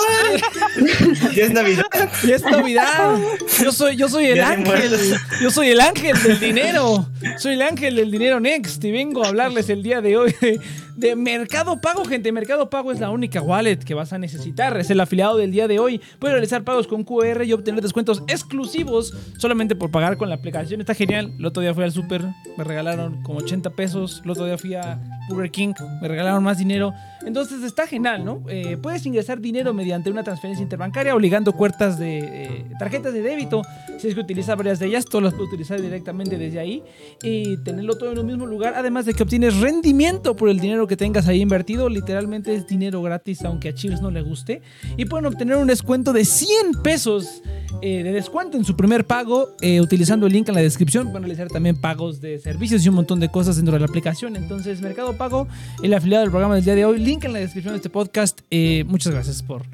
Ya 1.34 1.44
es 1.44 1.52
Navidad. 1.52 1.84
Ya 2.26 2.36
es 2.36 2.42
Navidad. 2.42 3.18
Yo 3.62 3.72
soy, 3.72 3.96
yo 3.96 4.08
soy 4.08 4.26
el 4.26 4.36
Ya 4.36 4.50
ángel. 4.50 4.98
Yo 5.40 5.50
soy 5.50 5.68
el 5.68 5.80
ángel 5.80 6.20
del 6.22 6.40
dinero. 6.40 7.06
Soy 7.38 7.54
el 7.54 7.62
ángel 7.62 7.96
del 7.96 8.10
dinero 8.10 8.40
Next 8.40 8.82
y 8.84 8.92
vengo 8.92 9.24
a 9.24 9.28
hablarles 9.28 9.68
el 9.70 9.82
día 9.82 10.00
de 10.00 10.16
hoy 10.16 10.34
de, 10.40 10.60
de 10.96 11.16
Mercado 11.16 11.80
Pago, 11.80 12.04
gente. 12.04 12.32
Mercado 12.32 12.70
Pago 12.70 12.92
es 12.92 13.00
la 13.00 13.10
única 13.10 13.40
wallet 13.40 13.78
que 13.78 13.94
vas 13.94 14.12
a 14.12 14.18
necesitar. 14.18 14.76
Es 14.78 14.90
el 14.90 15.00
afiliado 15.00 15.36
del 15.36 15.52
día 15.52 15.68
de 15.68 15.78
hoy. 15.78 16.00
Puedes 16.18 16.34
realizar 16.34 16.64
pagos 16.64 16.86
con 16.86 17.04
QR 17.04 17.44
y 17.44 17.52
obtener 17.52 17.82
descuentos 17.82 18.22
exclusivos 18.28 19.14
solamente 19.38 19.76
por 19.76 19.90
pagar 19.90 20.16
con 20.16 20.28
la 20.28 20.34
aplicación. 20.36 20.80
Está 20.80 20.94
genial. 20.94 21.32
El 21.38 21.46
otro 21.46 21.62
día 21.62 21.74
fui 21.74 21.84
al 21.84 21.92
super, 21.92 22.22
me 22.56 22.64
regalaron 22.64 23.22
como 23.22 23.38
80 23.38 23.70
pesos. 23.70 24.22
El 24.24 24.30
otro 24.30 24.44
día 24.44 24.58
fui 24.58 24.74
a 24.74 24.98
Burger 25.28 25.50
King, 25.50 25.74
me 26.00 26.08
regalaron 26.08 26.42
más 26.42 26.58
dinero. 26.58 26.92
Entonces 27.28 27.62
está 27.62 27.86
genial, 27.86 28.24
¿no? 28.24 28.42
Eh, 28.48 28.78
puedes 28.80 29.04
ingresar 29.04 29.38
dinero 29.38 29.74
mediante 29.74 30.10
una 30.10 30.24
transferencia 30.24 30.62
interbancaria 30.62 31.14
obligando 31.14 31.52
cuentas 31.52 31.98
de 31.98 32.20
eh, 32.20 32.64
tarjetas 32.78 33.12
de 33.12 33.20
débito. 33.20 33.60
Si 33.98 34.08
es 34.08 34.14
que 34.14 34.20
utilizas 34.20 34.56
varias 34.56 34.78
de 34.78 34.86
ellas, 34.86 35.04
todas 35.04 35.24
las 35.24 35.34
puedes 35.34 35.48
utilizar 35.48 35.78
directamente 35.78 36.38
desde 36.38 36.58
ahí 36.58 36.82
y 37.22 37.58
tenerlo 37.58 37.98
todo 37.98 38.12
en 38.12 38.18
un 38.20 38.26
mismo 38.26 38.46
lugar. 38.46 38.72
Además 38.76 39.04
de 39.04 39.12
que 39.12 39.22
obtienes 39.22 39.60
rendimiento 39.60 40.36
por 40.36 40.48
el 40.48 40.58
dinero 40.58 40.86
que 40.86 40.96
tengas 40.96 41.28
ahí 41.28 41.42
invertido. 41.42 41.90
Literalmente 41.90 42.54
es 42.54 42.66
dinero 42.66 43.02
gratis, 43.02 43.44
aunque 43.44 43.68
a 43.68 43.74
Cheers 43.74 44.00
no 44.00 44.10
le 44.10 44.22
guste. 44.22 44.62
Y 44.96 45.04
pueden 45.04 45.26
obtener 45.26 45.58
un 45.58 45.66
descuento 45.66 46.14
de 46.14 46.24
100 46.24 46.82
pesos 46.82 47.42
eh, 47.82 48.02
de 48.04 48.12
descuento 48.12 48.56
en 48.56 48.64
su 48.64 48.74
primer 48.74 49.04
pago 49.04 49.54
utilizando 49.82 50.26
el 50.26 50.32
link 50.32 50.48
en 50.48 50.54
la 50.54 50.62
descripción. 50.62 51.08
Pueden 51.08 51.24
realizar 51.24 51.48
también 51.48 51.78
pagos 51.78 52.22
de 52.22 52.38
servicios 52.38 52.86
y 52.86 52.88
un 52.88 52.94
montón 52.94 53.20
de 53.20 53.28
cosas 53.28 53.56
dentro 53.56 53.74
de 53.74 53.80
la 53.80 53.86
aplicación. 53.86 54.34
Entonces, 54.34 54.80
Mercado 54.80 55.18
Pago, 55.18 55.46
el 55.82 55.92
afiliado 55.92 56.22
del 56.22 56.30
programa 56.30 56.54
del 56.54 56.64
día 56.64 56.74
de 56.74 56.86
hoy, 56.86 56.98
link 56.98 57.17
link 57.18 57.24
en 57.24 57.32
la 57.32 57.40
descripción 57.40 57.74
de 57.74 57.78
este 57.78 57.90
podcast. 57.90 58.40
Eh, 58.50 58.84
muchas 58.86 59.12
gracias 59.12 59.42
por, 59.42 59.64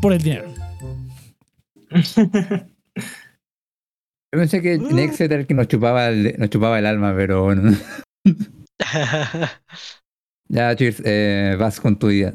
por 0.00 0.12
el 0.14 0.22
dinero. 0.22 0.52
Yo 4.32 4.40
pensé 4.40 4.60
que 4.62 4.78
Nex 4.78 5.20
era 5.20 5.36
el 5.36 5.46
que 5.46 5.54
nos 5.54 5.68
chupaba 5.68 6.08
el, 6.08 6.34
nos 6.38 6.50
chupaba 6.50 6.78
el 6.78 6.86
alma, 6.86 7.14
pero 7.14 7.44
bueno. 7.44 7.76
ya, 10.48 10.74
Cheers, 10.74 11.02
eh, 11.04 11.56
vas 11.58 11.80
con 11.80 11.98
tu 11.98 12.10
idea. 12.10 12.32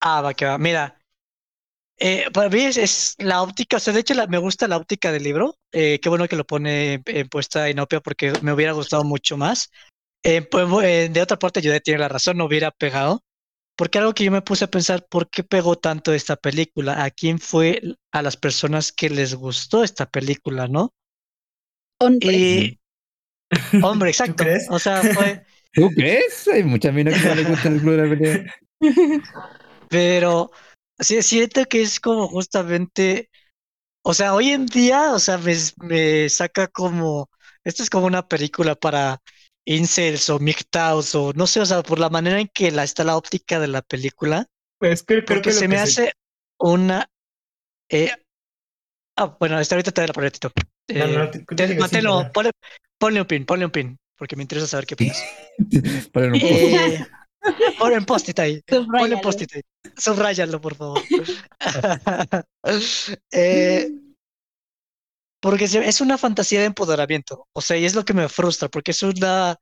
ah, 0.00 0.20
va 0.22 0.34
que 0.34 0.44
va. 0.44 0.58
Mira, 0.58 0.96
eh, 1.98 2.26
para 2.32 2.48
mí 2.50 2.60
es, 2.60 2.76
es 2.76 3.14
la 3.18 3.42
óptica, 3.42 3.78
o 3.78 3.80
sea, 3.80 3.92
de 3.92 4.00
hecho 4.00 4.14
la- 4.14 4.26
me 4.26 4.38
gusta 4.38 4.68
la 4.68 4.76
óptica 4.76 5.10
del 5.12 5.24
libro. 5.24 5.56
Eh, 5.72 5.98
qué 6.00 6.08
bueno 6.08 6.28
que 6.28 6.36
lo 6.36 6.46
pone 6.46 6.94
en, 6.94 7.02
en 7.06 7.28
puesta 7.28 7.68
en 7.68 7.78
opia 7.80 8.00
porque 8.00 8.32
me 8.42 8.52
hubiera 8.52 8.72
gustado 8.72 9.04
mucho 9.04 9.36
más. 9.36 9.70
Eh, 10.24 10.42
pues, 10.42 10.66
eh, 10.84 11.08
de 11.12 11.22
otra 11.22 11.38
parte, 11.38 11.60
Judith 11.62 11.82
tiene 11.84 12.00
la 12.00 12.08
razón, 12.08 12.36
no 12.36 12.44
hubiera 12.44 12.70
pegado. 12.70 13.22
Porque 13.78 13.98
algo 13.98 14.12
que 14.12 14.24
yo 14.24 14.32
me 14.32 14.42
puse 14.42 14.64
a 14.64 14.70
pensar, 14.70 15.06
¿por 15.08 15.30
qué 15.30 15.44
pegó 15.44 15.76
tanto 15.76 16.12
esta 16.12 16.34
película? 16.34 17.04
¿A 17.04 17.12
quién 17.12 17.38
fue 17.38 17.80
a 18.10 18.22
las 18.22 18.36
personas 18.36 18.90
que 18.90 19.08
les 19.08 19.36
gustó 19.36 19.84
esta 19.84 20.10
película, 20.10 20.66
no? 20.66 20.92
Hombres. 22.00 22.36
Y, 22.36 22.80
hombre, 23.80 24.10
exacto. 24.10 24.42
crees? 24.42 24.66
O 24.68 24.80
sea, 24.80 25.00
fue, 25.02 25.44
¿Tú 25.72 25.90
crees? 25.90 26.48
Hay 26.48 26.64
muchas 26.64 26.92
minas 26.92 27.22
que 27.22 27.28
no 27.28 27.34
les 27.36 27.48
gusta 27.48 27.68
el 27.68 27.80
club 27.80 27.96
de 27.96 28.02
la 28.02 28.16
pelea. 28.16 28.54
Pero 29.88 30.50
sí 30.98 31.22
siento 31.22 31.64
que 31.66 31.82
es 31.82 32.00
como 32.00 32.26
justamente, 32.26 33.30
o 34.02 34.12
sea, 34.12 34.34
hoy 34.34 34.50
en 34.50 34.66
día, 34.66 35.12
o 35.12 35.20
sea, 35.20 35.38
me, 35.38 35.54
me 35.76 36.28
saca 36.30 36.66
como, 36.66 37.30
esto 37.62 37.84
es 37.84 37.90
como 37.90 38.06
una 38.06 38.26
película 38.26 38.74
para 38.74 39.22
incels 39.68 40.30
o 40.30 40.38
MGTOWs 40.38 41.14
o 41.14 41.32
no 41.34 41.46
sé, 41.46 41.60
o 41.60 41.66
sea, 41.66 41.82
por 41.82 41.98
la 41.98 42.08
manera 42.08 42.40
en 42.40 42.48
que 42.48 42.70
la, 42.70 42.84
está 42.84 43.04
la 43.04 43.16
óptica 43.16 43.60
de 43.60 43.68
la 43.68 43.82
película, 43.82 44.46
Pues 44.78 45.02
creo, 45.02 45.24
creo 45.24 45.36
porque 45.38 45.50
que 45.50 45.54
se 45.54 45.60
que 45.62 45.68
me 45.68 45.76
hace 45.76 46.12
una... 46.58 47.06
eh, 47.90 48.10
ah, 49.16 49.36
bueno, 49.38 49.56
hasta 49.58 49.74
ahorita 49.74 49.92
te 49.92 50.00
doy 50.00 50.08
la 50.08 50.14
palabra, 50.14 50.30
Tito. 50.30 50.52
Eh, 50.88 51.06
no, 51.06 51.30
te- 51.30 51.40
te 51.40 51.68
sí, 51.68 51.74
ponle, 52.32 52.50
ponle 52.98 53.20
un 53.20 53.26
pin, 53.26 53.44
ponle 53.44 53.64
un 53.66 53.70
pin, 53.70 53.98
porque 54.16 54.36
me 54.36 54.42
interesa 54.42 54.66
saber 54.66 54.86
qué 54.86 54.94
opinas. 54.94 55.22
Ponle 56.12 56.32
un 56.32 56.40
poco. 56.40 56.54
Eh, 56.54 57.06
ponle 57.78 57.98
un 57.98 58.04
post-it 58.04 58.38
ahí. 58.38 58.60
Ponle 58.66 58.84
Subráyalo. 58.84 59.16
un 59.16 59.20
post-it 59.20 59.54
ahí. 59.54 59.62
Subráyalo, 59.96 60.60
por 60.60 60.74
favor. 60.74 61.02
Eh, 63.32 63.90
porque 65.40 65.64
es 65.64 66.00
una 66.00 66.18
fantasía 66.18 66.60
de 66.60 66.66
empoderamiento. 66.66 67.46
O 67.52 67.60
sea, 67.60 67.76
y 67.76 67.84
es 67.84 67.94
lo 67.94 68.04
que 68.04 68.14
me 68.14 68.28
frustra, 68.28 68.68
porque 68.68 68.90
es 68.92 69.02
una. 69.02 69.56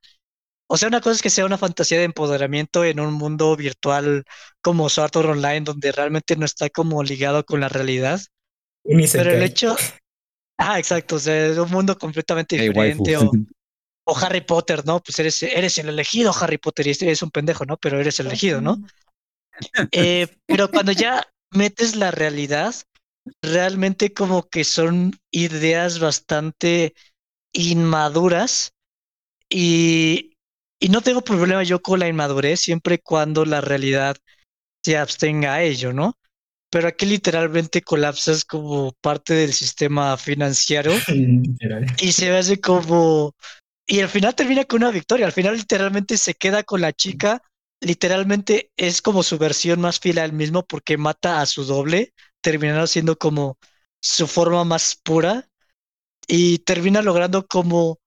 O 0.69 0.77
sea, 0.77 0.89
una 0.89 1.01
cosa 1.01 1.15
es 1.17 1.23
que 1.23 1.31
sea 1.31 1.47
una 1.47 1.59
fantasía 1.59 1.99
de 1.99 2.05
empoderamiento 2.05 2.85
en 2.85 2.99
un 2.99 3.15
mundo 3.15 3.55
virtual 3.57 4.25
como 4.61 4.89
Sword 4.89 5.17
Art 5.17 5.27
Online, 5.27 5.61
donde 5.61 5.93
realmente 5.93 6.37
no 6.37 6.45
está 6.45 6.69
como 6.71 7.03
ligado 7.03 7.45
con 7.45 7.61
la 7.61 7.69
realidad. 7.69 8.21
Pero 8.83 9.31
el 9.31 9.43
hecho. 9.43 9.77
Ah, 10.59 10.79
exacto. 10.79 11.17
O 11.17 11.19
sea, 11.19 11.47
es 11.47 11.59
un 11.59 11.71
mundo 11.71 11.97
completamente 11.99 12.57
Hey, 12.59 12.69
diferente. 12.69 13.17
O, 13.17 13.31
o 14.09 14.17
Harry 14.19 14.41
Potter, 14.41 14.87
¿no? 14.87 15.01
Pues 15.01 15.19
eres, 15.19 15.43
eres 15.43 15.79
el 15.79 15.89
elegido, 15.89 16.33
Harry 16.41 16.59
Potter, 16.59 16.87
y 16.87 16.91
este 16.91 17.11
es 17.11 17.23
un 17.23 17.31
pendejo, 17.31 17.65
¿no? 17.65 17.77
Pero 17.77 18.01
eres 18.01 18.19
el 18.21 18.27
elegido, 18.27 18.61
¿no? 18.61 18.79
Eh, 19.93 20.29
pero 20.47 20.71
cuando 20.71 20.93
ya 20.93 21.27
metes 21.51 21.97
la 21.97 22.11
realidad, 22.11 22.75
realmente 23.43 24.13
como 24.13 24.49
que 24.49 24.65
son 24.65 25.13
ideas 25.31 25.99
bastante 25.99 26.95
inmaduras 27.53 28.73
y, 29.49 30.35
y 30.81 30.89
no 30.89 31.01
tengo 31.01 31.23
problema 31.23 31.63
yo 31.63 31.81
con 31.81 32.01
la 32.01 32.09
inmadurez 32.09 32.61
siempre 32.61 32.97
y 32.97 32.99
cuando 32.99 33.45
la 33.45 33.61
realidad 33.61 34.17
se 34.85 34.97
abstenga 34.97 35.55
a 35.55 35.63
ello, 35.63 35.93
¿no? 35.93 36.17
Pero 36.71 36.89
aquí 36.89 37.07
literalmente 37.07 37.83
colapsas 37.83 38.45
como 38.45 38.93
parte 39.01 39.35
del 39.35 39.53
sistema 39.53 40.17
financiero 40.17 40.93
y 42.01 42.13
se 42.13 42.31
ve 42.31 42.39
así 42.39 42.57
como... 42.59 43.35
Y 43.89 44.01
al 44.01 44.09
final 44.09 44.35
termina 44.35 44.65
con 44.65 44.83
una 44.83 44.91
victoria, 44.91 45.27
al 45.27 45.33
final 45.33 45.57
literalmente 45.57 46.17
se 46.19 46.35
queda 46.35 46.65
con 46.65 46.81
la 46.81 46.93
chica, 46.93 47.41
literalmente 47.81 48.73
es 48.77 49.01
como 49.01 49.23
su 49.23 49.39
versión 49.39 49.81
más 49.81 50.01
fiel 50.01 50.19
a 50.19 50.25
él 50.25 50.33
mismo 50.33 50.65
porque 50.65 50.99
mata 50.99 51.41
a 51.41 51.47
su 51.47 51.65
doble, 51.65 52.13
terminando 52.51 52.87
siendo 52.87 53.17
como 53.19 53.59
su 54.01 54.29
forma 54.29 54.63
más 54.63 54.95
pura 55.03 55.49
y 56.29 56.59
termina 56.61 57.03
logrando 57.03 57.45
como... 57.45 57.99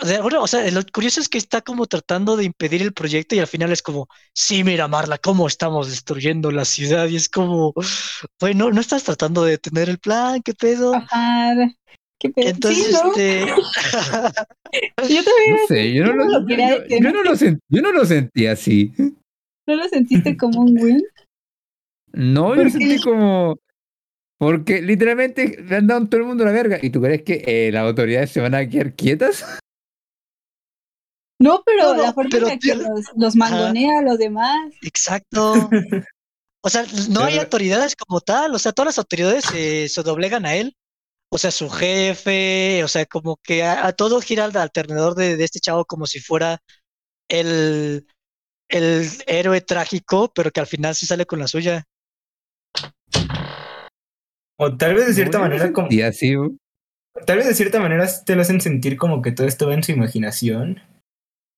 O 0.00 0.04
sea, 0.04 0.20
bueno, 0.20 0.42
o 0.42 0.46
sea, 0.48 0.68
lo 0.72 0.80
curioso 0.92 1.20
es 1.20 1.28
que 1.28 1.38
está 1.38 1.60
como 1.60 1.86
tratando 1.86 2.36
de 2.36 2.42
impedir 2.44 2.82
el 2.82 2.92
proyecto 2.92 3.34
y 3.36 3.38
al 3.38 3.46
final 3.46 3.70
es 3.70 3.82
como, 3.82 4.08
sí, 4.34 4.64
mira, 4.64 4.88
Marla, 4.88 5.18
cómo 5.18 5.46
estamos 5.46 5.88
destruyendo 5.90 6.50
la 6.50 6.64
ciudad 6.64 7.06
y 7.08 7.14
es 7.16 7.28
como, 7.28 7.72
bueno, 8.40 8.70
no 8.72 8.80
estás 8.80 9.04
tratando 9.04 9.44
de 9.44 9.52
detener 9.52 9.88
el 9.88 9.98
plan, 9.98 10.42
¿qué 10.42 10.54
pedo? 10.54 10.94
Ajá. 10.94 11.54
¿Qué 12.18 12.30
pedo? 12.30 12.48
Entonces, 12.48 12.86
Sí, 12.86 12.92
¿no? 12.92 13.10
este... 13.12 13.46
Yo 15.08 15.22
también 15.24 15.50
No 15.50 15.66
sé, 15.68 15.94
yo 15.94 16.04
no 16.04 16.12
lo, 16.14 16.24
Lo 16.40 16.46
quería 16.46 16.78
yo- 16.88 16.98
yo 17.00 17.12
no 17.12 17.22
lo 17.22 17.32
sen- 17.32 17.58
yo 17.68 17.80
no 17.82 17.92
lo 17.92 18.04
sentí 18.04 18.46
así. 18.46 18.92
no 18.98 19.74
lo 19.76 19.88
sentiste 19.88 20.36
como 20.36 20.62
un 20.62 20.76
win. 20.82 21.02
No, 22.12 22.50
yo 22.50 22.54
¿Por 22.56 22.64
lo 22.64 22.70
sentí 22.70 23.00
como. 23.00 23.56
Porque 24.38 24.80
literalmente 24.82 25.60
le 25.62 25.76
han 25.76 25.86
dado 25.86 26.06
todo 26.08 26.20
el 26.20 26.26
mundo 26.26 26.44
la 26.44 26.52
verga. 26.52 26.78
¿Y 26.80 26.90
tú 26.90 27.00
crees 27.02 27.22
que 27.22 27.42
eh, 27.46 27.72
las 27.72 27.82
autoridades 27.82 28.30
se 28.30 28.40
van 28.40 28.54
a 28.54 28.68
quedar 28.68 28.94
quietas? 28.94 29.44
No, 31.40 31.62
pero 31.64 31.84
No, 31.84 31.94
no, 31.94 32.02
la 32.02 32.12
forma 32.12 32.30
pero 32.32 32.48
en 32.48 32.54
la 32.54 32.58
que 32.58 32.74
los, 32.74 33.04
los 33.14 33.36
mangonea 33.36 34.00
a 34.00 34.02
los 34.02 34.18
demás. 34.18 34.72
Exacto. 34.82 35.70
O 36.62 36.68
sea, 36.68 36.84
no 37.10 37.22
hay 37.22 37.38
autoridades 37.38 37.94
como 37.94 38.20
tal, 38.20 38.54
o 38.54 38.58
sea, 38.58 38.72
todas 38.72 38.88
las 38.88 38.98
autoridades 38.98 39.44
eh, 39.54 39.88
se 39.88 40.02
doblegan 40.02 40.46
a 40.46 40.56
él. 40.56 40.74
O 41.30 41.38
sea, 41.38 41.50
su 41.52 41.70
jefe, 41.70 42.82
o 42.82 42.88
sea, 42.88 43.06
como 43.06 43.36
que 43.42 43.62
a, 43.62 43.86
a 43.86 43.92
todo 43.92 44.20
gira 44.20 44.46
al- 44.46 44.56
alrededor 44.56 45.14
de, 45.14 45.36
de 45.36 45.44
este 45.44 45.60
chavo 45.60 45.84
como 45.84 46.06
si 46.06 46.20
fuera 46.20 46.58
el, 47.28 48.06
el 48.68 49.08
héroe 49.26 49.60
trágico, 49.60 50.32
pero 50.34 50.50
que 50.50 50.60
al 50.60 50.66
final 50.66 50.94
se 50.96 51.06
sale 51.06 51.26
con 51.26 51.38
la 51.38 51.48
suya. 51.48 51.84
O 54.60 54.76
tal 54.76 54.94
vez 54.94 55.06
de 55.06 55.14
cierta 55.14 55.38
No, 55.38 55.44
manera, 55.44 55.72
como, 55.72 55.88
sentí 55.88 56.02
así. 56.02 56.34
tal 57.26 57.36
vez 57.38 57.46
de 57.46 57.54
cierta 57.54 57.78
manera 57.80 58.06
te 58.24 58.34
lo 58.34 58.42
hacen 58.42 58.60
sentir 58.60 58.96
como 58.96 59.22
que 59.22 59.32
todo 59.32 59.46
esto 59.46 59.68
va 59.68 59.74
en 59.74 59.82
su 59.84 59.92
imaginación. 59.92 60.82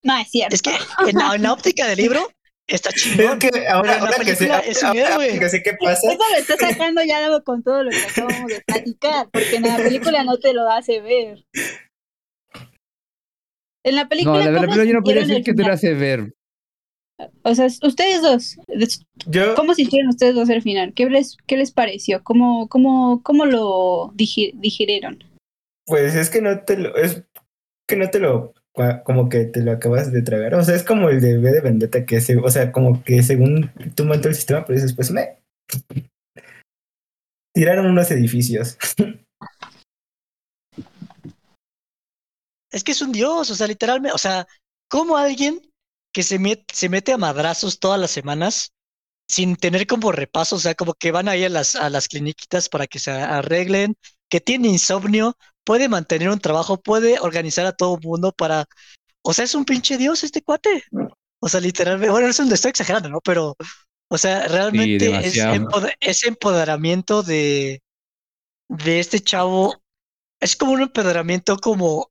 No, 0.05 0.17
es 0.19 0.29
cierto. 0.31 0.55
Es 0.55 0.63
que 0.63 0.71
en 1.09 1.17
la, 1.17 1.35
en 1.35 1.43
la 1.43 1.53
óptica 1.53 1.87
del 1.87 1.99
libro 1.99 2.31
está 2.67 2.91
Es 2.95 3.03
chingón. 3.03 3.39
que 3.39 3.67
ahora, 3.69 3.99
ahora 4.01 4.13
que 4.19 4.35
sé, 4.37 4.47
película 4.47 4.59
es 4.61 4.83
un 4.83 4.89
ahora- 4.89 5.13
ahora 5.15 5.25
héroe. 5.27 5.39
que 5.39 5.49
sé 5.49 5.63
qué 5.63 5.73
pasa, 5.83 6.13
Eso 6.13 6.23
me 6.33 6.39
está 6.39 6.57
sacando 6.57 7.03
ya 7.05 7.25
algo 7.25 7.43
con 7.43 7.63
todo 7.63 7.83
lo 7.85 7.91
que 7.91 7.97
acabamos 8.03 8.47
de 8.49 8.61
platicar, 8.67 9.29
porque 9.33 9.57
en 9.57 9.63
la 9.63 9.77
película 9.77 10.23
no 10.25 10.39
te 10.39 10.53
lo 10.55 10.71
hace 10.71 11.01
ver. 11.01 11.45
En 13.85 13.97
la 13.97 14.09
película, 14.09 14.39
No, 14.39 14.45
la 14.45 14.51
verdad, 14.51 14.61
¿cómo 14.67 14.73
pero 14.77 14.85
yo 14.85 14.93
no 14.95 15.03
podría 15.03 15.23
decir 15.23 15.43
que 15.45 15.53
te 15.53 15.59
lo 15.59 15.65
final? 15.65 15.73
hace 15.75 15.95
ver. 15.95 16.35
O 17.43 17.55
sea, 17.55 17.67
ustedes 17.67 18.23
dos, 18.23 18.57
yo, 19.27 19.55
¿cómo 19.55 19.75
sintieron 19.75 20.09
ustedes 20.09 20.35
dos 20.35 20.49
el 20.49 20.63
final? 20.63 20.93
¿Qué 20.95 21.09
les, 21.09 21.37
qué 21.47 21.57
les 21.57 21.71
pareció? 21.71 22.23
¿Cómo, 22.23 22.69
cómo, 22.69 23.23
cómo 23.23 23.47
lo 23.47 24.13
digi- 24.15 24.53
digirieron? 24.55 25.23
pues 25.91 26.15
es 26.15 26.31
que 26.31 26.41
no 26.41 26.61
te 26.61 26.77
lo, 26.79 26.97
es 26.97 27.25
que 27.89 27.97
no 27.97 28.09
te 28.11 28.21
lo, 28.21 28.55
como 29.05 29.29
que 29.29 29.47
te 29.47 29.61
lo 29.61 29.73
acabas 29.73 30.13
de 30.13 30.23
tragar. 30.23 30.55
O 30.55 30.63
sea, 30.63 30.77
es 30.77 30.85
como 30.85 31.09
el 31.09 31.21
de 31.21 31.39
V 31.39 31.51
de 31.51 31.61
Vendetta 31.61 32.07
que 32.07 32.21
se, 32.21 32.37
o 32.37 32.49
sea, 32.49 32.71
como 32.71 33.03
que 33.03 33.23
según 33.25 33.73
tú 33.97 34.05
montas 34.05 34.27
el 34.27 34.35
sistema, 34.37 34.65
pero 34.65 34.77
dices, 34.77 34.95
pues 34.95 35.11
me 35.11 35.41
tiraron 37.53 37.87
unos 37.87 38.11
edificios. 38.13 38.79
Es 42.71 42.85
que 42.85 42.93
es 42.93 43.03
un 43.03 43.11
dios, 43.11 43.51
o 43.51 43.55
sea, 43.57 43.67
literalmente, 43.67 44.15
o 44.15 44.19
sea, 44.19 44.47
como 44.89 45.17
alguien 45.17 45.61
que 46.13 46.23
se, 46.23 46.39
met- 46.41 46.65
se 46.73 46.89
mete 46.89 47.13
a 47.13 47.19
madrazos 47.19 47.79
todas 47.79 48.01
las 48.01 48.11
semanas 48.11 48.73
sin 49.29 49.57
tener 49.57 49.87
como 49.87 50.13
repaso, 50.13 50.57
o 50.57 50.59
sea, 50.61 50.75
como 50.75 50.95
que 50.95 51.13
van 51.13 51.29
ahí 51.29 51.45
a 51.45 51.49
las, 51.49 51.77
a 51.77 51.91
las 51.91 52.09
cliniquitas 52.09 52.69
para 52.69 52.87
que 52.87 52.99
se 52.99 53.13
arreglen, 53.13 53.97
que 54.29 54.41
tiene 54.41 54.69
insomnio, 54.69 55.37
puede 55.65 55.89
mantener 55.89 56.31
un 56.31 56.41
trabajo, 56.41 56.81
puede 56.83 57.19
organizar 57.21 57.67
a 57.67 57.73
todo 57.73 57.97
el 57.97 58.07
mundo 58.07 58.33
para, 58.33 58.67
o 59.23 59.35
sea, 59.35 59.45
es 59.47 59.55
un 59.55 59.65
pinche 59.67 59.99
dios 59.99 60.25
este 60.25 60.43
cuate. 60.43 60.85
O 61.41 61.49
sea, 61.49 61.61
literalmente, 61.61 62.11
bueno, 62.11 62.29
eso 62.29 62.45
lo 62.45 62.55
estoy 62.55 62.71
exagerando, 62.71 63.09
¿no? 63.09 63.21
Pero, 63.23 63.57
o 64.09 64.19
sea, 64.19 64.49
realmente 64.49 65.27
es, 65.27 65.47
empoder- 65.49 65.97
ese 66.01 66.29
empoderamiento 66.29 67.23
de, 67.23 67.83
de 68.69 69.01
este 69.01 69.21
chavo, 69.21 69.75
es 70.41 70.57
como 70.57 70.73
un 70.73 70.83
empoderamiento 70.83 71.59
como 71.59 72.10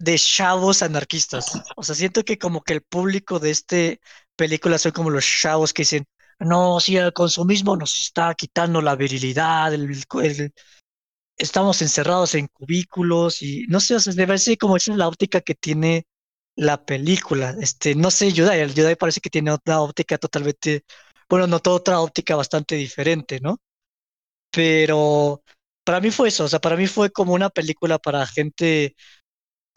de 0.00 0.18
chavos 0.18 0.82
anarquistas. 0.82 1.52
O 1.76 1.82
sea, 1.82 1.94
siento 1.94 2.24
que 2.24 2.38
como 2.38 2.62
que 2.62 2.72
el 2.72 2.82
público 2.82 3.38
de 3.38 3.50
este 3.50 4.00
película 4.34 4.78
son 4.78 4.92
como 4.92 5.10
los 5.10 5.24
chavos 5.26 5.72
que 5.72 5.82
dicen, 5.82 6.06
no, 6.38 6.80
si 6.80 6.96
el 6.96 7.12
consumismo 7.12 7.76
nos 7.76 8.00
está 8.00 8.34
quitando 8.34 8.80
la 8.80 8.96
virilidad, 8.96 9.72
estamos 11.36 11.82
encerrados 11.82 12.34
en 12.34 12.46
cubículos 12.48 13.42
y 13.42 13.66
no 13.68 13.80
sé, 13.80 13.94
o 13.96 14.00
sea, 14.00 14.12
debe 14.14 14.38
ser 14.38 14.58
como 14.58 14.76
esa 14.76 14.92
es 14.92 14.98
la 14.98 15.08
óptica 15.08 15.40
que 15.42 15.54
tiene 15.54 16.06
la 16.56 16.84
película. 16.84 17.54
Este, 17.60 17.94
no 17.94 18.10
sé, 18.10 18.32
Yudai, 18.32 18.60
el 18.60 18.74
Yudai 18.74 18.96
parece 18.96 19.20
que 19.20 19.30
tiene 19.30 19.50
otra 19.52 19.80
óptica 19.80 20.18
totalmente 20.18 20.84
bueno, 21.30 21.46
notó 21.46 21.74
otra 21.74 22.00
óptica 22.00 22.36
bastante 22.36 22.74
diferente, 22.76 23.40
¿no? 23.40 23.58
Pero 24.50 25.42
para 25.84 26.00
mí 26.00 26.10
fue 26.10 26.28
eso, 26.28 26.44
o 26.44 26.48
sea, 26.48 26.60
para 26.60 26.76
mí 26.76 26.86
fue 26.86 27.10
como 27.10 27.34
una 27.34 27.50
película 27.50 27.98
para 27.98 28.26
gente 28.26 28.96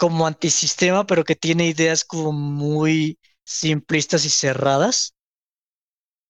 como 0.03 0.27
antisistema, 0.27 1.05
pero 1.07 1.23
que 1.23 1.33
tiene 1.33 1.65
ideas 1.65 2.03
como 2.03 2.33
muy 2.33 3.17
simplistas 3.45 4.25
y 4.25 4.29
cerradas. 4.29 5.15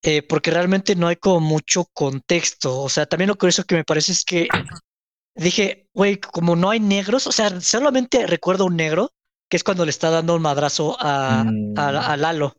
Eh, 0.04 0.22
porque 0.22 0.52
realmente 0.52 0.96
no 0.96 1.08
hay 1.08 1.16
como 1.16 1.40
mucho 1.40 1.86
contexto. 1.92 2.82
O 2.82 2.90
sea, 2.90 3.08
también 3.08 3.30
lo 3.30 3.36
curioso 3.36 3.64
que 3.64 3.74
me 3.74 3.84
parece 3.84 4.12
es 4.12 4.24
que 4.24 4.48
dije, 5.36 5.88
güey, 5.94 6.20
como 6.20 6.56
no 6.56 6.70
hay 6.70 6.80
negros, 6.80 7.28
o 7.28 7.32
sea, 7.32 7.62
solamente 7.62 8.28
recuerdo 8.28 8.66
un 8.66 8.78
negro, 8.78 9.12
que 9.50 9.58
es 9.58 9.64
cuando 9.64 9.86
le 9.86 9.92
está 9.92 10.12
dando 10.12 10.36
un 10.36 10.44
madrazo 10.44 10.96
a, 11.00 11.44
Mm. 11.46 11.80
a, 11.80 12.14
a 12.14 12.18
Lalo. 12.18 12.56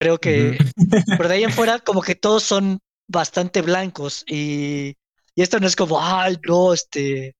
Creo 0.00 0.18
que, 0.18 0.58
pero 1.18 1.28
de 1.28 1.36
ahí 1.36 1.44
en 1.44 1.52
fuera, 1.52 1.78
como 1.80 2.02
que 2.02 2.16
todos 2.16 2.42
son 2.44 2.80
bastante 3.08 3.62
blancos 3.62 4.24
y, 4.26 4.96
y 5.36 5.42
esto 5.42 5.60
no 5.60 5.68
es 5.68 5.76
como, 5.76 6.00
ay, 6.02 6.38
no, 6.48 6.74
este, 6.74 7.36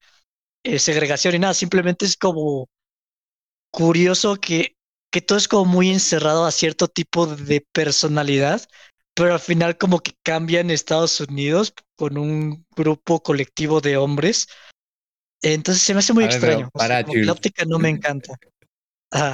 eh, 0.64 0.78
segregación 0.78 1.34
y 1.36 1.40
nada, 1.40 1.54
simplemente 1.54 2.06
es 2.06 2.16
como 2.16 2.69
curioso 3.70 4.36
que, 4.36 4.76
que 5.10 5.20
todo 5.20 5.38
es 5.38 5.48
como 5.48 5.64
muy 5.64 5.90
encerrado 5.90 6.44
a 6.44 6.52
cierto 6.52 6.88
tipo 6.88 7.26
de 7.26 7.66
personalidad, 7.72 8.66
pero 9.14 9.34
al 9.34 9.40
final 9.40 9.76
como 9.76 10.00
que 10.00 10.12
cambia 10.22 10.60
en 10.60 10.70
Estados 10.70 11.20
Unidos 11.20 11.74
con 11.96 12.18
un 12.18 12.66
grupo 12.76 13.22
colectivo 13.22 13.80
de 13.80 13.96
hombres. 13.96 14.48
Entonces 15.42 15.82
se 15.82 15.94
me 15.94 16.00
hace 16.00 16.12
muy 16.12 16.24
ver, 16.24 16.32
extraño. 16.32 16.70
o 16.72 16.80
sea, 16.80 17.04
la 17.06 17.32
óptica 17.32 17.64
no 17.64 17.78
me 17.78 17.88
encanta. 17.88 18.38
Ajá. 19.12 19.32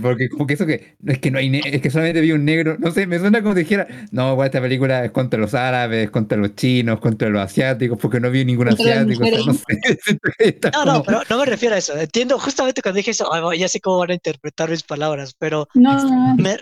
Porque 0.00 0.28
como 0.28 0.46
que 0.46 0.54
eso 0.54 0.66
que 0.66 0.96
es 1.04 1.18
que 1.18 1.30
no 1.32 1.38
hay 1.38 1.60
es 1.64 1.80
que 1.82 1.90
solamente 1.90 2.20
vi 2.20 2.30
un 2.30 2.44
negro, 2.44 2.76
no 2.78 2.92
sé, 2.92 3.06
me 3.08 3.18
suena 3.18 3.42
como 3.42 3.54
si 3.54 3.60
dijera, 3.60 3.88
no, 4.12 4.42
esta 4.44 4.60
película 4.60 5.04
es 5.04 5.10
contra 5.10 5.40
los 5.40 5.52
árabes, 5.54 6.10
contra 6.10 6.38
los 6.38 6.54
chinos, 6.54 7.00
contra 7.00 7.28
los 7.28 7.42
asiáticos, 7.42 7.98
porque 7.98 8.20
no 8.20 8.30
vi 8.30 8.44
ningún 8.44 8.68
asiático, 8.68 9.24
o 9.24 9.26
sea, 9.26 9.40
no 9.44 9.52
sé, 9.52 9.62
No, 10.72 10.84
no, 10.84 10.92
como- 10.92 11.04
pero 11.04 11.22
no 11.28 11.38
me 11.38 11.46
refiero 11.46 11.74
a 11.74 11.78
eso. 11.78 11.96
Entiendo, 11.96 12.38
justamente 12.38 12.82
cuando 12.82 12.98
dije 12.98 13.10
eso, 13.10 13.28
ya 13.52 13.68
sé 13.68 13.80
cómo 13.80 13.98
van 13.98 14.12
a 14.12 14.14
interpretar 14.14 14.70
mis 14.70 14.84
palabras, 14.84 15.34
pero 15.36 15.66
No, 15.74 15.92
no, 15.92 16.36
no, 16.36 16.42
me, 16.42 16.56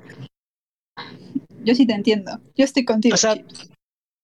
yo 1.65 1.75
sí 1.75 1.87
te 1.87 1.93
entiendo. 1.93 2.41
Yo 2.57 2.65
estoy 2.65 2.87
contigo. 2.87 3.15
O 3.15 3.19
sea, 3.19 3.35
Chips. 3.35 3.69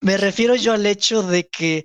me 0.00 0.16
refiero 0.16 0.56
yo 0.56 0.72
al 0.72 0.86
hecho 0.86 1.22
de 1.22 1.46
que 1.46 1.84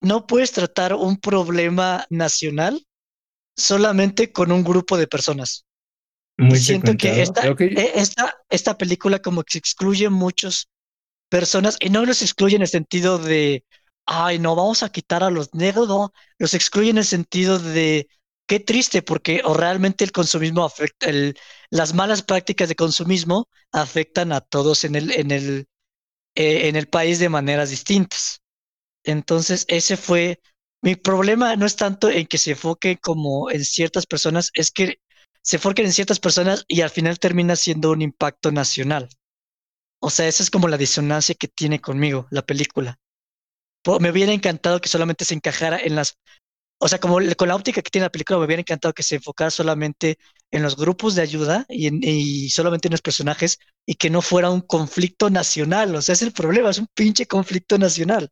no 0.00 0.26
puedes 0.26 0.52
tratar 0.52 0.94
un 0.94 1.18
problema 1.18 2.06
nacional 2.08 2.80
solamente 3.56 4.32
con 4.32 4.52
un 4.52 4.64
grupo 4.64 4.96
de 4.96 5.06
personas. 5.06 5.65
Muy 6.38 6.58
Siento 6.58 6.96
que 6.96 7.22
esta, 7.22 7.42
Creo 7.42 7.56
que- 7.56 7.66
eh, 7.66 7.92
esta, 7.96 8.34
esta 8.50 8.76
película 8.76 9.20
como 9.20 9.42
que 9.42 9.58
excluye 9.58 10.08
muchas 10.10 10.68
personas 11.28 11.76
y 11.80 11.90
no 11.90 12.04
los 12.04 12.22
excluye 12.22 12.56
en 12.56 12.62
el 12.62 12.68
sentido 12.68 13.18
de, 13.18 13.64
ay, 14.06 14.38
no, 14.38 14.54
vamos 14.54 14.82
a 14.82 14.90
quitar 14.90 15.22
a 15.24 15.30
los 15.30 15.54
negros, 15.54 15.88
no, 15.88 16.12
los 16.38 16.54
excluye 16.54 16.90
en 16.90 16.98
el 16.98 17.04
sentido 17.04 17.58
de, 17.58 18.08
qué 18.46 18.60
triste, 18.60 19.02
porque 19.02 19.42
o 19.44 19.54
realmente 19.54 20.04
el 20.04 20.12
consumismo 20.12 20.64
afecta, 20.64 21.08
el, 21.08 21.36
las 21.70 21.94
malas 21.94 22.22
prácticas 22.22 22.68
de 22.68 22.76
consumismo 22.76 23.48
afectan 23.72 24.32
a 24.32 24.40
todos 24.40 24.84
en 24.84 24.94
el, 24.94 25.12
en 25.12 25.30
el, 25.30 25.66
eh, 26.34 26.68
en 26.68 26.76
el 26.76 26.88
país 26.88 27.18
de 27.18 27.28
maneras 27.28 27.70
distintas. 27.70 28.40
Entonces, 29.04 29.64
ese 29.68 29.96
fue 29.96 30.40
mi 30.82 30.96
problema, 30.96 31.56
no 31.56 31.66
es 31.66 31.76
tanto 31.76 32.10
en 32.10 32.26
que 32.26 32.38
se 32.38 32.52
enfoque 32.52 32.98
como 32.98 33.50
en 33.50 33.64
ciertas 33.64 34.06
personas, 34.06 34.50
es 34.54 34.70
que 34.70 35.00
se 35.46 35.56
enfoquen 35.56 35.86
en 35.86 35.92
ciertas 35.92 36.18
personas 36.18 36.64
y 36.66 36.80
al 36.80 36.90
final 36.90 37.20
termina 37.20 37.54
siendo 37.54 37.92
un 37.92 38.02
impacto 38.02 38.50
nacional. 38.50 39.08
O 40.00 40.10
sea, 40.10 40.26
esa 40.26 40.42
es 40.42 40.50
como 40.50 40.66
la 40.66 40.76
disonancia 40.76 41.36
que 41.36 41.46
tiene 41.46 41.80
conmigo 41.80 42.26
la 42.30 42.42
película. 42.42 42.98
Me 44.00 44.10
hubiera 44.10 44.32
encantado 44.32 44.80
que 44.80 44.88
solamente 44.88 45.24
se 45.24 45.34
encajara 45.34 45.78
en 45.78 45.94
las... 45.94 46.18
O 46.78 46.88
sea, 46.88 46.98
como 46.98 47.18
con 47.36 47.46
la 47.48 47.54
óptica 47.54 47.80
que 47.80 47.90
tiene 47.90 48.06
la 48.06 48.10
película, 48.10 48.40
me 48.40 48.46
hubiera 48.46 48.60
encantado 48.60 48.92
que 48.92 49.04
se 49.04 49.16
enfocara 49.16 49.52
solamente 49.52 50.18
en 50.50 50.64
los 50.64 50.76
grupos 50.76 51.14
de 51.14 51.22
ayuda 51.22 51.64
y, 51.68 51.90
y 52.46 52.50
solamente 52.50 52.88
en 52.88 52.92
los 52.92 53.02
personajes 53.02 53.58
y 53.86 53.94
que 53.94 54.10
no 54.10 54.22
fuera 54.22 54.50
un 54.50 54.62
conflicto 54.62 55.30
nacional. 55.30 55.94
O 55.94 56.02
sea, 56.02 56.14
es 56.14 56.22
el 56.22 56.32
problema, 56.32 56.70
es 56.70 56.78
un 56.78 56.88
pinche 56.92 57.26
conflicto 57.26 57.78
nacional. 57.78 58.30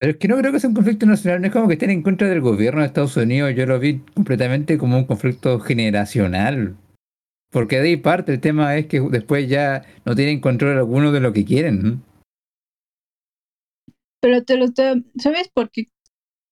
Pero 0.00 0.12
es 0.12 0.18
que 0.18 0.28
no 0.28 0.38
creo 0.38 0.50
que 0.50 0.58
sea 0.60 0.68
un 0.70 0.74
conflicto 0.74 1.04
nacional, 1.04 1.42
no 1.42 1.46
es 1.48 1.52
como 1.52 1.68
que 1.68 1.74
estén 1.74 1.90
en 1.90 2.02
contra 2.02 2.26
del 2.26 2.40
gobierno 2.40 2.80
de 2.80 2.86
Estados 2.86 3.18
Unidos, 3.18 3.52
yo 3.54 3.66
lo 3.66 3.78
vi 3.78 3.98
completamente 4.14 4.78
como 4.78 4.96
un 4.96 5.04
conflicto 5.04 5.60
generacional. 5.60 6.74
Porque 7.52 7.76
de 7.80 7.88
ahí 7.88 7.96
parte, 7.98 8.32
el 8.32 8.40
tema 8.40 8.76
es 8.78 8.86
que 8.86 8.98
después 9.00 9.46
ya 9.46 9.84
no 10.06 10.16
tienen 10.16 10.40
control 10.40 10.78
alguno 10.78 11.12
de 11.12 11.20
lo 11.20 11.34
que 11.34 11.44
quieren. 11.44 12.02
Pero 14.22 14.42
te 14.42 14.56
lo 14.56 14.72
te- 14.72 15.04
¿sabes 15.18 15.50
por 15.52 15.70
qué? 15.70 15.84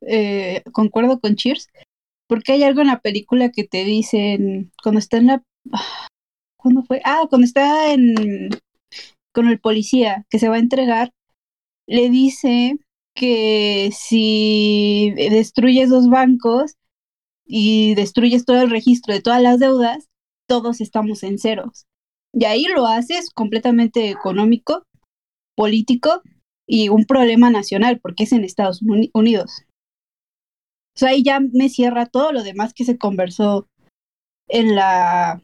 Eh, 0.02 0.62
concuerdo 0.72 1.18
con 1.18 1.34
Cheers. 1.34 1.68
Porque 2.28 2.52
hay 2.52 2.64
algo 2.64 2.82
en 2.82 2.88
la 2.88 3.00
película 3.00 3.50
que 3.50 3.64
te 3.64 3.84
dicen 3.84 4.72
cuando 4.82 4.98
está 4.98 5.16
en 5.16 5.26
la 5.28 5.42
¿cuándo 6.58 6.82
fue? 6.82 7.00
Ah, 7.04 7.22
cuando 7.30 7.46
está 7.46 7.92
en 7.94 8.50
con 9.32 9.48
el 9.48 9.58
policía 9.58 10.26
que 10.28 10.38
se 10.38 10.48
va 10.50 10.56
a 10.56 10.60
entregar, 10.60 11.12
le 11.86 12.10
dice 12.10 12.76
que 13.18 13.90
si 13.92 15.12
destruyes 15.16 15.90
dos 15.90 16.08
bancos 16.08 16.74
y 17.44 17.94
destruyes 17.96 18.44
todo 18.44 18.62
el 18.62 18.70
registro 18.70 19.12
de 19.12 19.20
todas 19.20 19.42
las 19.42 19.58
deudas, 19.58 20.08
todos 20.46 20.80
estamos 20.80 21.24
en 21.24 21.38
ceros. 21.38 21.86
Y 22.32 22.44
ahí 22.44 22.64
lo 22.64 22.86
haces 22.86 23.30
completamente 23.30 24.10
económico, 24.10 24.84
político 25.56 26.22
y 26.66 26.90
un 26.90 27.06
problema 27.06 27.50
nacional, 27.50 27.98
porque 28.00 28.24
es 28.24 28.32
en 28.32 28.44
Estados 28.44 28.82
Uni- 28.82 29.10
Unidos. 29.14 29.62
O 31.00 31.06
ahí 31.06 31.24
ya 31.24 31.40
me 31.40 31.68
cierra 31.68 32.06
todo 32.06 32.32
lo 32.32 32.44
demás 32.44 32.72
que 32.72 32.84
se 32.84 32.98
conversó 32.98 33.66
en 34.48 34.76
la 34.76 35.42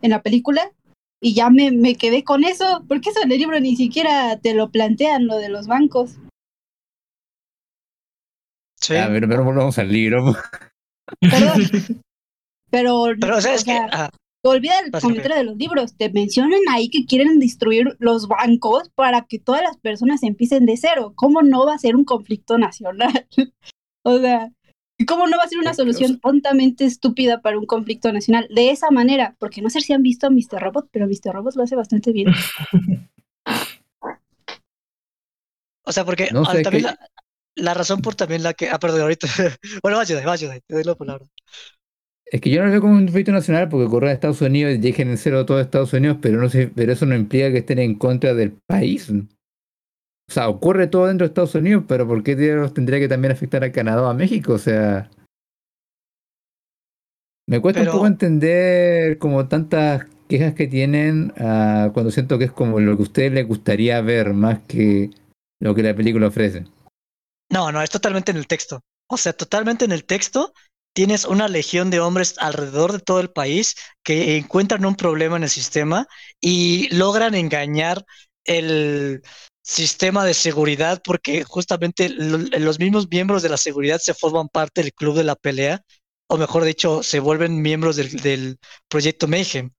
en 0.00 0.10
la 0.10 0.22
película 0.22 0.72
y 1.20 1.34
ya 1.34 1.50
me, 1.50 1.70
me 1.70 1.94
quedé 1.96 2.24
con 2.24 2.44
eso, 2.44 2.84
porque 2.88 3.10
eso 3.10 3.20
en 3.22 3.32
el 3.32 3.38
libro 3.38 3.60
ni 3.60 3.76
siquiera 3.76 4.38
te 4.38 4.54
lo 4.54 4.70
plantean, 4.70 5.26
lo 5.26 5.36
de 5.36 5.48
los 5.48 5.66
bancos. 5.66 6.16
Sí. 8.80 8.96
A 8.96 9.08
ver, 9.08 9.28
pero 9.28 9.44
volvamos 9.44 9.78
al 9.78 9.92
libro. 9.92 10.34
Perdón. 11.20 11.62
Pero, 12.70 13.04
Pero, 13.18 13.38
o 13.38 13.40
sea, 13.40 13.54
es 13.54 13.64
que... 13.64 13.72
ah, 13.72 14.10
olvida 14.42 14.78
el 14.80 14.90
comentario 14.92 15.36
de 15.36 15.44
los 15.44 15.56
libros. 15.56 15.96
Te 15.96 16.10
mencionan 16.10 16.60
ahí 16.70 16.90
que 16.90 17.06
quieren 17.06 17.38
destruir 17.38 17.96
los 17.98 18.28
bancos 18.28 18.90
para 18.94 19.22
que 19.22 19.38
todas 19.38 19.62
las 19.62 19.76
personas 19.78 20.22
empiecen 20.22 20.66
de 20.66 20.76
cero. 20.76 21.12
¿Cómo 21.14 21.42
no 21.42 21.66
va 21.66 21.74
a 21.74 21.78
ser 21.78 21.96
un 21.96 22.04
conflicto 22.04 22.58
nacional? 22.58 23.26
o 24.04 24.18
sea, 24.18 24.50
¿y 24.57 24.57
¿cómo 25.06 25.26
no 25.26 25.36
va 25.36 25.44
a 25.44 25.48
ser 25.48 25.58
una 25.58 25.74
solución 25.74 26.18
tontamente 26.20 26.84
estúpida 26.84 27.40
para 27.40 27.58
un 27.58 27.66
conflicto 27.66 28.12
nacional? 28.12 28.48
De 28.54 28.70
esa 28.70 28.90
manera, 28.90 29.36
porque 29.38 29.62
no 29.62 29.70
sé 29.70 29.80
si 29.80 29.92
han 29.92 30.02
visto 30.02 30.26
a 30.26 30.30
Mr. 30.30 30.60
Robot, 30.60 30.88
pero 30.90 31.06
Mr. 31.06 31.32
Robot 31.32 31.54
lo 31.56 31.62
hace 31.62 31.76
bastante 31.76 32.12
bien. 32.12 32.28
O 35.84 35.92
sea, 35.92 36.04
porque 36.04 36.28
No 36.32 36.44
sé, 36.44 36.60
también 36.62 36.84
que- 36.84 36.90
la, 36.90 36.98
la 37.56 37.72
razón 37.72 38.02
por 38.02 38.14
también 38.14 38.42
la 38.42 38.52
que... 38.52 38.68
Ah, 38.68 38.78
perdón, 38.78 39.00
ahorita... 39.00 39.26
bueno, 39.82 39.96
vaya, 39.96 40.22
vaya, 40.22 40.60
te 40.66 40.74
doy 40.74 40.84
la 40.84 40.94
palabra. 40.94 41.24
Es 42.26 42.42
que 42.42 42.50
yo 42.50 42.60
no 42.60 42.66
lo 42.66 42.72
veo 42.72 42.80
como 42.82 42.92
un 42.92 43.06
conflicto 43.06 43.32
nacional 43.32 43.70
porque 43.70 43.86
ocurre 43.86 44.08
en 44.08 44.12
Estados 44.12 44.42
Unidos 44.42 44.74
y 44.74 44.78
dejen 44.78 45.08
en 45.08 45.16
cero 45.16 45.46
todo 45.46 45.60
Estados 45.60 45.94
Unidos, 45.94 46.18
pero 46.20 46.38
no 46.38 46.50
sé, 46.50 46.70
pero 46.74 46.92
eso 46.92 47.06
no 47.06 47.14
implica 47.16 47.50
que 47.50 47.58
estén 47.58 47.78
en 47.78 47.94
contra 47.94 48.34
del 48.34 48.52
país. 48.66 49.10
O 50.28 50.32
sea, 50.32 50.48
ocurre 50.48 50.88
todo 50.88 51.06
dentro 51.06 51.26
de 51.26 51.30
Estados 51.30 51.54
Unidos, 51.54 51.84
pero 51.88 52.06
¿por 52.06 52.22
qué 52.22 52.36
tendría 52.74 52.98
que 53.00 53.08
también 53.08 53.32
afectar 53.32 53.64
a 53.64 53.72
Canadá 53.72 54.02
o 54.02 54.06
a 54.06 54.14
México? 54.14 54.52
O 54.52 54.58
sea, 54.58 55.10
me 57.48 57.60
cuesta 57.60 57.80
Pero- 57.80 57.92
un 57.92 57.96
poco 57.96 58.06
entender 58.06 59.18
como 59.18 59.48
tantas 59.48 60.04
quejas 60.28 60.52
que 60.52 60.66
tienen 60.66 61.32
ah, 61.38 61.90
cuando 61.94 62.10
siento 62.10 62.38
que 62.38 62.44
es 62.44 62.52
como 62.52 62.78
lo 62.78 62.94
que 62.96 63.02
a 63.02 63.06
ustedes 63.06 63.32
les 63.32 63.48
gustaría 63.48 64.00
ver 64.02 64.34
más 64.34 64.58
que 64.68 65.10
lo 65.60 65.74
que 65.74 65.82
la 65.82 65.96
película 65.96 66.26
ofrece. 66.28 66.66
No, 67.50 67.72
no, 67.72 67.80
es 67.80 67.88
totalmente 67.88 68.30
en 68.30 68.36
el 68.36 68.46
texto. 68.46 68.82
O 69.08 69.16
sea, 69.16 69.32
totalmente 69.32 69.86
en 69.86 69.92
el 69.92 70.04
texto 70.04 70.52
tienes 70.94 71.24
una 71.24 71.48
legión 71.48 71.88
de 71.88 72.00
hombres 72.00 72.34
alrededor 72.38 72.92
de 72.92 72.98
todo 72.98 73.20
el 73.20 73.30
país 73.30 73.76
que 74.04 74.36
encuentran 74.36 74.84
un 74.84 74.94
problema 74.94 75.36
en 75.38 75.44
el 75.44 75.48
sistema 75.48 76.06
y 76.42 76.94
logran 76.94 77.34
engañar 77.34 78.04
el 78.44 79.22
sistema 79.68 80.24
de 80.24 80.34
seguridad 80.34 81.02
porque 81.04 81.44
justamente 81.44 82.08
lo- 82.10 82.38
los 82.38 82.78
mismos 82.78 83.08
miembros 83.10 83.42
de 83.42 83.50
la 83.50 83.56
seguridad 83.58 83.98
se 84.00 84.14
forman 84.14 84.48
parte 84.48 84.82
del 84.82 84.94
club 84.94 85.16
de 85.16 85.24
la 85.24 85.36
pelea, 85.36 85.82
o 86.28 86.36
mejor 86.38 86.64
dicho, 86.64 87.02
se 87.02 87.20
vuelven 87.20 87.62
miembros 87.62 87.96
del, 87.96 88.10
del 88.22 88.58
proyecto 88.88 89.28
Mayhem. 89.28 89.70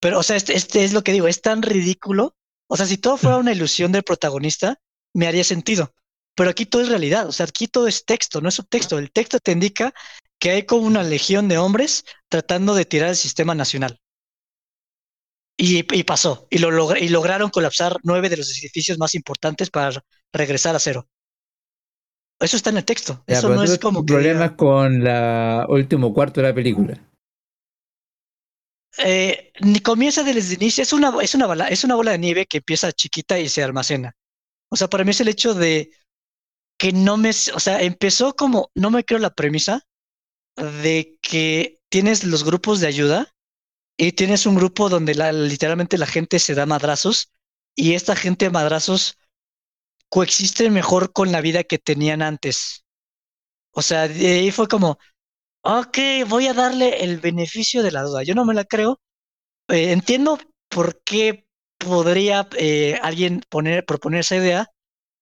Pero, 0.00 0.18
o 0.20 0.22
sea, 0.22 0.36
este, 0.36 0.54
este 0.56 0.84
es 0.84 0.92
lo 0.92 1.02
que 1.02 1.12
digo, 1.12 1.28
es 1.28 1.40
tan 1.42 1.62
ridículo. 1.62 2.36
O 2.68 2.76
sea, 2.76 2.86
si 2.86 2.98
todo 2.98 3.16
fuera 3.16 3.38
una 3.38 3.52
ilusión 3.52 3.92
del 3.92 4.02
protagonista, 4.04 4.78
me 5.14 5.26
haría 5.26 5.44
sentido. 5.44 5.94
Pero 6.36 6.50
aquí 6.50 6.66
todo 6.66 6.82
es 6.82 6.88
realidad, 6.88 7.28
o 7.28 7.32
sea, 7.32 7.46
aquí 7.46 7.68
todo 7.68 7.86
es 7.88 8.04
texto, 8.04 8.40
no 8.40 8.48
es 8.48 8.56
subtexto. 8.56 8.98
El 8.98 9.12
texto 9.12 9.38
te 9.40 9.52
indica 9.52 9.94
que 10.38 10.50
hay 10.50 10.64
como 10.66 10.86
una 10.86 11.02
legión 11.02 11.48
de 11.48 11.58
hombres 11.58 12.04
tratando 12.28 12.74
de 12.74 12.84
tirar 12.84 13.10
el 13.10 13.16
sistema 13.16 13.54
nacional. 13.54 14.00
Y, 15.56 15.84
y 15.96 16.02
pasó. 16.04 16.46
Y, 16.50 16.58
lo 16.58 16.96
y 16.96 17.08
lograron 17.08 17.50
colapsar 17.50 17.98
nueve 18.02 18.28
de 18.28 18.38
los 18.38 18.58
edificios 18.58 18.98
más 18.98 19.14
importantes 19.14 19.70
para 19.70 20.02
regresar 20.32 20.74
a 20.74 20.80
cero. 20.80 21.08
Eso 22.40 22.56
está 22.56 22.70
en 22.70 22.78
el 22.78 22.84
texto. 22.84 23.22
Ya, 23.26 23.38
Eso 23.38 23.48
no 23.50 23.62
es 23.62 23.78
como 23.78 24.04
que. 24.04 24.12
problemas 24.12 24.52
con 24.52 25.04
la 25.04 25.66
último 25.68 26.12
cuarto 26.12 26.40
de 26.40 26.48
la 26.48 26.54
película. 26.54 27.00
Eh, 28.98 29.52
ni 29.60 29.80
comienza 29.80 30.22
desde 30.22 30.54
el 30.54 30.62
inicio, 30.62 30.82
es 30.82 30.92
una, 30.92 31.12
es, 31.20 31.34
una 31.34 31.46
bola, 31.46 31.68
es 31.68 31.82
una 31.82 31.96
bola 31.96 32.12
de 32.12 32.18
nieve 32.18 32.46
que 32.46 32.58
empieza 32.58 32.92
chiquita 32.92 33.38
y 33.38 33.48
se 33.48 33.62
almacena. 33.62 34.14
O 34.70 34.76
sea, 34.76 34.88
para 34.88 35.04
mí 35.04 35.10
es 35.10 35.20
el 35.20 35.28
hecho 35.28 35.54
de 35.54 35.90
que 36.78 36.92
no 36.92 37.16
me, 37.16 37.30
o 37.30 37.60
sea, 37.60 37.82
empezó 37.82 38.34
como, 38.34 38.70
no 38.74 38.90
me 38.90 39.04
creo 39.04 39.18
la 39.18 39.34
premisa 39.34 39.82
de 40.56 41.18
que 41.22 41.80
tienes 41.88 42.24
los 42.24 42.44
grupos 42.44 42.80
de 42.80 42.86
ayuda 42.86 43.33
y 43.96 44.12
tienes 44.12 44.46
un 44.46 44.56
grupo 44.56 44.88
donde 44.88 45.14
la, 45.14 45.32
literalmente 45.32 45.98
la 45.98 46.06
gente 46.06 46.38
se 46.38 46.54
da 46.54 46.66
madrazos 46.66 47.32
y 47.74 47.94
esta 47.94 48.16
gente 48.16 48.50
madrazos 48.50 49.18
coexiste 50.08 50.70
mejor 50.70 51.12
con 51.12 51.32
la 51.32 51.40
vida 51.40 51.64
que 51.64 51.78
tenían 51.78 52.22
antes. 52.22 52.84
O 53.72 53.82
sea, 53.82 54.08
de 54.08 54.28
ahí 54.28 54.50
fue 54.50 54.68
como, 54.68 54.98
ok, 55.62 55.98
voy 56.28 56.48
a 56.48 56.54
darle 56.54 57.04
el 57.04 57.18
beneficio 57.20 57.82
de 57.82 57.92
la 57.92 58.02
duda. 58.02 58.22
Yo 58.22 58.34
no 58.34 58.44
me 58.44 58.54
la 58.54 58.64
creo. 58.64 59.00
Eh, 59.68 59.92
entiendo 59.92 60.38
por 60.68 61.02
qué 61.04 61.46
podría 61.78 62.48
eh, 62.58 62.98
alguien 63.02 63.42
poner, 63.48 63.84
proponer 63.84 64.20
esa 64.20 64.36
idea, 64.36 64.70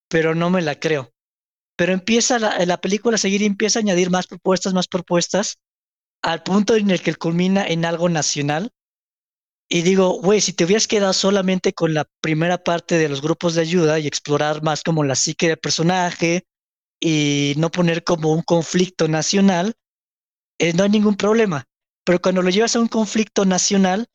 pero 0.09 0.35
no 0.35 0.51
me 0.51 0.63
la 0.63 0.77
creo. 0.79 1.13
Pero 1.77 1.93
empieza 1.93 2.39
la, 2.39 2.59
la 2.67 2.79
película 2.81 3.17
a 3.17 3.19
seguir 3.19 3.43
y 3.43 3.47
empieza 3.47 3.79
a 3.79 3.83
añadir 3.83 4.11
más 4.11 4.27
propuestas, 4.29 4.75
más 4.75 4.89
propuestas, 4.89 5.59
al 6.23 6.43
punto 6.43 6.77
en 6.77 6.91
el 6.91 7.03
que 7.03 7.15
culmina 7.15 7.67
en 7.67 7.85
algo 7.85 8.09
nacional. 8.09 8.71
Y 9.69 9.83
digo, 9.83 10.21
güey, 10.21 10.41
si 10.41 10.53
te 10.53 10.65
hubieras 10.65 10.87
quedado 10.87 11.13
solamente 11.13 11.73
con 11.73 11.95
la 11.95 12.07
primera 12.21 12.63
parte 12.63 12.99
de 12.99 13.09
los 13.09 13.23
grupos 13.23 13.55
de 13.55 13.63
ayuda 13.63 13.99
y 13.99 14.07
explorar 14.07 14.63
más 14.63 14.83
como 14.83 15.03
la 15.03 15.15
psique 15.15 15.49
del 15.49 15.59
personaje 15.59 16.47
y 17.01 17.55
no 17.57 17.71
poner 17.71 18.05
como 18.05 18.33
un 18.33 18.43
conflicto 18.43 19.09
nacional, 19.09 19.75
eh, 20.59 20.73
no 20.75 20.85
hay 20.85 20.91
ningún 20.91 21.17
problema. 21.17 21.65
Pero 22.05 22.21
cuando 22.21 22.43
lo 22.43 22.51
llevas 22.51 22.77
a 22.77 22.81
un 22.81 22.89
conflicto 22.89 23.45
nacional, 23.45 24.09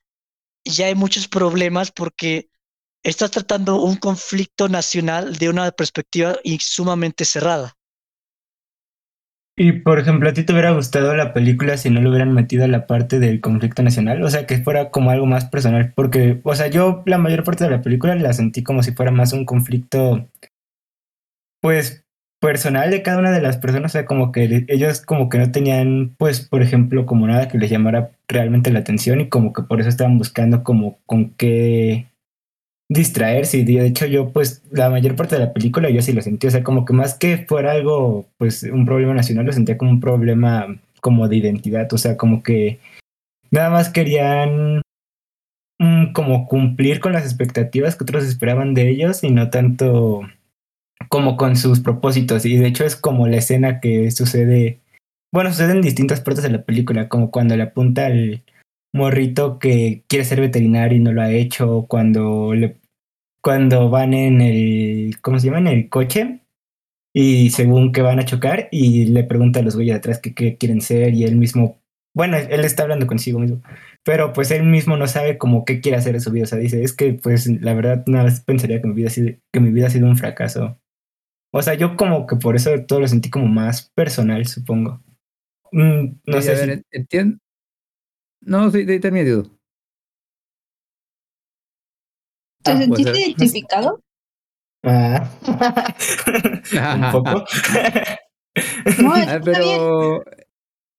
ya 0.64 0.88
hay 0.88 0.96
muchos 0.96 1.28
problemas 1.28 1.92
porque 1.92 2.50
estás 3.04 3.32
tratando 3.32 3.82
un 3.82 3.96
conflicto 3.96 4.70
nacional 4.70 5.38
de 5.38 5.50
una 5.50 5.72
perspectiva 5.72 6.38
sumamente 6.60 7.26
cerrada. 7.26 7.77
Y 9.60 9.72
por 9.72 9.98
ejemplo, 9.98 10.30
¿a 10.30 10.34
ti 10.34 10.44
te 10.44 10.54
hubiera 10.54 10.70
gustado 10.70 11.16
la 11.16 11.34
película 11.34 11.78
si 11.78 11.90
no 11.90 12.00
le 12.00 12.10
hubieran 12.10 12.32
metido 12.32 12.68
la 12.68 12.86
parte 12.86 13.18
del 13.20 13.42
conflicto 13.42 13.82
nacional? 13.82 14.22
O 14.22 14.30
sea, 14.30 14.46
que 14.46 14.60
fuera 14.60 14.92
como 14.92 15.10
algo 15.10 15.26
más 15.26 15.46
personal. 15.46 15.94
Porque, 15.96 16.40
o 16.44 16.54
sea, 16.54 16.68
yo 16.68 17.02
la 17.08 17.18
mayor 17.18 17.44
parte 17.44 17.64
de 17.64 17.72
la 17.72 17.82
película 17.82 18.14
la 18.14 18.34
sentí 18.34 18.62
como 18.62 18.84
si 18.84 18.92
fuera 18.92 19.12
más 19.12 19.34
un 19.34 19.46
conflicto, 19.46 20.30
pues, 21.60 22.06
personal 22.40 22.92
de 22.92 23.02
cada 23.02 23.18
una 23.18 23.32
de 23.32 23.42
las 23.42 23.58
personas. 23.58 23.92
O 23.92 23.94
sea, 23.94 24.06
como 24.06 24.32
que 24.32 24.66
ellos 24.68 25.02
como 25.02 25.28
que 25.28 25.40
no 25.40 25.52
tenían, 25.52 26.14
pues, 26.20 26.48
por 26.48 26.62
ejemplo, 26.62 27.08
como 27.08 27.26
nada 27.26 27.48
que 27.48 27.58
les 27.58 27.72
llamara 27.72 28.12
realmente 28.28 28.70
la 28.70 28.80
atención 28.80 29.22
y 29.22 29.30
como 29.30 29.54
que 29.54 29.64
por 29.64 29.80
eso 29.80 29.90
estaban 29.90 30.20
buscando 30.20 30.64
como 30.64 31.00
con 31.08 31.32
qué 31.32 32.12
distraerse 32.90 33.58
y 33.58 33.66
de 33.66 33.86
hecho 33.86 34.06
yo 34.06 34.32
pues 34.32 34.64
la 34.72 34.90
mayor 34.90 35.16
parte 35.16 35.36
de 35.36 35.46
la 35.46 35.54
película 35.54 35.90
yo 35.90 36.02
sí 36.02 36.14
lo 36.14 36.22
sentí, 36.22 36.48
o 36.48 36.52
sea, 36.52 36.64
como 36.64 36.86
que 36.86 36.94
más 36.94 37.16
que 37.16 37.38
fuera 37.38 37.72
algo 37.72 38.26
pues 38.38 38.64
un 38.64 38.86
problema 38.86 39.14
nacional 39.14 39.46
lo 39.46 39.54
sentía 39.54 39.78
como 39.78 39.92
un 39.92 40.00
problema 40.00 40.68
como 41.02 41.28
de 41.28 41.38
identidad, 41.38 41.92
o 41.94 41.98
sea, 41.98 42.18
como 42.18 42.44
que 42.44 42.80
nada 43.52 43.70
más 43.70 43.90
querían 43.90 44.82
mm, 45.80 46.14
como 46.14 46.48
cumplir 46.48 47.00
con 47.00 47.14
las 47.14 47.24
expectativas 47.24 47.96
que 47.96 48.04
otros 48.04 48.26
esperaban 48.26 48.74
de 48.74 48.90
ellos 48.90 49.24
y 49.24 49.32
no 49.32 49.50
tanto 49.50 50.22
como 51.10 51.38
con 51.38 51.56
sus 51.56 51.80
propósitos. 51.80 52.46
Y 52.46 52.58
de 52.58 52.68
hecho 52.68 52.86
es 52.86 52.96
como 52.96 53.28
la 53.28 53.38
escena 53.38 53.80
que 53.80 54.12
sucede, 54.12 54.80
bueno, 55.32 55.52
sucede 55.52 55.72
en 55.74 55.82
distintas 55.82 56.22
partes 56.22 56.44
de 56.44 56.50
la 56.50 56.64
película, 56.64 57.10
como 57.10 57.32
cuando 57.32 57.56
le 57.56 57.64
apunta 57.64 58.08
al 58.08 58.44
morrito 58.94 59.60
que 59.60 60.04
quiere 60.08 60.26
ser 60.26 60.42
veterinario 60.42 60.98
y 60.98 61.02
no 61.02 61.12
lo 61.14 61.22
ha 61.22 61.32
hecho, 61.32 61.86
cuando 61.88 62.54
le 62.54 62.80
cuando 63.42 63.90
van 63.90 64.14
en 64.14 64.42
el 64.42 65.22
¿cómo 65.22 65.40
se 65.40 65.48
llama? 65.48 65.60
en 65.60 65.68
el 65.68 65.90
coche 65.90 66.42
y 67.14 67.52
según 67.52 67.92
que 67.92 68.02
van 68.02 68.20
a 68.20 68.26
chocar 68.26 68.70
y 68.72 69.06
le 69.06 69.24
pregunta 69.24 69.60
a 69.60 69.64
los 69.64 69.76
güeyes 69.76 69.94
de 69.94 69.98
atrás 70.00 70.20
que 70.20 70.34
qué 70.34 70.58
quieren 70.58 70.82
ser 70.82 71.14
y 71.14 71.24
él 71.24 71.36
mismo 71.38 71.82
bueno, 72.18 72.36
él 72.38 72.66
está 72.66 72.82
hablando 72.82 73.06
consigo 73.06 73.38
mismo, 73.38 73.62
pero 74.04 74.34
pues 74.34 74.50
él 74.50 74.64
mismo 74.64 74.98
no 74.98 75.06
sabe 75.06 75.38
como 75.38 75.66
qué 75.66 75.82
quiere 75.82 76.00
hacer 76.00 76.14
de 76.14 76.20
su 76.20 76.32
vida, 76.32 76.46
o 76.46 76.48
sea, 76.48 76.58
dice, 76.58 76.82
es 76.82 76.94
que 76.94 77.14
pues 77.14 77.46
la 77.46 77.76
verdad 77.76 78.04
vez 78.08 78.40
pensaría 78.42 78.82
que 78.82 78.88
mi 78.88 78.96
vida 78.96 79.10
ha 79.10 79.12
sido, 79.12 79.38
que 79.54 79.60
mi 79.60 79.70
vida 79.70 79.86
ha 79.86 79.92
sido 79.92 80.08
un 80.08 80.18
fracaso. 80.18 80.80
O 81.54 81.62
sea, 81.62 81.76
yo 81.76 81.96
como 81.96 82.26
que 82.26 82.36
por 82.36 82.56
eso 82.56 82.72
todo 82.88 83.02
lo 83.02 83.08
sentí 83.08 83.30
como 83.30 83.46
más 83.46 83.92
personal, 83.94 84.48
supongo. 84.48 85.04
Mm, 85.72 86.20
no 86.26 86.42
sé 86.42 86.54
a 86.54 86.56
si 86.56 86.66
ver, 86.66 86.84
entiendo. 86.90 87.38
No, 88.42 88.70
sí, 88.72 88.84
de- 88.84 89.00
termina. 89.00 89.44
¿Te 92.64 92.72
Ah, 92.72 92.78
sentiste 92.78 93.18
identificado? 93.20 94.02
Ah. 94.84 95.30
un 96.96 97.12
poco. 97.24 97.46
No, 99.00 99.14
Ah, 99.14 99.40
pero 99.44 100.24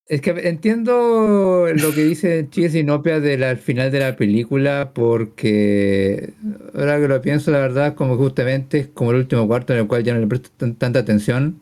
es 0.05 0.21
que 0.21 0.29
entiendo 0.47 1.67
lo 1.73 1.93
que 1.93 2.03
dice 2.05 2.47
Chile 2.49 2.69
Sinopia 2.69 3.19
del 3.19 3.43
al 3.43 3.57
final 3.57 3.91
de 3.91 3.99
la 3.99 4.15
película, 4.15 4.91
porque 4.93 6.33
ahora 6.73 7.01
que 7.01 7.07
lo 7.09 7.21
pienso, 7.21 7.51
la 7.51 7.57
verdad, 7.59 7.95
como 7.95 8.15
justamente 8.15 8.79
es 8.79 8.87
como 8.87 9.11
el 9.11 9.17
último 9.17 9.45
cuarto 9.45 9.73
en 9.73 9.79
el 9.79 9.87
cual 9.87 10.03
ya 10.05 10.13
no 10.13 10.21
le 10.21 10.27
presto 10.27 10.51
tan- 10.55 10.75
tanta 10.75 10.99
atención 10.99 11.59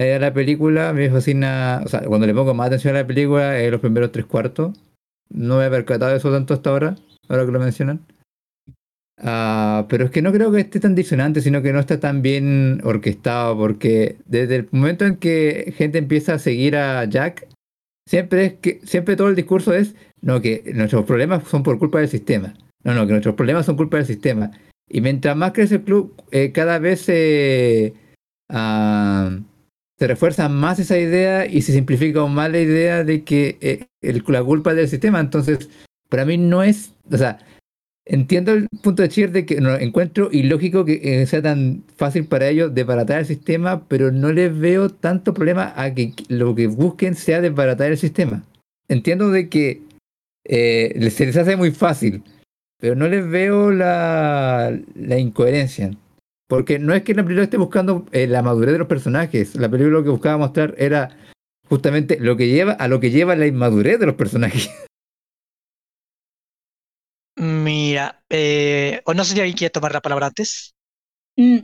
eh, 0.00 0.16
la 0.20 0.32
película, 0.32 0.92
me 0.92 1.10
fascina, 1.10 1.82
o 1.84 1.88
sea, 1.88 2.02
cuando 2.02 2.24
le 2.24 2.32
pongo 2.32 2.54
más 2.54 2.68
atención 2.68 2.94
a 2.94 3.00
la 3.00 3.06
película, 3.06 3.58
es 3.58 3.68
los 3.68 3.80
primeros 3.80 4.12
tres 4.12 4.26
cuartos. 4.26 4.78
No 5.28 5.58
me 5.58 5.66
he 5.66 5.70
percatado 5.70 6.12
de 6.12 6.18
eso 6.18 6.30
tanto 6.30 6.54
hasta 6.54 6.70
ahora, 6.70 6.96
ahora 7.28 7.44
que 7.44 7.50
lo 7.50 7.58
mencionan. 7.58 8.06
Ah, 9.20 9.86
pero 9.88 10.04
es 10.04 10.12
que 10.12 10.22
no 10.22 10.30
creo 10.32 10.52
que 10.52 10.60
esté 10.60 10.78
tan 10.78 10.94
disonante, 10.94 11.40
sino 11.40 11.62
que 11.62 11.72
no 11.72 11.80
está 11.80 11.98
tan 11.98 12.22
bien 12.22 12.80
orquestado, 12.84 13.58
porque 13.58 14.18
desde 14.26 14.54
el 14.54 14.68
momento 14.70 15.04
en 15.04 15.16
que 15.16 15.74
gente 15.76 15.98
empieza 15.98 16.34
a 16.34 16.38
seguir 16.38 16.76
a 16.76 17.04
Jack, 17.06 17.48
siempre 18.08 18.44
es 18.46 18.52
que, 18.54 18.80
siempre 18.84 19.16
todo 19.16 19.26
el 19.26 19.34
discurso 19.34 19.74
es, 19.74 19.96
no, 20.20 20.40
que 20.40 20.62
nuestros 20.76 21.06
problemas 21.06 21.42
son 21.48 21.64
por 21.64 21.76
culpa 21.80 21.98
del 21.98 22.08
sistema. 22.08 22.54
No, 22.84 22.94
no, 22.94 23.04
que 23.04 23.14
nuestros 23.14 23.34
problemas 23.34 23.66
son 23.66 23.76
culpa 23.76 23.96
del 23.96 24.06
sistema. 24.06 24.52
Y 24.88 25.00
mientras 25.00 25.36
más 25.36 25.50
crece 25.50 25.74
el 25.74 25.82
club, 25.82 26.14
eh, 26.30 26.52
cada 26.52 26.78
vez 26.78 27.00
se, 27.00 27.94
ah, 28.48 29.40
se 29.98 30.06
refuerza 30.06 30.48
más 30.48 30.78
esa 30.78 30.98
idea 30.98 31.46
y 31.46 31.62
se 31.62 31.72
simplifica 31.72 32.20
aún 32.20 32.34
más 32.34 32.50
la 32.50 32.60
idea 32.60 33.04
de 33.04 33.24
que 33.24 33.58
eh, 33.60 34.20
la 34.26 34.42
culpa 34.42 34.70
es 34.70 34.76
del 34.76 34.88
sistema. 34.88 35.20
Entonces, 35.20 35.68
para 36.08 36.24
mí 36.24 36.38
no 36.38 36.62
es, 36.62 36.92
o 37.10 37.16
sea, 37.16 37.38
Entiendo 38.10 38.52
el 38.52 38.68
punto 38.82 39.02
de 39.02 39.10
Cheer 39.10 39.32
de 39.32 39.44
que 39.44 39.60
no, 39.60 39.76
encuentro 39.76 40.30
ilógico 40.32 40.86
que 40.86 40.98
eh, 41.02 41.26
sea 41.26 41.42
tan 41.42 41.84
fácil 41.94 42.24
para 42.24 42.48
ellos 42.48 42.74
desbaratar 42.74 43.18
el 43.18 43.26
sistema, 43.26 43.86
pero 43.86 44.10
no 44.10 44.32
les 44.32 44.58
veo 44.58 44.88
tanto 44.88 45.34
problema 45.34 45.74
a 45.76 45.92
que 45.92 46.14
lo 46.28 46.54
que 46.54 46.68
busquen 46.68 47.14
sea 47.14 47.42
desbaratar 47.42 47.90
el 47.90 47.98
sistema. 47.98 48.44
Entiendo 48.88 49.30
de 49.30 49.50
que 49.50 49.82
eh, 50.44 51.10
se 51.10 51.26
les 51.26 51.36
hace 51.36 51.56
muy 51.56 51.70
fácil, 51.70 52.22
pero 52.80 52.94
no 52.94 53.08
les 53.08 53.28
veo 53.28 53.70
la 53.72 54.72
incoherencia. 55.18 55.90
Porque 56.48 56.78
no 56.78 56.94
es 56.94 57.02
que 57.02 57.14
la 57.14 57.22
película 57.22 57.44
esté 57.44 57.58
buscando 57.58 58.06
eh, 58.10 58.26
la 58.26 58.42
madurez 58.42 58.72
de 58.72 58.78
los 58.78 58.88
personajes, 58.88 59.54
la 59.54 59.68
película 59.68 59.98
lo 59.98 60.04
que 60.04 60.08
buscaba 60.10 60.38
mostrar 60.38 60.74
era 60.78 61.10
justamente 61.68 62.18
lo 62.18 62.36
que 62.38 62.48
lleva 62.48 62.72
a 62.72 62.88
lo 62.88 63.00
que 63.00 63.10
lleva 63.10 63.36
la 63.36 63.46
inmadurez 63.46 64.00
de 64.00 64.06
los 64.06 64.14
personajes. 64.14 64.70
Mira, 67.36 68.22
eh, 68.30 69.00
o 69.04 69.14
no 69.14 69.24
sé 69.24 69.34
si 69.34 69.40
alguien 69.40 69.56
quiere 69.56 69.70
tomar 69.70 69.92
la 69.92 70.00
palabra 70.00 70.26
antes. 70.26 70.72
Mm, 71.36 71.58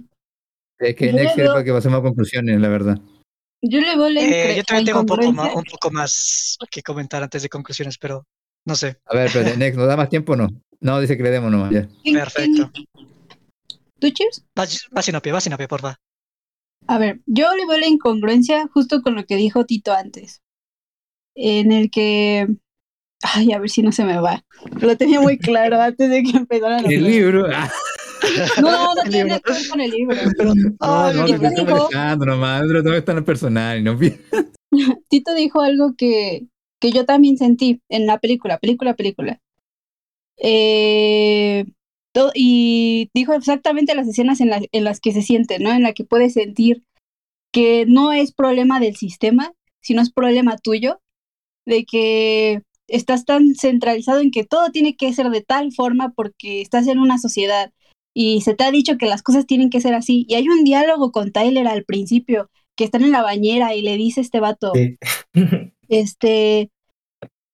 Es 0.78 0.95
que 0.95 1.07
Yo 1.07 1.12
Next 1.14 1.37
veo- 1.37 1.53
para 1.53 1.64
que 1.64 1.72
pasemos 1.72 1.99
a 1.99 2.03
conclusiones, 2.03 2.61
la 2.61 2.68
verdad. 2.68 2.99
Yo 3.62 3.80
le 3.80 3.97
veo 3.97 4.11
la, 4.11 4.20
Eh, 4.20 4.26
incre- 4.28 4.57
yo 4.57 4.62
también 4.64 4.85
tengo 4.87 5.01
un 5.01 5.07
poco, 5.07 5.22
más, 5.32 5.47
incongruencia. 5.47 5.59
un 5.59 5.64
poco 5.64 5.91
más 5.91 6.59
que 6.70 6.82
comentar 6.82 7.22
antes 7.22 7.43
de 7.43 7.49
conclusiones, 7.49 7.97
pero 7.99 8.24
no 8.66 8.76
sé. 8.76 8.99
A 9.07 9.16
ver, 9.16 9.26
espérate, 9.28 9.57
Next, 9.57 9.78
¿nos 9.78 9.89
da 9.89 9.97
más 9.97 10.11
tiempo 10.11 10.35
o 10.35 10.37
no? 10.37 10.49
No, 10.80 11.01
dice 11.01 11.16
que 11.16 11.22
le 11.22 11.30
demos 11.30 11.51
nomás, 11.51 11.72
ya. 11.72 11.89
¿Quién- 12.03 12.18
Perfecto. 12.18 12.70
¿Tú, 14.05 14.11
Cheers? 14.11 14.44
Vas, 14.55 14.86
vas 14.90 15.05
sin 15.07 15.16
opio, 15.16 15.32
vas 15.32 15.44
sin 15.44 15.55
opio, 15.55 15.66
porfa. 15.66 15.98
A 16.86 16.98
ver, 16.98 17.20
yo 17.24 17.50
le 17.57 17.66
veo 17.66 17.78
la 17.78 17.86
incongruencia 17.86 18.68
justo 18.70 19.00
con 19.00 19.14
lo 19.14 19.24
que 19.24 19.36
dijo 19.36 19.64
Tito 19.64 19.94
antes. 19.94 20.42
En 21.34 21.72
el 21.72 21.90
que. 21.90 22.46
Ay, 23.22 23.52
a 23.52 23.59
ver 23.59 23.70
si 23.70 23.82
no 23.82 23.92
se 23.92 24.05
me 24.05 24.20
va. 24.20 24.44
Lo 24.78 24.94
tenía 24.98 25.22
muy 25.22 25.38
claro 25.38 25.80
antes 25.80 26.11
de 26.11 26.22
que 26.22 26.36
empezaran 26.36 26.84
a 26.84 26.88
El 26.88 27.02
libro. 27.02 27.48
No, 28.61 28.94
no 28.94 29.02
tiene 29.11 29.40
que 29.40 29.52
ver 29.52 29.68
con 29.70 29.80
el 29.80 29.90
libro. 29.90 30.16
no, 30.44 30.76
Ay, 30.80 31.16
no, 31.16 31.24
te 31.24 31.32
Tito 31.32 31.46
estoy 31.46 31.64
dijo, 31.64 31.76
molestando 31.78 32.26
nomás, 32.26 32.62
pero 32.68 32.82
todo 32.82 32.94
está 32.94 33.12
en 33.12 33.18
el 33.18 33.24
personal. 33.24 33.84
No, 33.84 33.98
Tito 35.09 35.34
dijo 35.34 35.62
algo 35.62 35.94
que, 35.96 36.46
que 36.78 36.90
yo 36.92 37.07
también 37.07 37.38
sentí 37.38 37.80
en 37.88 38.07
la 38.07 38.18
película, 38.18 38.59
película, 38.59 38.92
película. 38.92 39.40
Eh, 40.36 41.64
y 42.34 43.10
dijo 43.14 43.34
exactamente 43.34 43.94
las 43.94 44.08
escenas 44.08 44.40
en, 44.40 44.50
la- 44.50 44.62
en 44.72 44.84
las 44.84 45.00
que 45.00 45.12
se 45.12 45.22
siente, 45.22 45.58
¿no? 45.58 45.72
En 45.72 45.82
la 45.82 45.92
que 45.92 46.04
puedes 46.04 46.34
sentir 46.34 46.82
que 47.52 47.86
no 47.86 48.12
es 48.12 48.32
problema 48.32 48.80
del 48.80 48.96
sistema, 48.96 49.52
sino 49.80 50.02
es 50.02 50.10
problema 50.12 50.56
tuyo, 50.58 51.00
de 51.66 51.84
que 51.84 52.62
estás 52.88 53.24
tan 53.24 53.54
centralizado 53.54 54.20
en 54.20 54.30
que 54.30 54.44
todo 54.44 54.70
tiene 54.70 54.96
que 54.96 55.12
ser 55.12 55.30
de 55.30 55.40
tal 55.42 55.72
forma 55.72 56.10
porque 56.10 56.60
estás 56.60 56.86
en 56.86 56.98
una 56.98 57.18
sociedad 57.18 57.72
y 58.12 58.42
se 58.42 58.54
te 58.54 58.64
ha 58.64 58.70
dicho 58.70 58.98
que 58.98 59.06
las 59.06 59.22
cosas 59.22 59.46
tienen 59.46 59.70
que 59.70 59.80
ser 59.80 59.94
así. 59.94 60.26
Y 60.28 60.34
hay 60.34 60.48
un 60.48 60.64
diálogo 60.64 61.10
con 61.10 61.32
Tyler 61.32 61.66
al 61.66 61.84
principio, 61.84 62.50
que 62.76 62.84
están 62.84 63.02
en 63.04 63.12
la 63.12 63.22
bañera 63.22 63.74
y 63.74 63.82
le 63.82 63.96
dice 63.96 64.20
este 64.20 64.40
vato, 64.40 64.72
Sí. 64.74 64.96
este, 65.88 66.70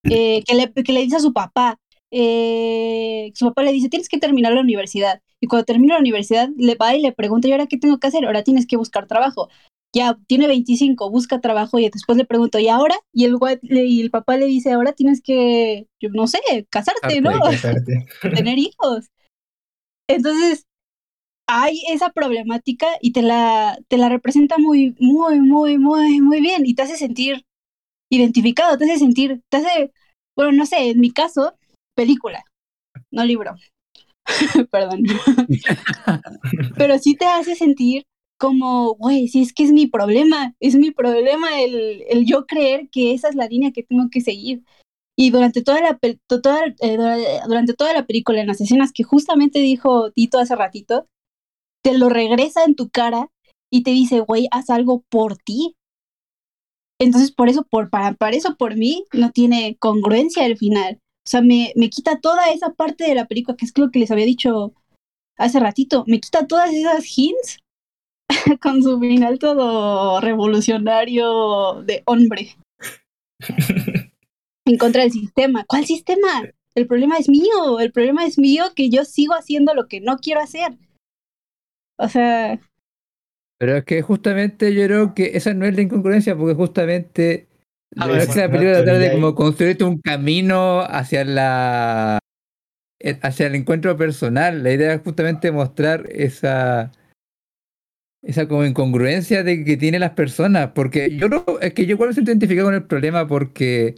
eh, 0.04 0.42
que, 0.46 0.54
le, 0.54 0.72
que 0.72 0.92
le 0.92 1.02
dice 1.02 1.16
a 1.16 1.20
su 1.20 1.32
papá, 1.32 1.78
eh, 2.10 3.32
su 3.34 3.46
papá 3.46 3.62
le 3.62 3.72
dice, 3.72 3.88
tienes 3.88 4.08
que 4.08 4.18
terminar 4.18 4.52
la 4.52 4.60
universidad. 4.60 5.22
Y 5.40 5.46
cuando 5.46 5.64
termina 5.64 5.94
la 5.94 6.00
universidad, 6.00 6.48
le 6.56 6.74
va 6.74 6.94
y 6.94 7.00
le 7.00 7.12
pregunta, 7.12 7.48
¿y 7.48 7.52
ahora 7.52 7.66
qué 7.66 7.78
tengo 7.78 7.98
que 7.98 8.06
hacer? 8.06 8.24
Ahora 8.24 8.44
tienes 8.44 8.66
que 8.66 8.76
buscar 8.76 9.06
trabajo. 9.06 9.48
Ya, 9.94 10.18
tiene 10.28 10.46
25, 10.46 11.10
busca 11.10 11.40
trabajo 11.40 11.78
y 11.78 11.88
después 11.88 12.16
le 12.16 12.24
pregunto, 12.24 12.58
¿y 12.58 12.68
ahora? 12.68 12.94
Y 13.12 13.24
el, 13.24 13.36
y 13.62 14.00
el 14.00 14.10
papá 14.10 14.36
le 14.36 14.46
dice, 14.46 14.72
ahora 14.72 14.92
tienes 14.92 15.20
que, 15.20 15.88
yo 16.00 16.10
no 16.10 16.26
sé, 16.26 16.38
casarte, 16.68 17.20
¿no? 17.20 17.32
Casarte. 17.40 18.06
tener 18.20 18.58
hijos. 18.58 19.10
Entonces, 20.06 20.66
hay 21.48 21.82
esa 21.90 22.10
problemática 22.10 22.86
y 23.00 23.12
te 23.12 23.22
la, 23.22 23.76
te 23.88 23.98
la 23.98 24.08
representa 24.08 24.58
muy, 24.58 24.94
muy, 25.00 25.40
muy, 25.40 25.78
muy, 25.78 26.20
muy 26.20 26.40
bien 26.40 26.64
y 26.64 26.74
te 26.74 26.82
hace 26.82 26.96
sentir 26.96 27.44
identificado, 28.08 28.78
te 28.78 28.84
hace 28.84 28.98
sentir, 28.98 29.42
te 29.48 29.56
hace, 29.56 29.92
bueno, 30.36 30.52
no 30.52 30.66
sé, 30.66 30.90
en 30.90 31.00
mi 31.00 31.10
caso, 31.10 31.54
película, 31.94 32.44
no 33.10 33.24
libro. 33.24 33.54
Perdón. 34.70 35.02
Pero 36.76 36.98
sí 36.98 37.14
te 37.14 37.26
hace 37.26 37.54
sentir 37.54 38.04
como, 38.38 38.94
güey, 38.94 39.28
si 39.28 39.42
es 39.42 39.52
que 39.52 39.64
es 39.64 39.72
mi 39.72 39.86
problema, 39.86 40.54
es 40.60 40.74
mi 40.76 40.90
problema 40.90 41.60
el, 41.60 42.02
el 42.08 42.24
yo 42.26 42.46
creer 42.46 42.88
que 42.90 43.12
esa 43.12 43.28
es 43.28 43.34
la 43.34 43.46
línea 43.46 43.72
que 43.72 43.82
tengo 43.82 44.08
que 44.10 44.20
seguir. 44.20 44.62
Y 45.16 45.30
durante 45.30 45.62
toda 45.62 45.80
la, 45.82 45.98
toda, 46.26 46.66
eh, 46.80 46.96
dura- 46.96 47.18
durante 47.46 47.74
toda 47.74 47.92
la 47.92 48.06
película, 48.06 48.40
en 48.40 48.48
las 48.48 48.60
escenas 48.60 48.92
que 48.92 49.04
justamente 49.04 49.60
dijo 49.60 50.10
Tito 50.12 50.38
hace 50.38 50.56
ratito, 50.56 51.06
te 51.82 51.98
lo 51.98 52.08
regresa 52.08 52.64
en 52.64 52.76
tu 52.76 52.90
cara 52.90 53.28
y 53.70 53.82
te 53.82 53.92
dice, 53.92 54.20
güey, 54.20 54.48
haz 54.50 54.70
algo 54.70 55.04
por 55.10 55.36
ti. 55.38 55.76
Entonces, 57.00 57.32
por 57.32 57.48
eso, 57.48 57.64
por, 57.64 57.90
para, 57.90 58.14
para 58.14 58.36
eso, 58.36 58.56
por 58.56 58.76
mí, 58.76 59.04
no 59.12 59.30
tiene 59.32 59.76
congruencia 59.78 60.44
el 60.46 60.56
final. 60.58 61.00
O 61.30 61.38
sea, 61.38 61.42
me, 61.42 61.72
me 61.76 61.90
quita 61.90 62.18
toda 62.18 62.50
esa 62.50 62.74
parte 62.74 63.04
de 63.04 63.14
la 63.14 63.28
película, 63.28 63.56
que 63.56 63.64
es 63.64 63.78
lo 63.78 63.92
que 63.92 64.00
les 64.00 64.10
había 64.10 64.24
dicho 64.26 64.74
hace 65.38 65.60
ratito. 65.60 66.02
Me 66.08 66.18
quita 66.18 66.48
todas 66.48 66.74
esas 66.74 67.04
hints 67.16 67.60
con 68.60 68.82
su 68.82 68.98
final 68.98 69.38
todo 69.38 70.20
revolucionario 70.20 71.84
de 71.84 72.02
hombre 72.06 72.56
en 74.66 74.76
contra 74.76 75.02
del 75.02 75.12
sistema. 75.12 75.64
¿Cuál 75.68 75.84
sistema? 75.84 76.50
El 76.74 76.88
problema 76.88 77.16
es 77.16 77.28
mío, 77.28 77.78
el 77.78 77.92
problema 77.92 78.26
es 78.26 78.36
mío 78.36 78.64
que 78.74 78.90
yo 78.90 79.04
sigo 79.04 79.34
haciendo 79.34 79.72
lo 79.72 79.86
que 79.86 80.00
no 80.00 80.16
quiero 80.16 80.40
hacer. 80.40 80.78
O 81.96 82.08
sea, 82.08 82.58
Pero 83.56 83.76
es 83.76 83.84
que 83.84 84.02
justamente 84.02 84.74
yo 84.74 84.84
creo 84.84 85.14
que 85.14 85.36
esa 85.36 85.54
no 85.54 85.64
es 85.64 85.76
la 85.76 85.82
incongruencia, 85.82 86.36
porque 86.36 86.56
justamente 86.56 87.49
A 87.96 88.06
la 88.06 88.12
ver, 88.12 88.24
gracia 88.24 88.42
de 88.42 88.48
la 88.48 88.54
bueno, 88.54 88.60
película 88.60 88.84
trata 88.84 88.98
de 88.98 89.12
como 89.12 89.34
construirte 89.34 89.84
un 89.84 90.00
camino 90.00 90.80
hacia 90.80 91.24
la 91.24 92.18
eh, 93.00 93.18
hacia 93.22 93.46
el 93.46 93.54
encuentro 93.54 93.96
personal. 93.96 94.62
La 94.62 94.72
idea 94.72 94.94
es 94.94 95.00
justamente 95.02 95.50
mostrar 95.50 96.06
esa 96.10 96.92
esa 98.22 98.46
como 98.46 98.64
incongruencia 98.64 99.42
de 99.42 99.64
que 99.64 99.76
tienen 99.76 100.00
las 100.00 100.10
personas, 100.10 100.72
porque 100.74 101.16
yo 101.16 101.28
no, 101.28 101.44
es 101.60 101.72
que 101.72 101.86
yo 101.86 101.92
igual 101.92 102.10
me 102.10 102.14
siento 102.14 102.30
identificado 102.30 102.68
con 102.68 102.74
el 102.74 102.84
problema 102.84 103.26
porque 103.26 103.94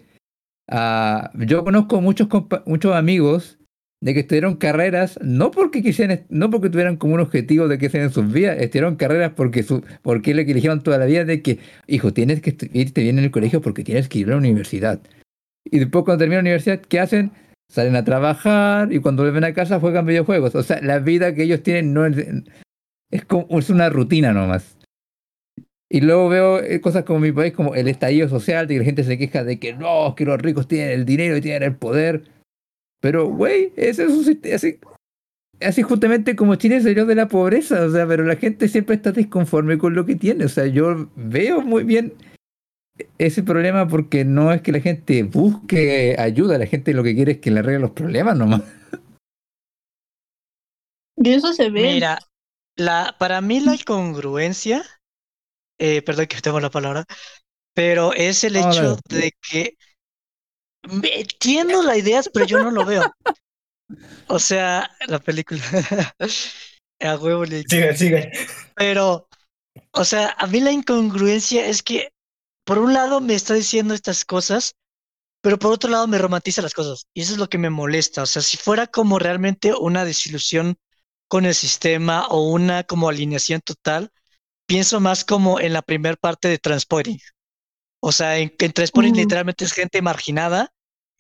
ah, 0.69 1.31
yo 1.35 1.65
conozco 1.65 2.01
muchos 2.01 2.29
muchos 2.67 2.95
amigos 2.95 3.59
de 4.03 4.15
que 4.15 4.21
estudiaron 4.21 4.57
carreras 4.57 5.19
no 5.23 5.53
porque 5.53 5.81
quisieran, 5.81 6.25
no 6.29 6.51
porque 6.51 6.69
tuvieran 6.69 6.97
como 6.97 7.15
un 7.15 7.21
objetivo 7.21 7.69
de 7.69 7.79
que 7.79 7.89
sean 7.89 8.05
en 8.05 8.11
sus 8.11 8.31
vidas, 8.33 8.59
estudiaron 8.59 8.97
carreras 8.97 9.33
porque 9.37 9.63
su, 9.63 9.85
porque 10.03 10.35
lo 10.35 10.45
que 10.45 10.51
eligieron 10.51 10.83
toda 10.83 10.99
la 10.99 11.07
vida 11.07 11.25
de 11.25 11.41
que, 11.41 11.61
hijo, 11.87 12.13
tienes 12.13 12.43
que 12.43 12.57
irte 12.73 13.01
bien 13.01 13.19
en 13.19 13.25
el 13.25 13.31
colegio 13.31 13.63
porque 13.63 13.85
tienes 13.85 14.09
que 14.09 14.19
ir 14.19 14.27
a 14.27 14.31
la 14.33 14.39
universidad. 14.39 15.01
Y 15.65 15.79
después 15.79 16.05
cuando 16.05 16.19
terminan 16.19 16.45
la 16.45 16.51
universidad, 16.51 16.81
¿qué 16.81 16.99
hacen? 16.99 17.31
Salen 17.71 17.95
a 17.95 18.05
trabajar 18.05 18.93
y 18.93 18.99
cuando 18.99 19.23
vuelven 19.23 19.45
a 19.45 19.55
casa 19.55 19.79
juegan 19.79 20.05
videojuegos. 20.05 20.57
O 20.57 20.65
sea, 20.65 20.83
la 20.83 20.99
vida 20.99 21.33
que 21.37 21.45
ellos 21.45 21.63
tienen 21.63 21.95
no 21.95 22.05
es, 22.05 22.17
es 23.13 23.25
como 23.25 23.57
es 23.57 23.71
una 23.71 23.89
rutina 23.89 24.33
nomás. 24.33 24.77
Y 25.89 26.01
luego 26.01 26.29
veo 26.29 26.61
eh, 26.61 26.81
cosas 26.81 27.05
como 27.05 27.21
mi 27.21 27.31
país, 27.31 27.53
como 27.53 27.77
el 27.77 27.87
estallido 27.87 28.29
social, 28.29 28.67
de 28.67 28.75
que 28.75 28.79
la 28.81 28.85
gente 28.85 29.05
se 29.05 29.17
queja 29.17 29.45
de 29.45 29.61
que 29.61 29.75
no, 29.75 30.17
que 30.17 30.25
los 30.25 30.43
ricos 30.43 30.67
tienen 30.67 30.91
el 30.91 31.05
dinero 31.05 31.37
y 31.37 31.41
tienen 31.41 31.63
el 31.63 31.77
poder. 31.77 32.25
Pero, 33.03 33.27
güey, 33.27 33.73
ese 33.77 34.05
es 34.05 34.11
un 34.13 34.25
sistema 34.25 34.55
así, 34.55 34.79
así 35.61 35.83
justamente 35.83 36.37
como 36.37 36.55
Chile 36.55 36.81
salió 36.81 37.05
de 37.05 37.17
la 37.17 37.27
pobreza, 37.27 37.85
o 37.85 37.91
sea, 37.91 38.07
pero 38.07 38.25
la 38.25 38.37
gente 38.37 38.69
siempre 38.69 38.95
está 38.95 39.11
disconforme 39.11 39.77
con 39.77 39.95
lo 39.95 40.07
que 40.07 40.15
tiene. 40.15 40.45
O 40.45 40.49
sea, 40.49 40.67
yo 40.67 41.11
veo 41.17 41.61
muy 41.63 41.83
bien 41.83 42.15
ese 43.19 43.43
problema 43.43 43.89
porque 43.89 44.25
no 44.25 44.53
es 44.53 44.63
que 44.63 44.71
la 44.71 44.81
gente 44.81 45.25
busque 45.25 46.15
ayuda, 46.17 46.59
la 46.59 46.67
gente 46.67 46.95
lo 46.95 47.03
que 47.03 47.15
quiere 47.17 47.33
es 47.33 47.39
que 47.39 47.51
le 47.51 47.59
arregle 47.61 47.81
los 47.81 47.91
problemas 47.91 48.37
nomás. 48.37 48.63
y 51.17 51.33
eso 51.33 51.53
se 51.53 51.71
ve. 51.71 51.83
Mira, 51.95 52.19
la, 52.77 53.17
para 53.19 53.41
mí 53.41 53.61
la 53.61 53.75
incongruencia, 53.75 54.85
eh, 55.79 56.03
perdón 56.03 56.27
que 56.27 56.41
tengo 56.41 56.61
la 56.61 56.71
palabra, 56.71 57.05
pero 57.75 58.13
es 58.15 58.45
el 58.45 58.55
No, 58.55 58.71
hecho 58.71 58.97
de 59.09 59.33
que 59.51 59.77
entiendo 60.83 61.83
la 61.83 61.97
idea, 61.97 62.23
pero 62.33 62.47
yo 62.47 62.63
no 62.63 62.71
lo 62.71 62.85
veo. 62.85 63.13
O 64.29 64.39
sea, 64.39 64.91
la 65.07 65.19
película. 65.19 65.63
A 67.01 67.17
huevo 67.17 67.45
le- 67.45 67.65
Sigue, 67.69 67.97
sigue. 67.97 68.33
Pero, 68.77 69.29
o 69.93 70.05
sea, 70.05 70.35
a 70.39 70.47
mí 70.47 70.61
la 70.61 70.71
incongruencia 70.71 71.67
es 71.67 71.83
que, 71.83 72.11
por 72.65 72.79
un 72.79 72.95
lado, 72.95 73.21
me 73.21 73.35
está 73.35 73.55
diciendo 73.55 73.93
estas 73.93 74.25
cosas, 74.25 74.75
pero 75.41 75.59
por 75.59 75.73
otro 75.73 75.91
lado, 75.91 76.07
me 76.07 76.19
romantiza 76.19 76.63
las 76.63 76.75
cosas. 76.75 77.07
Y 77.13 77.23
eso 77.23 77.33
es 77.33 77.39
lo 77.39 77.49
que 77.49 77.59
me 77.59 77.71
molesta. 77.71 78.23
O 78.23 78.27
sea, 78.27 78.41
si 78.41 78.57
fuera 78.57 78.87
como 78.87 79.19
realmente 79.19 79.75
una 79.75 80.05
desilusión 80.05 80.77
con 81.29 81.45
el 81.45 81.55
sistema 81.55 82.27
o 82.29 82.51
una 82.51 82.85
como 82.85 83.09
alineación 83.09 83.61
total, 83.65 84.11
pienso 84.67 85.01
más 85.01 85.25
como 85.25 85.59
en 85.59 85.73
la 85.73 85.83
primera 85.83 86.17
parte 86.17 86.47
de 86.47 86.59
Transporting. 86.59 87.19
O 88.03 88.11
sea, 88.11 88.39
en, 88.39 88.53
en 88.59 88.73
Transporting 88.73 89.13
Uh. 89.13 89.17
literalmente 89.17 89.65
es 89.65 89.73
gente 89.73 90.03
marginada 90.03 90.73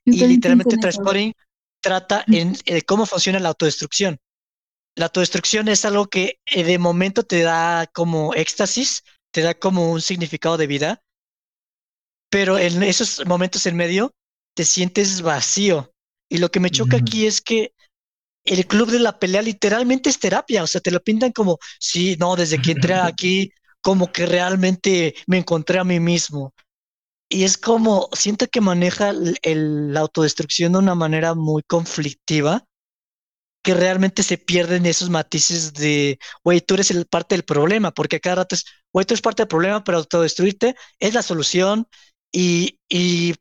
y 0.05 0.26
literalmente. 0.26 0.76
Transporting 0.76 1.33
trata 1.80 2.24
en 2.28 2.57
eh, 2.66 2.83
cómo 2.83 3.07
funciona 3.07 3.39
la 3.39 3.51
autodestrucción. 3.51 4.18
La 4.97 5.07
autodestrucción 5.07 5.68
es 5.68 5.85
algo 5.85 6.07
que 6.07 6.41
eh, 6.47 6.64
de 6.64 6.78
momento 6.78 7.22
te 7.22 7.43
da 7.43 7.87
como 7.87 8.35
éxtasis, 8.35 9.03
te 9.30 9.43
da 9.43 9.55
como 9.55 9.91
un 9.91 10.01
significado 10.01 10.57
de 10.57 10.66
vida, 10.66 11.03
pero 12.30 12.59
en 12.59 12.83
esos 12.83 13.24
momentos 13.26 13.66
en 13.66 13.76
medio 13.76 14.12
te 14.55 14.64
sientes 14.64 15.22
vacío. 15.22 15.93
Y 16.28 16.39
lo 16.39 16.51
que 16.51 16.61
me 16.61 16.70
choca 16.70 16.97
aquí 16.97 17.26
es 17.26 17.41
que 17.41 17.72
el 18.45 18.66
club 18.66 18.91
de 18.91 18.99
la 18.99 19.18
pelea 19.18 19.43
literalmente 19.43 20.11
es 20.11 20.18
terapia, 20.18 20.64
o 20.64 20.66
sea, 20.66 20.80
te 20.80 20.91
lo 20.91 21.01
pintan 21.01 21.33
como, 21.33 21.59
sí, 21.78 22.16
no, 22.18 22.35
desde 22.35 22.61
que 22.61 22.72
entré 22.72 22.95
aquí, 22.95 23.53
como 23.80 24.11
que 24.12 24.26
realmente 24.26 25.14
me 25.26 25.39
encontré 25.39 25.78
a 25.78 25.85
mí 25.85 26.01
mismo. 26.01 26.55
Y 27.33 27.43
es 27.43 27.59
como, 27.59 28.09
siento 28.12 28.47
que 28.47 28.61
maneja 28.61 29.11
el- 29.11 29.93
la 29.93 30.01
autodestrucción 30.01 30.72
de 30.72 30.78
una 30.78 30.95
manera 30.95 31.35
muy 31.35 31.62
conflictiva, 31.64 32.64
que 33.62 33.74
realmente 33.74 34.22
se 34.24 34.39
pierden 34.39 34.87
esos 34.87 35.11
matices 35.11 35.72
de, 35.74 36.18
güey, 36.45 36.61
tú 36.61 36.74
eres 36.74 36.91
el 36.91 37.07
parte 37.07 37.35
del 37.37 37.45
problema, 37.45 37.93
porque 37.93 38.20
cada 38.20 38.37
rato 38.37 38.57
es, 38.57 38.64
güey, 38.93 39.07
tú 39.07 39.14
eres 39.14 39.22
parte 39.22 39.43
del 39.43 39.49
problema, 39.49 39.85
pero 39.85 39.99
autodestruirte 39.99 40.74
es 40.99 41.14
la 41.14 41.22
solución. 41.22 41.87
Y, 42.33 42.78
y, 42.89 43.35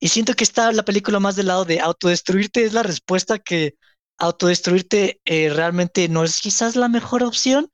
y 0.00 0.08
siento 0.08 0.34
que 0.34 0.44
está 0.44 0.72
la 0.72 0.84
película 0.84 1.20
más 1.20 1.36
del 1.36 1.48
lado 1.48 1.64
de 1.64 1.80
autodestruirte 1.80 2.64
es 2.64 2.72
la 2.74 2.82
respuesta 2.84 3.38
que 3.38 3.74
autodestruirte 4.18 5.20
eh, 5.24 5.50
realmente 5.50 6.08
no 6.08 6.24
es 6.24 6.40
quizás 6.40 6.76
la 6.76 6.88
mejor 6.88 7.22
opción. 7.24 7.70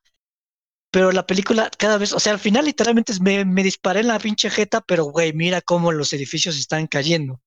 Pero 0.95 1.13
la 1.13 1.27
película 1.31 1.71
cada 1.83 1.99
vez, 1.99 2.13
o 2.15 2.21
sea, 2.21 2.33
al 2.33 2.39
final 2.39 2.65
literalmente 2.65 3.13
me, 3.21 3.45
me 3.45 3.63
disparé 3.63 4.01
en 4.01 4.09
la 4.09 4.19
pinche 4.19 4.49
jeta, 4.51 4.81
pero 4.81 5.05
güey, 5.05 5.33
mira 5.35 5.61
cómo 5.61 5.93
los 5.93 6.13
edificios 6.15 6.57
están 6.57 6.87
cayendo. 6.87 7.41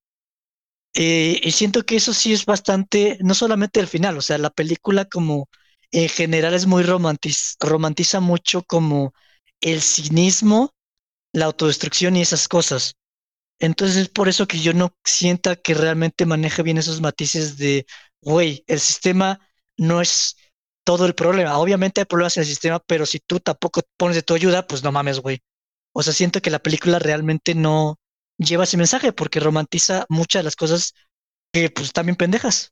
Eh, 0.93 1.39
y 1.43 1.51
siento 1.51 1.85
que 1.85 1.95
eso 1.97 2.13
sí 2.13 2.33
es 2.33 2.45
bastante, 2.45 3.17
no 3.21 3.33
solamente 3.35 3.79
el 3.79 3.87
final, 3.87 4.17
o 4.17 4.21
sea, 4.21 4.37
la 4.39 4.49
película 4.49 5.05
como 5.05 5.47
en 5.91 6.09
general 6.09 6.53
es 6.55 6.65
muy 6.65 6.81
romantiz, 6.83 7.55
romantiza 7.59 8.19
mucho 8.19 8.63
como 8.63 9.13
el 9.61 9.81
cinismo, 9.81 10.73
la 11.33 11.45
autodestrucción 11.45 12.15
y 12.17 12.21
esas 12.23 12.47
cosas. 12.47 12.95
Entonces 13.59 13.97
es 13.97 14.09
por 14.09 14.29
eso 14.29 14.47
que 14.47 14.59
yo 14.59 14.73
no 14.73 14.95
sienta 15.05 15.55
que 15.55 15.73
realmente 15.73 16.25
maneje 16.25 16.63
bien 16.63 16.77
esos 16.77 17.01
matices 17.01 17.57
de, 17.57 17.85
güey, 18.21 18.63
el 18.67 18.79
sistema 18.79 19.39
no 19.77 20.01
es 20.01 20.37
todo 20.87 21.05
el 21.05 21.15
problema. 21.15 21.57
Obviamente 21.57 21.99
hay 21.99 22.05
problemas 22.05 22.37
en 22.37 22.43
el 22.43 22.47
sistema, 22.47 22.79
pero 22.79 23.05
si 23.05 23.19
tú 23.19 23.41
tampoco 23.41 23.81
pones 23.97 24.15
de 24.15 24.21
tu 24.21 24.33
ayuda, 24.35 24.65
pues 24.65 24.85
no 24.85 24.93
mames, 24.93 25.19
güey. 25.19 25.39
O 25.93 26.01
sea, 26.01 26.13
siento 26.13 26.41
que 26.41 26.49
la 26.49 26.59
película 26.59 26.97
realmente 26.97 27.55
no 27.55 27.97
lleva 28.37 28.63
ese 28.63 28.77
mensaje 28.77 29.11
porque 29.11 29.41
romantiza 29.41 30.05
muchas 30.07 30.39
de 30.39 30.43
las 30.45 30.55
cosas 30.55 30.93
que 31.51 31.69
pues 31.69 31.91
también 31.91 32.15
pendejas. 32.15 32.71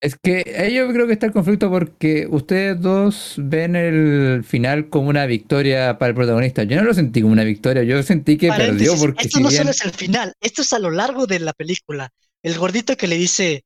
Es 0.00 0.16
que 0.22 0.54
ahí 0.58 0.74
yo 0.74 0.90
creo 0.90 1.06
que 1.06 1.12
está 1.12 1.26
el 1.26 1.32
conflicto 1.32 1.68
porque 1.70 2.26
ustedes 2.30 2.80
dos 2.80 3.34
ven 3.36 3.76
el 3.76 4.42
final 4.42 4.88
como 4.88 5.10
una 5.10 5.26
victoria 5.26 5.98
para 5.98 6.10
el 6.10 6.14
protagonista. 6.14 6.62
Yo 6.64 6.76
no 6.76 6.84
lo 6.84 6.94
sentí 6.94 7.20
como 7.20 7.34
una 7.34 7.44
victoria, 7.44 7.82
yo 7.82 8.02
sentí 8.02 8.38
que 8.38 8.48
perdió 8.48 8.94
porque 8.96 9.24
esto 9.26 9.36
si 9.38 9.42
no 9.42 9.50
bien- 9.50 9.58
solo 9.60 9.70
es 9.70 9.84
el 9.84 9.92
final, 9.92 10.32
esto 10.40 10.62
es 10.62 10.72
a 10.72 10.78
lo 10.78 10.90
largo 10.90 11.26
de 11.26 11.40
la 11.40 11.52
película. 11.52 12.08
El 12.42 12.58
gordito 12.58 12.96
que 12.96 13.06
le 13.06 13.16
dice, 13.16 13.64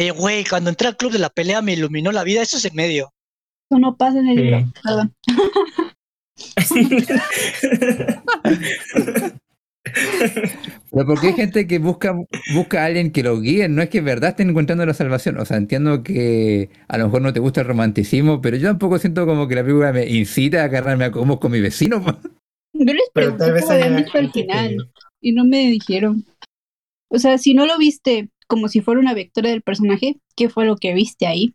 eh, 0.00 0.10
güey, 0.12 0.44
cuando 0.44 0.70
entré 0.70 0.88
al 0.88 0.96
club 0.96 1.12
de 1.12 1.18
la 1.18 1.28
pelea 1.28 1.60
me 1.62 1.74
iluminó 1.74 2.10
la 2.10 2.24
vida, 2.24 2.42
eso 2.42 2.56
es 2.56 2.64
en 2.64 2.74
medio. 2.74 3.12
Eso 3.70 3.78
no 3.78 3.96
pasa 3.96 4.18
en 4.18 4.28
el 4.28 4.36
Sí. 4.36 4.42
libro. 4.44 4.72
Perdón. 4.82 5.14
Pero 10.92 11.06
porque 11.06 11.28
hay 11.28 11.32
gente 11.34 11.66
que 11.66 11.78
busca, 11.78 12.14
busca 12.54 12.82
a 12.82 12.86
alguien 12.86 13.10
que 13.12 13.22
lo 13.22 13.40
guíe, 13.40 13.68
no 13.68 13.82
es 13.82 13.88
que 13.88 13.98
en 13.98 14.04
verdad 14.04 14.30
estén 14.30 14.50
encontrando 14.50 14.84
la 14.86 14.94
salvación. 14.94 15.38
O 15.38 15.44
sea, 15.44 15.56
entiendo 15.56 16.02
que 16.02 16.70
a 16.88 16.98
lo 16.98 17.06
mejor 17.06 17.22
no 17.22 17.32
te 17.32 17.40
gusta 17.40 17.62
el 17.62 17.66
romanticismo, 17.66 18.40
pero 18.40 18.56
yo 18.56 18.68
tampoco 18.68 18.98
siento 18.98 19.26
como 19.26 19.48
que 19.48 19.54
la 19.54 19.62
película 19.62 19.92
me 19.92 20.06
incita 20.06 20.62
a 20.62 20.64
agarrarme 20.64 21.06
a 21.06 21.10
combos 21.10 21.38
con 21.40 21.52
mi 21.52 21.60
vecino. 21.60 22.04
Yo 22.72 22.94
les 22.94 23.10
pregunté 23.12 23.38
tal 23.44 23.52
vez 23.52 23.62
cómo 23.64 23.74
habían 23.74 23.96
visto 23.96 24.12
gente 24.12 24.40
final 24.42 24.90
y 25.20 25.32
no 25.32 25.44
me 25.44 25.70
dijeron. 25.70 26.24
O 27.10 27.18
sea, 27.18 27.36
si 27.36 27.52
no 27.52 27.66
lo 27.66 27.76
viste 27.76 28.30
como 28.50 28.68
si 28.68 28.80
fuera 28.82 29.00
una 29.00 29.14
victoria 29.14 29.52
del 29.52 29.62
personaje, 29.62 30.20
¿qué 30.36 30.50
fue 30.50 30.66
lo 30.66 30.76
que 30.76 30.92
viste 30.92 31.26
ahí? 31.26 31.54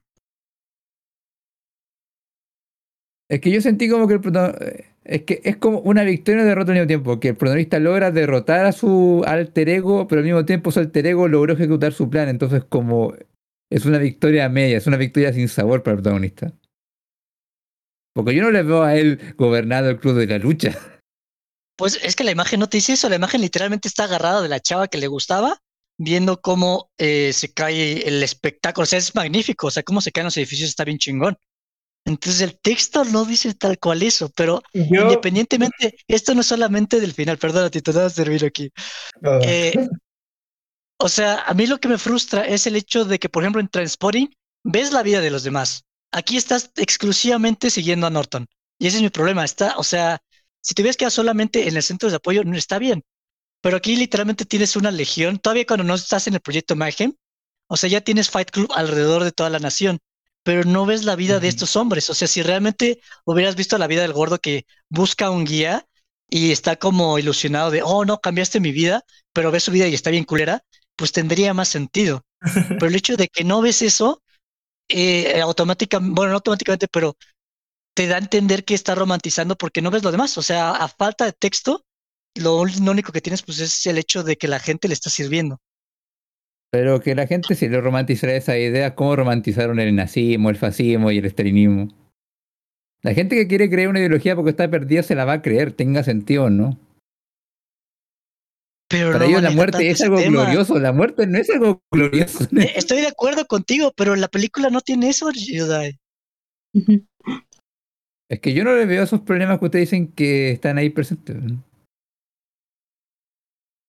Es 3.30 3.42
que 3.42 3.52
yo 3.52 3.60
sentí 3.60 3.90
como 3.90 4.08
que 4.08 4.16
el 4.16 4.22
protagonista. 4.22 4.66
Es 5.04 5.22
que 5.22 5.40
es 5.44 5.58
como 5.58 5.80
una 5.82 6.04
victoria 6.04 6.42
y 6.42 6.46
derrota 6.46 6.72
al 6.72 6.78
mismo 6.78 6.88
tiempo, 6.88 7.20
que 7.20 7.28
el 7.30 7.36
protagonista 7.36 7.80
logra 7.80 8.10
derrotar 8.10 8.66
a 8.66 8.72
su 8.72 9.24
alter 9.28 9.70
ego, 9.70 10.08
pero 10.08 10.20
al 10.20 10.26
mismo 10.26 10.46
tiempo 10.46 10.72
su 10.72 10.80
alter 10.80 11.06
ego 11.06 11.28
logró 11.28 11.54
ejecutar 11.54 11.94
su 11.94 12.10
plan. 12.10 12.28
Entonces, 12.28 12.64
como 12.64 13.14
es 13.70 13.86
una 13.86 14.00
victoria 14.00 14.50
media, 14.50 14.78
es 14.78 14.88
una 14.88 14.98
victoria 14.98 15.32
sin 15.32 15.48
sabor 15.48 15.84
para 15.84 15.98
el 15.98 16.02
protagonista. 16.02 16.54
Porque 18.16 18.34
yo 18.34 18.42
no 18.42 18.50
le 18.50 18.64
veo 18.64 18.82
a 18.82 18.96
él 18.96 19.20
gobernando 19.38 19.92
el 19.92 20.00
club 20.00 20.16
de 20.16 20.26
la 20.26 20.40
lucha. 20.40 20.76
Pues 21.78 22.00
es 22.04 22.16
que 22.16 22.24
la 22.24 22.32
imagen 22.32 22.62
no 22.62 22.68
te 22.68 22.78
dice 22.78 22.94
eso, 22.94 23.10
la 23.10 23.18
imagen 23.18 23.42
literalmente 23.42 23.88
está 23.88 24.06
agarrada 24.06 24.42
de 24.42 24.50
la 24.50 24.62
chava 24.62 24.88
que 24.88 24.98
le 24.98 25.08
gustaba, 25.08 25.62
viendo 25.98 26.42
cómo 26.42 26.92
eh, 26.98 27.32
se 27.34 27.54
cae 27.54 28.08
el 28.08 28.22
espectáculo, 28.24 28.84
o 28.84 28.86
sea, 28.86 29.00
es 29.00 29.16
magnífico, 29.16 29.68
o 29.68 29.72
sea, 29.72 29.84
cómo 29.84 30.02
se 30.02 30.12
caen 30.12 30.26
los 30.26 30.38
edificios 30.38 30.70
está 30.70 30.84
bien 30.84 30.98
chingón. 30.98 31.38
Entonces 32.06 32.42
el 32.42 32.60
texto 32.60 33.04
no 33.04 33.26
dice 33.26 33.54
tal 33.56 33.80
cual 33.80 34.04
eso, 34.04 34.30
pero 34.36 34.62
Yo, 34.74 35.02
independientemente, 35.02 35.98
esto 36.08 36.36
no 36.36 36.42
es 36.42 36.48
solamente 36.48 37.00
del 37.00 37.14
final, 37.14 37.40
Tito, 37.40 37.92
te 37.92 37.98
voy 37.98 38.08
a 38.08 38.10
servir 38.10 38.46
aquí. 38.46 38.70
oh, 39.24 39.40
Eh, 39.44 39.74
o 40.98 41.10
sea, 41.10 41.42
a 41.42 41.54
mí 41.54 41.68
lo 41.68 41.80
que 41.80 41.88
me 41.88 41.98
frustra 41.98 42.46
es 42.46 42.68
el 42.68 42.76
hecho 42.76 43.06
de 43.06 43.20
que, 43.20 43.30
por 43.30 43.44
ejemplo, 43.44 43.60
en 43.60 43.68
Transporting 43.68 44.28
ves 44.64 44.92
la 44.92 45.04
vida 45.04 45.20
de 45.20 45.32
los 45.32 45.44
demás. 45.44 45.84
Aquí 46.12 46.38
estás 46.38 46.72
exclusivamente 46.76 47.70
siguiendo 47.70 48.08
a 48.08 48.10
Norton. 48.10 48.48
Y 48.80 48.88
ese 48.88 48.98
es 48.98 49.04
mi 49.04 49.10
problema. 49.10 49.44
Está, 49.44 49.78
o 49.78 49.84
sea, 49.84 50.22
si 50.62 50.74
te 50.74 50.84
ves 50.84 50.96
que 50.96 51.10
solamente 51.10 51.68
en 51.68 51.76
el 51.76 51.84
centro 51.84 52.10
de 52.10 52.16
apoyo, 52.16 52.44
no 52.44 52.56
está 52.56 52.80
bien. 52.80 53.04
Pero 53.66 53.78
aquí 53.78 53.96
literalmente 53.96 54.46
tienes 54.46 54.76
una 54.76 54.92
legión. 54.92 55.40
Todavía 55.40 55.66
cuando 55.66 55.84
no 55.84 55.96
estás 55.96 56.28
en 56.28 56.36
el 56.36 56.40
proyecto 56.40 56.76
Mayhem, 56.76 57.16
o 57.68 57.76
sea, 57.76 57.90
ya 57.90 58.00
tienes 58.00 58.30
Fight 58.30 58.52
Club 58.52 58.72
alrededor 58.76 59.24
de 59.24 59.32
toda 59.32 59.50
la 59.50 59.58
nación. 59.58 59.98
Pero 60.44 60.66
no 60.66 60.86
ves 60.86 61.04
la 61.04 61.16
vida 61.16 61.40
de 61.40 61.48
estos 61.48 61.76
hombres. 61.76 62.12
O 62.12 62.14
sea, 62.14 62.28
si 62.28 62.44
realmente 62.44 63.00
hubieras 63.26 63.56
visto 63.56 63.80
la 63.80 63.88
vida 63.88 64.04
del 64.04 64.14
gordo 64.14 64.38
que 64.38 64.68
busca 64.88 65.32
un 65.32 65.46
guía 65.46 65.88
y 66.30 66.52
está 66.52 66.76
como 66.76 67.18
ilusionado 67.18 67.72
de, 67.72 67.82
oh, 67.82 68.06
no, 68.06 68.20
cambiaste 68.20 68.60
mi 68.60 68.72
vida, 68.72 69.04
pero 69.34 69.50
ves 69.50 69.64
su 69.64 69.72
vida 69.72 69.88
y 69.88 69.96
está 69.96 70.12
bien 70.12 70.26
culera, 70.26 70.62
pues 70.96 71.12
tendría 71.12 71.56
más 71.56 71.68
sentido. 71.68 72.24
Pero 72.70 72.86
el 72.86 72.96
hecho 72.96 73.18
de 73.18 73.30
que 73.30 73.44
no 73.44 73.62
ves 73.62 73.82
eso, 73.82 74.22
eh, 74.90 75.42
automáticamente, 75.42 76.14
bueno, 76.14 76.30
no 76.30 76.36
automáticamente, 76.36 76.88
pero 76.88 77.18
te 77.96 78.06
da 78.06 78.18
a 78.18 78.20
entender 78.20 78.64
que 78.64 78.76
está 78.76 78.94
romantizando 78.94 79.56
porque 79.56 79.82
no 79.82 79.90
ves 79.90 80.04
lo 80.04 80.12
demás. 80.12 80.38
O 80.38 80.44
sea, 80.44 80.70
a 80.70 80.88
falta 80.88 81.26
de 81.26 81.34
texto, 81.34 81.84
lo, 82.36 82.62
único 82.62 83.12
que 83.12 83.22
tienes 83.22 83.42
pues 83.42 83.60
es 83.60 83.86
el 83.88 83.98
hecho 83.98 84.24
de 84.24 84.36
que 84.36 84.48
la 84.48 84.60
gente 84.60 84.88
le 84.88 84.94
está 84.94 85.10
sirviendo. 85.10 85.60
Pero 86.72 87.00
que 87.00 87.16
la 87.16 87.28
gente 87.28 87.56
si 87.56 87.70
le 87.70 87.80
romantizará 87.80 88.36
esa 88.36 88.58
idea, 88.58 88.96
¿cómo 88.96 89.16
romantizaron 89.16 89.80
el 89.80 89.96
nazismo, 89.96 90.50
el 90.50 90.58
fascismo 90.58 91.12
y 91.12 91.20
el 91.20 91.26
estalinismo? 91.26 91.88
La 93.02 93.14
gente 93.14 93.36
que 93.36 93.48
quiere 93.48 93.70
creer 93.70 93.88
una 93.88 94.00
ideología 94.00 94.36
porque 94.36 94.50
está 94.52 94.70
perdida 94.70 95.04
se 95.04 95.16
la 95.16 95.26
va 95.26 95.34
a 95.34 95.42
creer, 95.42 95.72
tenga 95.72 96.04
sentido 96.04 96.46
o 96.46 96.50
no. 96.50 96.80
Pero 98.90 99.12
Para 99.12 99.26
no 99.26 99.32
ellos 99.32 99.42
la 99.44 99.52
muerte 99.52 99.90
es 99.90 100.02
algo 100.02 100.18
tema. 100.18 100.44
glorioso, 100.44 100.80
la 100.80 100.92
muerte 100.92 101.26
no 101.28 101.38
es 101.38 101.50
algo 101.50 101.82
glorioso. 101.92 102.48
Eh, 102.58 102.74
Estoy 102.76 103.02
de 103.02 103.08
acuerdo 103.08 103.46
contigo, 103.46 103.94
pero 103.96 104.16
la 104.16 104.28
película 104.28 104.70
no 104.70 104.82
tiene 104.82 105.10
eso, 105.10 105.32
Yudai. 105.32 106.00
Es 108.30 108.40
que 108.40 108.54
yo 108.54 108.64
no 108.64 108.76
le 108.76 108.86
veo 108.86 109.04
esos 109.04 109.22
problemas 109.22 109.60
que 109.60 109.66
ustedes 109.66 109.90
dicen 109.90 110.12
que 110.12 110.52
están 110.52 110.78
ahí 110.78 110.90
presentes. 110.90 111.38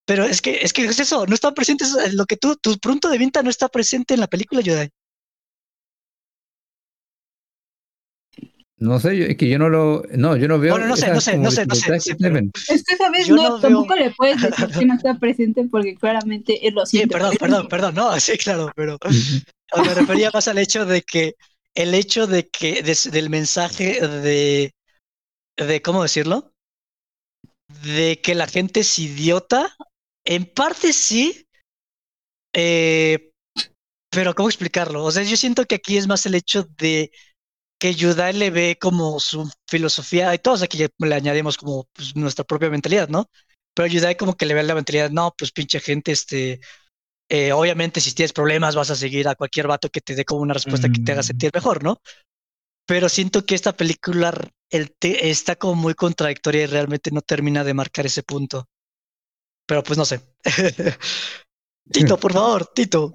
Pero 0.06 0.24
es 0.24 0.40
que, 0.40 0.58
es 0.62 0.72
que 0.72 0.84
es 0.84 1.00
eso, 1.00 1.26
no 1.26 1.34
están 1.34 1.52
presentes, 1.54 1.92
eh, 1.94 2.12
lo 2.12 2.26
que 2.26 2.36
tú, 2.36 2.56
tu 2.56 2.78
punto 2.78 3.08
de 3.08 3.18
vista 3.18 3.42
no 3.42 3.50
está 3.50 3.68
presente 3.68 4.14
en 4.14 4.20
la 4.20 4.28
película, 4.28 4.60
Yudai. 4.60 4.88
No 8.78 9.00
sé, 9.00 9.16
yo- 9.16 9.24
es 9.24 9.36
que 9.38 9.48
yo 9.48 9.58
no 9.58 9.68
lo. 9.70 10.02
No, 10.14 10.36
yo 10.36 10.48
no 10.48 10.58
veo. 10.58 10.74
Bueno, 10.74 10.86
no 10.86 10.96
sé, 10.96 11.08
no 11.10 11.20
sé, 11.20 11.38
no 11.38 11.50
sé, 11.50 11.64
no 11.66 11.74
sé, 11.74 11.90
no 11.90 11.98
sé. 12.00 12.50
Es 12.68 12.84
que 12.84 12.94
esa 12.94 13.10
vez 13.10 13.26
Yo 13.26 13.36
no, 13.36 13.42
no 13.42 13.48
veo- 13.52 13.60
tampoco 13.60 13.96
le 13.96 14.10
puedes 14.10 14.40
decir 14.40 14.66
que 14.78 14.84
no 14.86 14.94
está 14.94 15.18
presente 15.18 15.64
porque 15.70 15.94
claramente 15.96 16.66
él 16.66 16.74
lo 16.74 16.84
Sí, 16.84 16.98
siente. 16.98 17.14
perdón, 17.14 17.30
presente. 17.30 17.68
perdón, 17.68 17.68
perdón, 17.68 17.94
no, 17.94 18.20
sí, 18.20 18.36
claro, 18.36 18.70
pero 18.76 18.98
me 19.84 19.94
refería 19.94 20.30
más 20.32 20.46
al 20.48 20.58
hecho 20.58 20.84
de 20.84 21.02
que 21.02 21.34
el 21.74 21.94
hecho 21.94 22.26
de 22.26 22.48
que 22.48 22.82
del 22.82 23.30
mensaje 23.30 24.06
de 24.06 24.72
de 25.56 25.82
cómo 25.82 26.02
decirlo 26.02 26.52
de 27.82 28.20
que 28.22 28.34
la 28.34 28.46
gente 28.46 28.80
es 28.80 28.98
idiota 28.98 29.74
en 30.26 30.44
parte 30.46 30.92
sí 30.92 31.46
eh, 32.54 33.30
pero 34.10 34.34
cómo 34.34 34.48
explicarlo 34.48 35.04
o 35.04 35.10
sea 35.12 35.22
yo 35.24 35.36
siento 35.36 35.64
que 35.66 35.76
aquí 35.76 35.96
es 35.96 36.06
más 36.08 36.26
el 36.26 36.34
hecho 36.34 36.64
de 36.78 37.10
que 37.78 37.94
Yudai 37.94 38.34
le 38.34 38.50
ve 38.50 38.78
como 38.80 39.20
su 39.20 39.50
filosofía 39.68 40.34
y 40.34 40.38
todos 40.38 40.62
aquí 40.62 40.78
le 40.98 41.14
añadimos 41.16 41.58
como 41.58 41.86
pues, 41.94 42.16
nuestra 42.16 42.44
propia 42.44 42.70
mentalidad 42.70 43.08
no 43.08 43.30
pero 43.74 43.88
Yudai 43.88 44.16
como 44.16 44.36
que 44.36 44.46
le 44.46 44.54
ve 44.54 44.62
la 44.64 44.74
mentalidad 44.76 45.10
no 45.10 45.34
pues 45.38 45.52
pinche 45.52 45.80
gente 45.80 46.12
este 46.12 46.60
eh, 47.30 47.52
obviamente 47.52 48.00
si 48.00 48.14
tienes 48.14 48.32
problemas 48.34 48.76
vas 48.76 48.90
a 48.90 48.96
seguir 48.96 49.28
a 49.28 49.36
cualquier 49.36 49.68
vato 49.68 49.90
que 49.90 50.00
te 50.02 50.14
dé 50.14 50.24
como 50.24 50.42
una 50.42 50.54
respuesta 50.54 50.88
que 50.90 51.00
te 51.00 51.12
haga 51.12 51.22
Mm. 51.22 51.24
sentir 51.24 51.50
mejor, 51.54 51.82
¿no? 51.84 52.00
Pero 52.86 53.08
siento 53.08 53.46
que 53.46 53.54
esta 53.54 53.76
película 53.76 54.28
r- 54.30 54.50
el 54.70 54.92
te- 54.98 55.30
está 55.30 55.56
como 55.56 55.74
muy 55.76 55.94
contradictoria 55.94 56.64
y 56.64 56.66
realmente 56.66 57.10
no 57.12 57.22
termina 57.22 57.64
de 57.64 57.74
marcar 57.74 58.06
ese 58.06 58.22
punto. 58.24 58.66
Pero 59.66 59.82
pues 59.82 59.98
no 59.98 60.04
sé. 60.04 60.20
Tito, 61.92 62.16
por 62.20 62.32
favor, 62.32 62.66
Tito. 62.74 63.12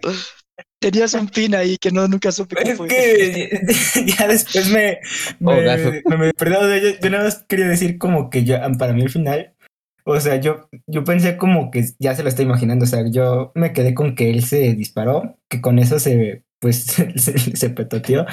Tenías 0.79 1.13
un 1.13 1.27
pin 1.29 1.55
ahí 1.55 1.77
que 1.77 1.91
no 1.91 2.07
nunca 2.07 2.31
supe 2.31 2.55
qué 2.55 2.71
Es 2.71 2.77
fue. 2.77 2.87
que 2.87 3.61
ya 4.17 4.27
después 4.27 4.69
me, 4.69 4.99
Oh, 5.43 5.53
me, 5.55 5.63
gaso. 5.63 5.91
me, 6.05 6.17
me 6.17 6.31
yo, 6.39 6.99
yo 7.01 7.09
nada 7.09 7.25
más 7.25 7.45
quería 7.47 7.67
decir 7.67 7.97
como 7.97 8.29
que 8.29 8.43
yo, 8.43 8.57
para 8.79 8.93
mí 8.93 9.01
el 9.03 9.09
final, 9.09 9.53
o 10.05 10.19
sea, 10.19 10.37
yo, 10.37 10.69
yo 10.87 11.03
pensé 11.03 11.37
como 11.37 11.69
que 11.69 11.85
ya 11.99 12.15
se 12.15 12.23
lo 12.23 12.29
estoy 12.29 12.45
imaginando, 12.45 12.85
o 12.85 12.87
sea, 12.87 13.07
yo 13.09 13.51
me 13.53 13.73
quedé 13.73 13.93
con 13.93 14.15
que 14.15 14.31
él 14.31 14.43
se 14.43 14.73
disparó, 14.73 15.37
que 15.49 15.61
con 15.61 15.77
eso 15.77 15.99
se, 15.99 16.43
pues, 16.59 16.77
se, 17.15 17.37
se 17.55 17.69
petoteó, 17.69 18.25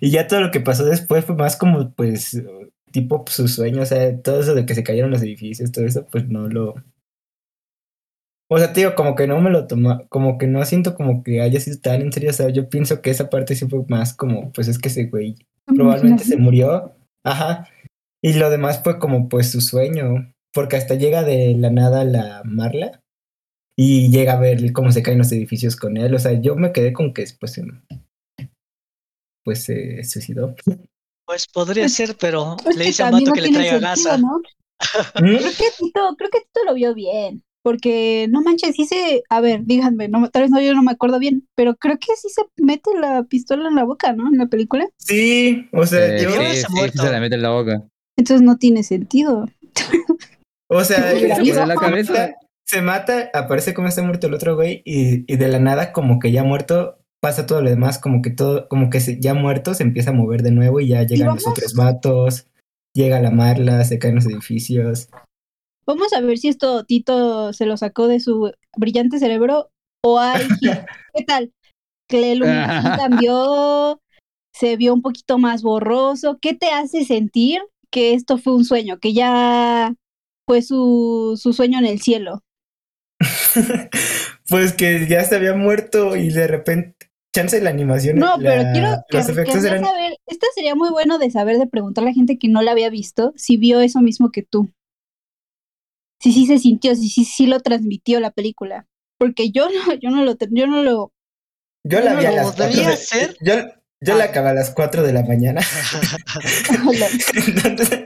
y 0.00 0.10
ya 0.10 0.26
todo 0.26 0.40
lo 0.40 0.50
que 0.50 0.60
pasó 0.60 0.84
después 0.84 1.24
fue 1.24 1.36
más 1.36 1.56
como, 1.56 1.94
pues, 1.94 2.42
tipo 2.90 3.24
su 3.28 3.46
sueño, 3.46 3.82
o 3.82 3.86
sea, 3.86 4.20
todo 4.22 4.40
eso 4.40 4.54
de 4.54 4.66
que 4.66 4.74
se 4.74 4.82
cayeron 4.82 5.12
los 5.12 5.22
edificios, 5.22 5.70
todo 5.70 5.86
eso, 5.86 6.06
pues 6.10 6.28
no 6.28 6.48
lo... 6.48 6.74
O 8.54 8.58
sea, 8.58 8.72
tío, 8.72 8.94
como 8.94 9.14
que 9.14 9.26
no 9.26 9.40
me 9.40 9.50
lo 9.50 9.66
toma, 9.66 10.06
como 10.08 10.36
que 10.38 10.46
no 10.46 10.64
siento 10.64 10.94
como 10.94 11.22
que 11.22 11.40
haya 11.40 11.58
sido 11.58 11.78
tan 11.80 12.02
en 12.02 12.12
serio, 12.12 12.30
o 12.30 12.32
sea, 12.34 12.48
yo 12.50 12.68
pienso 12.68 13.00
que 13.00 13.10
esa 13.10 13.30
parte 13.30 13.54
sí 13.56 13.66
fue 13.66 13.84
más 13.88 14.14
como, 14.14 14.52
pues 14.52 14.68
es 14.68 14.78
que 14.78 14.88
ese 14.88 15.06
güey 15.06 15.36
probablemente 15.66 16.24
se 16.24 16.36
murió, 16.36 16.94
ajá, 17.24 17.66
y 18.22 18.34
lo 18.34 18.50
demás 18.50 18.82
fue 18.82 18.98
como 18.98 19.28
pues 19.28 19.50
su 19.50 19.60
sueño, 19.60 20.32
porque 20.52 20.76
hasta 20.76 20.94
llega 20.96 21.22
de 21.24 21.54
la 21.56 21.70
nada 21.70 22.04
la 22.04 22.42
Marla 22.44 23.00
y 23.74 24.10
llega 24.10 24.34
a 24.34 24.40
ver 24.40 24.72
cómo 24.72 24.92
se 24.92 25.02
caen 25.02 25.18
los 25.18 25.32
edificios 25.32 25.76
con 25.76 25.96
él, 25.96 26.14
o 26.14 26.18
sea, 26.18 26.32
yo 26.32 26.54
me 26.54 26.72
quedé 26.72 26.92
con 26.92 27.14
que 27.14 27.24
pues, 27.40 27.56
em, 27.58 27.80
pues 29.44 29.64
se 29.64 30.04
suicidó. 30.04 30.54
Pues 31.26 31.46
podría 31.46 31.84
Pues- 31.84 31.94
ser, 31.94 32.16
pero 32.20 32.56
Es 32.68 32.76
le 32.76 32.84
dice 32.84 33.02
a 33.02 33.10
Mato 33.10 33.26
no 33.26 33.32
que 33.32 33.40
le 33.40 33.48
traiga 33.50 33.94
sentido, 33.94 34.10
gasa. 34.10 34.18
¿no? 34.18 34.38
¿Mm? 35.20 35.36
Creo 35.38 35.50
que 35.52 35.64
Tito, 35.78 36.14
creo 36.18 36.30
que 36.30 36.40
Tito 36.40 36.64
lo 36.66 36.74
vio 36.74 36.94
bien. 36.94 37.42
Porque 37.62 38.26
no 38.30 38.42
manches, 38.42 38.74
sí 38.74 38.84
se, 38.86 39.22
a 39.28 39.40
ver, 39.40 39.64
díganme, 39.64 40.08
no, 40.08 40.28
tal 40.30 40.42
vez 40.42 40.50
no, 40.50 40.60
yo 40.60 40.74
no 40.74 40.82
me 40.82 40.90
acuerdo 40.92 41.18
bien, 41.20 41.46
pero 41.54 41.76
creo 41.76 41.96
que 41.98 42.14
sí 42.16 42.28
se 42.28 42.42
mete 42.56 42.90
la 43.00 43.22
pistola 43.24 43.68
en 43.68 43.76
la 43.76 43.84
boca, 43.84 44.12
¿no? 44.12 44.28
En 44.28 44.38
la 44.38 44.46
película. 44.46 44.88
Sí, 44.98 45.68
o 45.72 45.86
sea, 45.86 46.16
Eh, 46.16 46.18
sí, 46.20 46.26
sí, 46.26 46.88
sí, 46.92 46.98
se 46.98 47.10
la 47.10 47.20
mete 47.20 47.36
en 47.36 47.42
la 47.42 47.50
boca. 47.50 47.82
Entonces 48.16 48.42
no 48.44 48.56
tiene 48.58 48.82
sentido. 48.82 49.46
o 50.68 50.84
sea, 50.84 51.10
Se 51.18 51.66
la 51.66 51.74
cabeza. 51.76 52.12
mata- 52.12 52.34
se 52.64 52.80
mata, 52.80 53.30
aparece 53.34 53.74
como 53.74 53.88
está 53.88 54.02
muerto 54.02 54.28
el 54.28 54.34
otro 54.34 54.54
güey 54.56 54.82
y, 54.84 55.30
y 55.30 55.36
de 55.36 55.48
la 55.48 55.58
nada 55.58 55.92
como 55.92 56.18
que 56.18 56.32
ya 56.32 56.42
muerto 56.42 56.98
pasa 57.20 57.44
todo 57.46 57.60
lo 57.60 57.68
demás, 57.68 57.98
como 57.98 58.22
que 58.22 58.30
todo, 58.30 58.66
como 58.68 58.88
que 58.88 59.00
se- 59.00 59.20
ya 59.20 59.34
muerto 59.34 59.74
se 59.74 59.82
empieza 59.82 60.10
a 60.10 60.14
mover 60.14 60.42
de 60.42 60.52
nuevo 60.52 60.80
y 60.80 60.88
ya 60.88 61.02
llegan 61.02 61.34
los 61.34 61.46
otros 61.46 61.74
vatos, 61.74 62.46
llega 62.94 63.20
la 63.20 63.30
Marla, 63.30 63.84
se 63.84 63.98
caen 63.98 64.14
los 64.16 64.26
edificios. 64.26 65.08
Vamos 65.86 66.12
a 66.12 66.20
ver 66.20 66.38
si 66.38 66.48
esto 66.48 66.84
Tito 66.84 67.52
se 67.52 67.66
lo 67.66 67.76
sacó 67.76 68.08
de 68.08 68.20
su 68.20 68.52
brillante 68.76 69.18
cerebro 69.18 69.70
o 70.04 70.18
hay 70.18 70.46
¿Qué 71.14 71.24
tal? 71.26 71.52
Que 72.08 72.20
la 72.20 72.28
iluminación 72.28 72.96
cambió, 72.96 74.00
se 74.54 74.76
vio 74.76 74.94
un 74.94 75.02
poquito 75.02 75.38
más 75.38 75.62
borroso. 75.62 76.38
¿Qué 76.40 76.54
te 76.54 76.70
hace 76.70 77.04
sentir 77.04 77.62
que 77.90 78.14
esto 78.14 78.38
fue 78.38 78.54
un 78.54 78.64
sueño? 78.64 78.98
Que 78.98 79.12
ya 79.12 79.94
fue 80.46 80.62
su, 80.62 81.38
su 81.40 81.52
sueño 81.52 81.78
en 81.78 81.86
el 81.86 82.00
cielo. 82.00 82.42
pues 84.48 84.72
que 84.72 85.06
ya 85.08 85.24
se 85.24 85.36
había 85.36 85.54
muerto 85.54 86.16
y 86.16 86.28
de 86.28 86.46
repente, 86.46 87.10
chance 87.34 87.60
la 87.60 87.70
animación. 87.70 88.18
No, 88.18 88.36
la- 88.38 88.50
pero 88.50 88.72
quiero 88.72 88.88
que, 89.08 89.34
querría 89.44 89.68
eran 89.70 89.84
saber, 89.84 90.16
esto 90.26 90.46
sería 90.54 90.74
muy 90.74 90.90
bueno 90.90 91.18
de 91.18 91.30
saber, 91.30 91.58
de 91.58 91.66
preguntarle 91.66 92.10
a 92.10 92.12
la 92.12 92.14
gente 92.14 92.38
que 92.38 92.48
no 92.48 92.62
la 92.62 92.72
había 92.72 92.90
visto, 92.90 93.32
si 93.36 93.56
vio 93.56 93.80
eso 93.80 94.00
mismo 94.00 94.30
que 94.30 94.42
tú. 94.42 94.70
Si 96.22 96.32
sí 96.32 96.46
se 96.46 96.58
sintió, 96.58 96.94
si 96.94 97.08
sí, 97.08 97.24
sí 97.24 97.46
lo 97.46 97.60
transmitió 97.60 98.20
la 98.20 98.30
película. 98.30 98.86
Porque 99.18 99.50
yo 99.50 99.68
no, 99.68 99.94
yo 99.94 100.10
no 100.10 100.24
lo, 100.24 100.36
yo 100.50 100.66
no 100.66 100.82
lo, 100.82 101.12
Yo 101.84 102.00
la 102.00 102.14
vi 102.14 102.26
a 102.26 102.30
las 102.32 102.52
¿Podría 102.52 102.66
cuatro 102.68 102.90
de- 102.90 102.96
ser? 102.96 103.36
Yo, 103.40 103.54
yo 104.04 104.16
la 104.16 104.24
Ah. 104.24 104.26
acabé 104.28 104.50
a 104.50 104.54
las 104.54 104.70
4 104.70 105.02
de 105.04 105.12
la 105.12 105.22
mañana. 105.22 105.60
Entonces. 107.54 108.04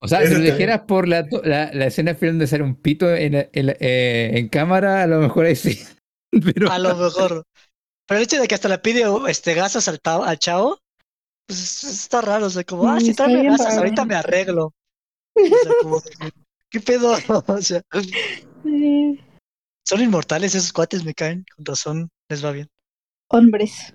O 0.00 0.08
sea, 0.08 0.26
si 0.26 0.34
lo 0.34 0.40
dijeras 0.40 0.80
por 0.86 1.08
la, 1.08 1.26
la, 1.44 1.70
la 1.72 1.86
escena 1.86 2.14
final 2.14 2.34
donde 2.34 2.46
sale 2.46 2.62
un 2.62 2.76
pito 2.76 3.14
en, 3.14 3.34
en, 3.34 3.48
eh, 3.52 4.30
en 4.34 4.48
cámara, 4.48 5.02
a 5.02 5.06
lo 5.06 5.18
mejor 5.20 5.46
ahí 5.46 5.56
sí. 5.56 5.80
Pero 6.30 6.70
A 6.70 6.78
lo 6.78 6.96
mejor. 6.96 7.44
Pero 8.06 8.18
el 8.18 8.24
hecho 8.24 8.40
de 8.40 8.48
que 8.48 8.54
hasta 8.54 8.68
le 8.68 8.78
pide 8.78 9.04
este 9.28 9.54
gasas 9.54 9.88
al, 9.88 10.00
al 10.04 10.38
chavo, 10.38 10.78
pues 11.46 11.84
está 11.84 12.20
raro. 12.20 12.46
O 12.46 12.50
sea, 12.50 12.64
como, 12.64 12.88
ah, 12.90 13.00
si 13.00 13.10
está 13.10 13.24
tráeme 13.24 13.50
gasas, 13.50 13.76
ahorita 13.78 14.04
me 14.04 14.14
arreglo. 14.14 14.72
O 15.36 15.46
sea, 15.46 15.72
como, 15.82 16.02
¿qué 16.72 16.80
pedo? 16.80 17.14
O 17.46 17.62
sea, 17.62 17.82
son 19.84 20.00
inmortales 20.00 20.54
esos 20.54 20.72
cuates, 20.72 21.04
me 21.04 21.14
caen. 21.14 21.44
Con 21.54 21.66
razón, 21.66 22.10
les 22.28 22.44
va 22.44 22.52
bien. 22.52 22.68
hombres. 23.28 23.92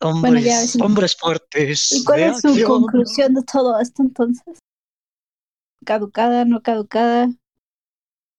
Hombres, 0.00 0.44
ya, 0.44 0.60
sí. 0.66 0.78
hombres 0.80 1.16
fuertes. 1.16 1.92
¿Y 1.92 2.04
cuál 2.04 2.20
es 2.20 2.40
su 2.40 2.48
acción. 2.48 2.66
conclusión 2.66 3.34
de 3.34 3.42
todo 3.42 3.78
esto 3.80 4.02
entonces? 4.02 4.58
¿Caducada, 5.84 6.44
no 6.44 6.62
caducada? 6.62 7.28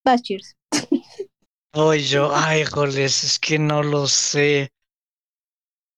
Vas, 0.06 0.22
cheers. 0.22 0.56
Ay, 1.72 2.02
yo, 2.02 2.34
ay, 2.34 2.64
joles, 2.66 3.24
es 3.24 3.38
que 3.38 3.60
no 3.60 3.84
lo 3.84 4.08
sé. 4.08 4.72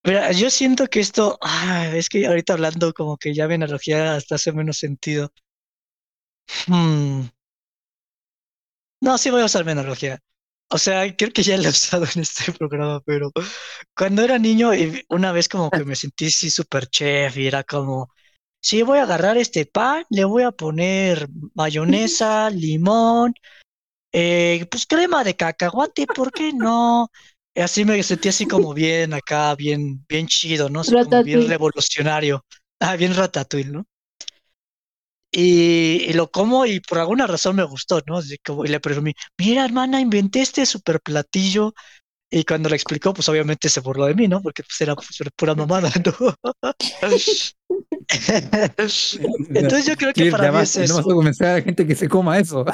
Mira, 0.04 0.32
yo 0.34 0.50
siento 0.50 0.88
que 0.88 1.00
esto, 1.00 1.38
ah, 1.42 1.88
es 1.94 2.10
que 2.10 2.28
ahorita 2.28 2.54
hablando 2.54 2.92
como 2.92 3.16
que 3.16 3.34
ya 3.34 3.48
mi 3.48 3.54
analogía 3.54 4.16
hasta 4.16 4.36
hace 4.36 4.52
menos 4.52 4.80
sentido. 4.80 5.32
Hmm. 6.68 7.22
No, 9.02 9.18
sí 9.18 9.30
voy 9.30 9.42
a 9.42 9.46
usar 9.46 9.66
mi 9.66 9.72
analogía. 9.72 10.20
O 10.70 10.78
sea, 10.78 11.16
creo 11.16 11.32
que 11.34 11.44
ya 11.44 11.58
la 11.58 11.68
he 11.68 11.72
usado 11.72 12.06
en 12.16 12.22
este 12.22 12.52
programa, 12.58 13.02
pero 13.06 13.32
cuando 13.96 14.24
era 14.24 14.40
niño, 14.40 14.74
y 14.76 15.04
una 15.10 15.32
vez 15.32 15.50
como 15.50 15.70
que 15.72 15.86
me 15.86 15.96
sentí 15.96 16.28
así 16.28 16.50
super 16.50 16.88
chef 16.88 17.38
y 17.38 17.48
era 17.48 17.64
como, 17.64 18.10
sí, 18.62 18.84
voy 18.84 19.00
a 19.00 19.04
agarrar 19.04 19.38
este 19.38 19.66
pan, 19.66 20.06
le 20.10 20.26
voy 20.26 20.44
a 20.44 20.52
poner 20.52 21.30
mayonesa, 21.56 22.50
limón, 22.52 23.34
eh, 24.14 24.68
pues 24.72 24.86
crema 24.88 25.24
de 25.24 25.36
cacahuate, 25.36 26.08
¿por 26.08 26.32
qué 26.32 26.54
no? 26.54 27.10
Y 27.56 27.62
así 27.62 27.86
me 27.86 28.02
sentí 28.04 28.30
así 28.30 28.48
como 28.48 28.74
bien 28.74 29.14
acá, 29.14 29.56
bien, 29.56 30.06
bien 30.10 30.28
chido, 30.28 30.70
¿no? 30.70 30.82
Así 30.82 30.96
como 30.98 31.24
bien 31.24 31.48
revolucionario. 31.48 32.46
Ah, 32.80 32.96
bien 32.98 33.16
ratatouille, 33.16 33.72
¿no? 33.72 33.86
Y, 35.32 36.04
y 36.08 36.14
lo 36.14 36.30
como 36.30 36.66
y 36.66 36.82
por 36.82 37.00
alguna 37.00 37.26
razón 37.26 37.56
me 37.56 37.64
gustó, 37.64 38.02
¿no? 38.06 38.18
Así 38.18 38.38
como, 38.40 38.66
y 38.66 38.68
le 38.68 38.80
presumí, 38.82 39.14
mira, 39.38 39.64
hermana, 39.64 40.02
inventé 40.02 40.42
este 40.42 40.66
super 40.66 41.00
platillo. 41.00 41.74
Y 42.34 42.46
cuando 42.46 42.70
le 42.70 42.76
explicó, 42.76 43.14
pues 43.14 43.28
obviamente 43.28 43.68
se 43.68 43.82
burló 43.82 44.06
de 44.06 44.16
mí, 44.16 44.28
¿no? 44.28 44.42
Porque 44.42 44.64
pues 44.64 44.80
era 44.80 44.96
pues, 44.96 45.20
era 45.20 45.30
pura 45.36 45.54
mamada, 45.54 45.92
¿no? 46.06 46.14
Entonces 49.50 49.86
yo 49.86 49.96
creo 49.98 50.14
que 50.14 50.26
Sí, 50.26 50.32
para 50.32 50.52
mí 50.52 50.60
es 50.60 50.78
no 50.90 51.04
vas 51.16 51.42
a 51.42 51.46
a 51.46 51.54
la 51.56 51.62
gente 51.62 51.86
que 51.86 51.96
se 51.96 52.08
coma 52.10 52.40
eso. 52.40 52.66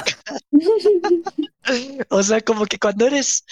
O 2.10 2.24
sea, 2.24 2.39
como 2.39 2.66
que 2.66 2.80
cuando 2.80 3.08
eres 3.08 3.43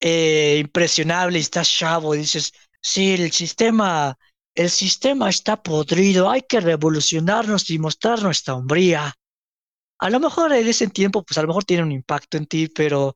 eh, 0.00 0.58
impresionable 0.60 1.38
y 1.38 1.40
estás 1.40 1.68
chavo, 1.68 2.14
dices, 2.14 2.52
sí, 2.80 3.14
el 3.14 3.32
sistema, 3.32 4.16
el 4.54 4.70
sistema 4.70 5.28
está 5.28 5.62
podrido, 5.62 6.30
hay 6.30 6.42
que 6.42 6.60
revolucionarnos 6.60 7.70
y 7.70 7.78
mostrar 7.78 8.22
nuestra 8.22 8.54
hombría. 8.54 9.14
A 9.98 10.10
lo 10.10 10.20
mejor 10.20 10.52
en 10.52 10.66
ese 10.66 10.88
tiempo, 10.88 11.22
pues 11.22 11.38
a 11.38 11.42
lo 11.42 11.48
mejor 11.48 11.64
tiene 11.64 11.82
un 11.82 11.92
impacto 11.92 12.36
en 12.36 12.46
ti, 12.46 12.68
pero 12.68 13.14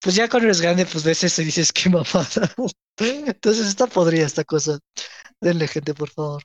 pues 0.00 0.16
ya 0.16 0.28
cuando 0.28 0.46
eres 0.46 0.60
grande, 0.60 0.86
pues 0.86 1.04
ves 1.04 1.22
eso 1.24 1.42
y 1.42 1.46
dices, 1.46 1.72
qué 1.72 1.88
mamada. 1.88 2.52
Entonces 2.98 3.66
está 3.66 3.86
podrida 3.86 4.26
esta 4.26 4.44
cosa. 4.44 4.78
Denle 5.40 5.68
gente, 5.68 5.94
por 5.94 6.10
favor. 6.10 6.42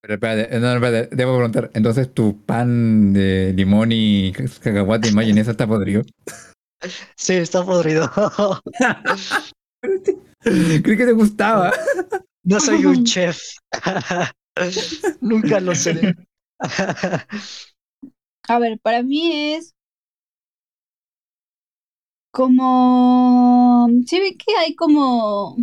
Pero 0.00 0.14
espérate, 0.14 0.60
no, 0.60 0.66
no, 0.66 0.74
espérate, 0.74 1.16
debo 1.16 1.36
preguntar. 1.36 1.70
Entonces, 1.74 2.12
¿tu 2.14 2.44
pan 2.44 3.12
de 3.12 3.52
limón 3.54 3.90
y 3.92 4.32
cacahuate 4.32 5.08
y 5.08 5.12
mayonesa 5.12 5.50
está 5.52 5.66
podrido? 5.66 6.02
Sí, 7.16 7.34
está 7.34 7.64
podrido. 7.64 8.10
Creí 10.82 10.96
que 10.96 11.06
te 11.06 11.12
gustaba. 11.12 11.72
No 12.44 12.60
soy 12.60 12.84
un 12.84 13.04
chef. 13.04 13.40
Nunca 15.20 15.60
lo 15.60 15.74
seré. 15.74 16.16
A 18.48 18.58
ver, 18.58 18.78
para 18.80 19.02
mí 19.02 19.52
es 19.52 19.74
como... 22.30 23.88
¿Sí 24.06 24.20
ve 24.20 24.36
que 24.36 24.56
hay 24.56 24.74
como 24.74 25.56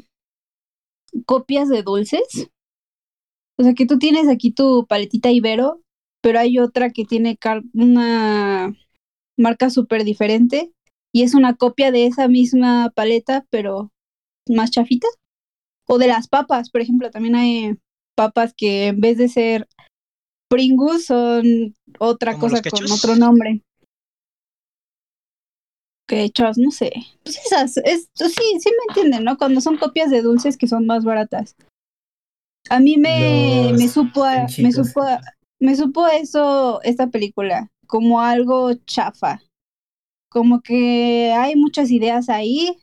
copias 1.26 1.70
de 1.70 1.84
dulces? 1.84 2.50
O 3.58 3.64
sea, 3.64 3.74
que 3.74 3.86
tú 3.86 3.98
tienes 3.98 4.28
aquí 4.28 4.52
tu 4.52 4.86
paletita 4.88 5.32
Ibero, 5.32 5.82
pero 6.22 6.40
hay 6.40 6.60
otra 6.60 6.90
que 6.90 7.06
tiene 7.06 7.38
una 7.74 8.76
marca 9.38 9.70
súper 9.70 10.04
diferente 10.04 10.72
y 11.14 11.24
es 11.24 11.34
una 11.34 11.56
copia 11.56 11.92
de 11.92 12.08
esa 12.08 12.28
misma 12.28 12.92
paleta, 12.94 13.46
pero 13.50 13.92
más 14.50 14.72
chafita. 14.72 15.08
O 15.88 15.98
de 15.98 16.08
las 16.08 16.28
papas, 16.28 16.70
por 16.72 16.82
ejemplo, 16.82 17.12
también 17.12 17.36
hay 17.36 17.76
papas 18.16 18.54
que 18.56 18.88
en 18.88 19.02
vez 19.02 19.18
de 19.18 19.30
ser 19.30 19.68
Pringles 20.50 21.06
son 21.06 21.76
otra 22.00 22.34
¿Como 22.34 22.50
los 22.50 22.62
cosa 22.62 22.70
con 22.70 22.92
otro 22.92 23.16
nombre. 23.16 23.62
Quechos, 26.08 26.58
no 26.58 26.70
sé. 26.72 26.92
Pues 27.24 27.38
esas, 27.46 27.78
es, 27.78 28.10
sí, 28.14 28.60
sí 28.60 28.70
me 28.70 28.86
entienden, 28.90 29.24
¿no? 29.24 29.38
Cuando 29.38 29.60
son 29.60 29.78
copias 29.78 30.12
de 30.12 30.22
dulces 30.22 30.56
que 30.58 30.68
son 30.68 30.86
más 30.86 31.04
baratas. 31.04 31.56
A 32.70 32.80
mí 32.80 32.98
me, 32.98 33.70
Los 33.72 33.80
me 33.80 33.88
supo 33.88 34.24
a, 34.24 34.48
me 34.60 34.72
supo 34.72 35.02
a- 35.02 35.22
me 35.60 35.76
supo 35.76 36.08
eso 36.08 36.82
esta 36.84 37.08
película, 37.08 37.72
como 37.88 38.22
algo 38.22 38.74
chafa. 38.86 39.42
Como 40.30 40.62
que 40.62 41.32
hay 41.36 41.56
muchas 41.56 41.90
ideas 41.92 42.30
ahí 42.30 42.78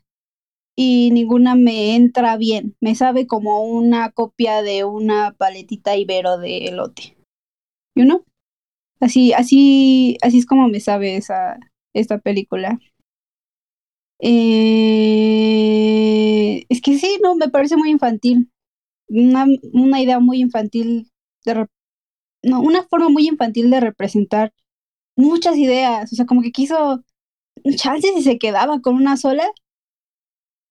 y 0.75 1.11
ninguna 1.11 1.55
me 1.55 1.95
entra 1.95 2.37
bien. 2.37 2.75
Me 2.81 2.95
sabe 2.95 3.27
como 3.27 3.63
una 3.63 4.11
copia 4.11 4.61
de 4.61 4.83
una 4.85 5.33
paletita 5.37 5.95
ibero 5.97 6.37
de 6.37 6.65
elote. 6.67 7.17
¿You 7.95 8.05
know? 8.05 8.25
Así, 8.99 9.33
así, 9.33 10.17
así 10.21 10.39
es 10.39 10.45
como 10.45 10.67
me 10.69 10.79
sabe 10.79 11.17
esa, 11.17 11.59
esta 11.93 12.19
película. 12.19 12.79
Eh, 14.19 14.63
es 16.69 16.81
que 16.81 16.97
sí, 16.97 17.17
no, 17.21 17.35
me 17.35 17.49
parece 17.49 17.77
muy 17.77 17.89
infantil. 17.91 18.49
Una, 19.09 19.45
una 19.73 20.01
idea 20.01 20.19
muy 20.19 20.39
infantil 20.41 21.11
de 21.45 21.67
no, 22.43 22.61
una 22.61 22.83
forma 22.83 23.09
muy 23.09 23.27
infantil 23.27 23.69
de 23.69 23.79
representar 23.79 24.53
muchas 25.15 25.57
ideas. 25.57 26.11
O 26.13 26.15
sea, 26.15 26.25
como 26.25 26.41
que 26.41 26.51
quiso, 26.51 27.03
chance 27.77 28.07
si 28.15 28.21
se 28.23 28.37
quedaba 28.39 28.81
con 28.81 28.95
una 28.95 29.17
sola, 29.17 29.45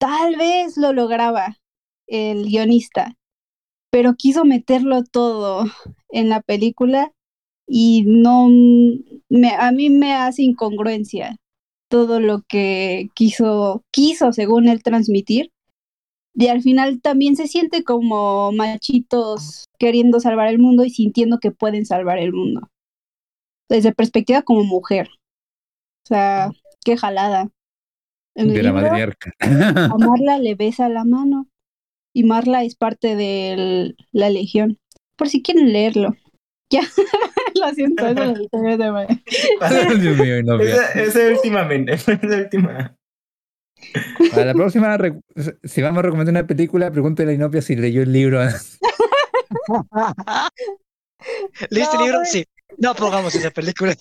tal 0.02 0.34
vez 0.34 0.76
lo 0.76 0.92
lograba 0.92 1.58
el 2.08 2.46
guionista, 2.46 3.14
pero 3.88 4.16
quiso 4.16 4.44
meterlo 4.44 5.04
todo 5.04 5.64
en 6.08 6.28
la 6.28 6.40
película 6.40 7.12
y 7.68 8.02
no 8.04 8.48
me, 9.28 9.54
a 9.56 9.70
mí 9.70 9.90
me 9.90 10.14
hace 10.14 10.42
incongruencia 10.42 11.36
todo 11.88 12.18
lo 12.18 12.42
que 12.48 13.10
quiso, 13.14 13.84
quiso 13.92 14.32
según 14.32 14.66
él 14.66 14.82
transmitir. 14.82 15.52
Y 16.34 16.48
al 16.48 16.62
final 16.62 17.00
también 17.00 17.36
se 17.36 17.46
siente 17.46 17.84
como 17.84 18.50
machitos 18.50 19.66
queriendo 19.78 20.18
salvar 20.18 20.48
el 20.48 20.58
mundo 20.58 20.84
y 20.84 20.90
sintiendo 20.90 21.38
que 21.38 21.52
pueden 21.52 21.86
salvar 21.86 22.18
el 22.18 22.32
mundo. 22.32 22.70
Desde 23.68 23.94
perspectiva 23.94 24.42
como 24.42 24.64
mujer. 24.64 25.10
O 26.04 26.08
sea, 26.08 26.50
qué 26.84 26.96
jalada. 26.96 27.50
En 28.34 28.48
el 28.48 28.54
De 28.54 28.62
la 28.62 28.70
libro, 28.70 28.82
matriarca. 28.86 29.32
a 29.40 29.96
Marla 29.98 30.38
le 30.38 30.54
besa 30.54 30.88
la 30.88 31.04
mano 31.04 31.48
y 32.14 32.24
Marla 32.24 32.64
es 32.64 32.74
parte 32.76 33.14
de 33.16 33.94
la 34.12 34.30
legión. 34.30 34.78
Por 35.16 35.28
si 35.28 35.42
quieren 35.42 35.72
leerlo. 35.72 36.16
Ya, 36.70 36.80
lo 37.60 37.68
siento, 37.74 38.06
eso 38.08 38.24
lo 38.24 38.32
dije 38.34 38.76
de 38.78 38.90
manera. 38.90 39.20
Dios 40.00 40.16
mío, 40.18 40.42
no, 40.42 40.58
Esa, 40.60 40.92
esa 40.92 41.18
últimamente, 41.28 41.92
esa 41.92 42.12
última. 42.22 42.96
Para 44.30 44.44
la 44.46 44.54
próxima, 44.54 44.96
si 45.64 45.82
vamos 45.82 45.98
a 45.98 46.02
recomendar 46.02 46.32
una 46.32 46.46
película, 46.46 46.90
pregúntale 46.90 47.32
a 47.32 47.34
Inopia 47.34 47.60
si 47.60 47.76
leyó 47.76 48.02
el 48.02 48.12
libro. 48.12 48.40
¿Leíste 51.70 51.94
No, 51.96 52.00
el 52.00 52.04
libro? 52.06 52.18
güey. 52.20 52.30
Sí. 52.30 52.44
No 52.78 52.94
pongamos 52.94 53.34
esa 53.34 53.50
película. 53.50 53.94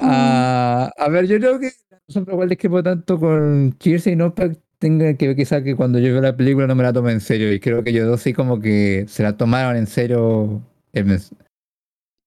Ah, 0.00 0.90
a 0.96 1.08
ver, 1.08 1.26
yo 1.26 1.38
creo 1.38 1.58
que 1.58 1.70
la 2.14 2.24
cual 2.24 2.48
discrepo 2.48 2.82
tanto 2.82 3.18
con 3.18 3.72
Kirsten 3.78 4.12
y 4.12 4.14
Inopia 4.14 4.50
tenga 4.78 5.14
que 5.14 5.28
ver 5.28 5.36
quizá 5.36 5.62
que 5.62 5.74
cuando 5.76 5.98
yo 5.98 6.12
veo 6.12 6.22
la 6.22 6.36
película 6.36 6.66
no 6.66 6.74
me 6.74 6.82
la 6.84 6.92
tomo 6.92 7.10
en 7.10 7.20
serio. 7.20 7.52
Y 7.52 7.60
creo 7.60 7.82
que 7.82 7.90
ellos 7.90 8.06
dos 8.06 8.20
sí 8.22 8.32
como 8.32 8.60
que 8.60 9.06
se 9.08 9.22
la 9.22 9.36
tomaron 9.36 9.76
en 9.76 9.86
serio. 9.86 10.62
mens- 10.92 11.32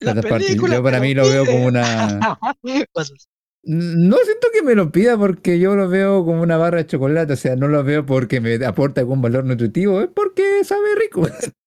La 0.01 0.15
película 0.21 0.75
Yo 0.77 0.83
para 0.83 0.99
mí 0.99 1.13
lo 1.13 1.27
veo 1.27 1.45
como 1.45 1.65
una... 1.65 2.19
No 3.63 4.17
siento 4.17 4.47
que 4.51 4.63
me 4.63 4.73
lo 4.73 4.91
pida 4.91 5.17
porque 5.17 5.59
yo 5.59 5.75
lo 5.75 5.87
veo 5.87 6.25
como 6.25 6.41
una 6.41 6.57
barra 6.57 6.79
de 6.79 6.87
chocolate, 6.87 7.33
o 7.33 7.35
sea, 7.35 7.55
no 7.55 7.67
lo 7.67 7.83
veo 7.83 8.05
porque 8.05 8.41
me 8.41 8.55
aporta 8.65 9.01
algún 9.01 9.21
valor 9.21 9.45
nutritivo, 9.45 10.01
es 10.01 10.07
porque 10.07 10.63
sabe 10.63 10.95
rico. 10.99 11.27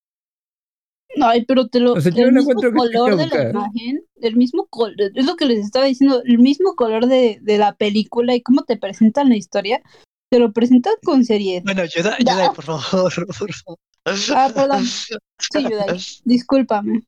No, 1.17 1.27
ay, 1.27 1.45
pero 1.45 1.69
te 1.69 1.81
lo. 1.81 1.95
O 1.95 2.01
sea, 2.01 2.13
yo 2.13 2.27
el 2.27 2.35
no 2.35 2.43
mismo 2.43 2.61
color 2.73 3.17
de 3.17 3.27
la 3.27 3.51
imagen, 3.51 4.05
el 4.21 4.37
mismo 4.37 4.67
color, 4.67 4.95
es 5.15 5.27
lo 5.27 5.37
que 5.37 5.47
les 5.47 5.59
estaba 5.59 5.87
diciendo, 5.87 6.23
el 6.25 6.39
mismo 6.39 6.75
color 6.75 7.07
de, 7.07 7.39
de 7.43 7.59
la 7.59 7.75
película 7.75 8.35
y 8.35 8.43
cómo 8.43 8.63
te 8.63 8.77
presentan 8.77 9.29
la 9.29 9.37
historia, 9.37 9.81
te 10.31 10.39
lo 10.39 10.53
presentan 10.53 10.95
con 11.03 11.25
seriedad. 11.25 11.63
Bueno, 11.65 11.83
ayuda, 11.83 12.17
ayuda, 12.19 12.53
por 12.53 12.65
favor, 12.65 13.13
por 13.39 13.53
favor. 13.53 13.79
Ah, 14.35 14.51
perdón. 14.55 14.85
Sí, 14.85 15.19
Yudai, 15.63 15.99
discúlpame. 16.25 17.03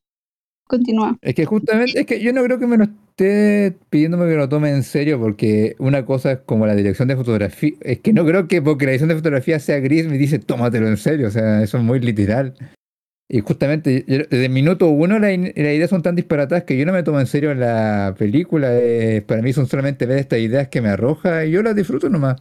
Continúa. 0.69 1.17
Es 1.23 1.35
que 1.35 1.45
justamente, 1.45 2.01
es 2.01 2.07
que 2.07 2.21
yo 2.21 2.33
no 2.33 2.43
creo 2.43 2.59
que 2.59 2.67
me 2.67 2.77
lo 2.77 2.85
esté 2.85 3.77
pidiéndome 3.89 4.29
que 4.29 4.37
lo 4.37 4.49
tome 4.49 4.71
en 4.71 4.83
serio, 4.83 5.21
porque 5.21 5.77
una 5.79 6.05
cosa 6.05 6.33
es 6.33 6.39
como 6.41 6.67
la 6.67 6.75
dirección 6.75 7.07
de 7.09 7.17
fotografía, 7.17 7.73
es 7.83 8.01
que 8.01 8.13
no 8.13 8.27
creo 8.27 8.49
que 8.49 8.61
porque 8.61 8.85
la 8.85 8.93
dirección 8.93 9.09
de 9.09 9.17
fotografía 9.17 9.61
sea 9.61 9.79
gris 9.79 10.07
me 10.07 10.19
dice 10.19 10.39
tómatelo 10.39 10.89
en 10.89 10.97
serio, 10.97 11.29
o 11.29 11.31
sea, 11.31 11.63
eso 11.63 11.79
es 11.79 11.85
muy 11.85 12.01
literal. 12.01 12.55
Y 13.29 13.41
justamente, 13.41 14.05
desde 14.07 14.49
minuto 14.49 14.89
uno 14.89 15.19
la, 15.19 15.31
las 15.31 15.57
ideas 15.57 15.91
son 15.91 16.03
tan 16.03 16.15
disparatadas 16.15 16.63
que 16.63 16.79
yo 16.79 16.87
no 16.87 16.93
me 16.93 17.03
tomo 17.03 17.19
en 17.19 17.27
serio 17.27 17.53
la 17.55 18.15
película, 18.17 18.71
para 19.27 19.43
mí 19.43 19.53
son 19.53 19.67
solamente 19.67 20.07
ver 20.07 20.19
estas 20.19 20.39
ideas 20.39 20.69
que 20.69 20.81
me 20.81 20.91
arroja 20.91 21.45
y 21.45 21.51
yo 21.51 21.63
las 21.63 21.75
disfruto 21.75 22.09
nomás. 22.09 22.41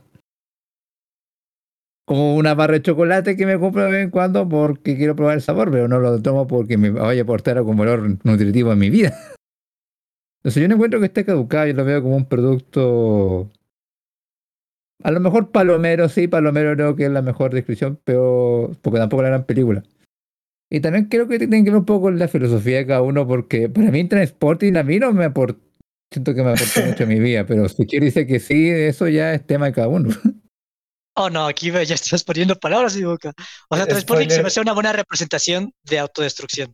Como 2.06 2.36
una 2.36 2.54
barra 2.54 2.74
de 2.74 2.84
chocolate 2.84 3.36
que 3.36 3.48
me 3.48 3.60
compro 3.60 3.84
de 3.86 3.92
vez 3.92 4.04
en 4.04 4.12
cuando 4.12 4.48
porque 4.48 4.96
quiero 4.96 5.16
probar 5.16 5.36
el 5.36 5.42
sabor, 5.42 5.72
pero 5.72 5.88
no 5.88 6.00
lo 6.00 6.22
tomo 6.22 6.46
porque 6.46 6.78
me 6.78 6.92
vaya 6.92 7.22
a 7.22 7.24
aportar 7.24 7.58
algún 7.58 7.78
valor 7.78 8.24
nutritivo 8.24 8.72
en 8.72 8.78
mi 8.78 8.92
vida. 8.92 9.18
Entonces 10.44 10.62
yo 10.62 10.68
no 10.68 10.76
encuentro 10.76 11.00
que 11.00 11.08
esté 11.08 11.26
caducado, 11.26 11.66
yo 11.66 11.74
lo 11.74 11.84
veo 11.84 12.04
como 12.04 12.16
un 12.16 12.26
producto... 12.26 13.50
A 15.04 15.10
lo 15.10 15.20
mejor 15.20 15.52
palomero, 15.52 16.08
sí, 16.10 16.28
palomero 16.28 16.76
creo 16.76 16.96
que 16.96 17.06
es 17.06 17.12
la 17.12 17.24
mejor 17.24 17.54
descripción, 17.54 18.00
pero 18.04 18.72
porque 18.84 19.00
tampoco 19.00 19.24
la 19.24 19.30
gran 19.30 19.46
película. 19.46 19.84
Y 20.70 20.80
también 20.80 21.06
creo 21.06 21.28
que 21.28 21.38
tiene 21.38 21.64
que 21.64 21.70
ver 21.70 21.80
un 21.80 21.86
poco 21.86 22.04
con 22.04 22.20
la 22.20 22.28
filosofía 22.28 22.78
de 22.78 22.88
cada 22.88 23.02
uno, 23.02 23.28
porque 23.28 23.70
para 23.70 23.92
mí 23.92 24.08
Transporting 24.08 24.78
a 24.78 24.84
mí 24.84 25.00
no 25.00 25.14
me 25.14 25.26
aporta, 25.26 25.60
siento 26.12 26.34
que 26.34 26.44
me 26.44 26.52
aportó 26.52 26.82
mucho 26.86 27.04
a 27.04 27.08
mi 27.08 27.20
vida, 27.20 27.46
pero 27.46 27.70
si 27.70 27.86
quiere 27.86 28.08
dice 28.08 28.26
que 28.26 28.40
sí, 28.40 28.70
eso 28.70 29.08
ya 29.08 29.34
es 29.34 29.46
tema 29.46 29.68
de 29.68 29.74
cada 29.74 29.88
uno. 29.88 30.10
Oh, 31.18 31.30
no, 31.30 31.48
aquí 31.48 31.72
ya 31.72 31.82
estás 31.82 32.26
poniendo 32.26 32.60
palabras 32.60 32.94
en 32.96 33.04
mi 33.04 33.06
boca. 33.06 33.32
O 33.70 33.78
sea, 33.78 33.88
Transporting 33.88 34.30
se 34.30 34.42
me 34.42 34.48
hace 34.48 34.60
una 34.60 34.74
buena 34.74 34.92
representación 34.92 35.72
de 35.84 36.00
autodestrucción. 36.00 36.74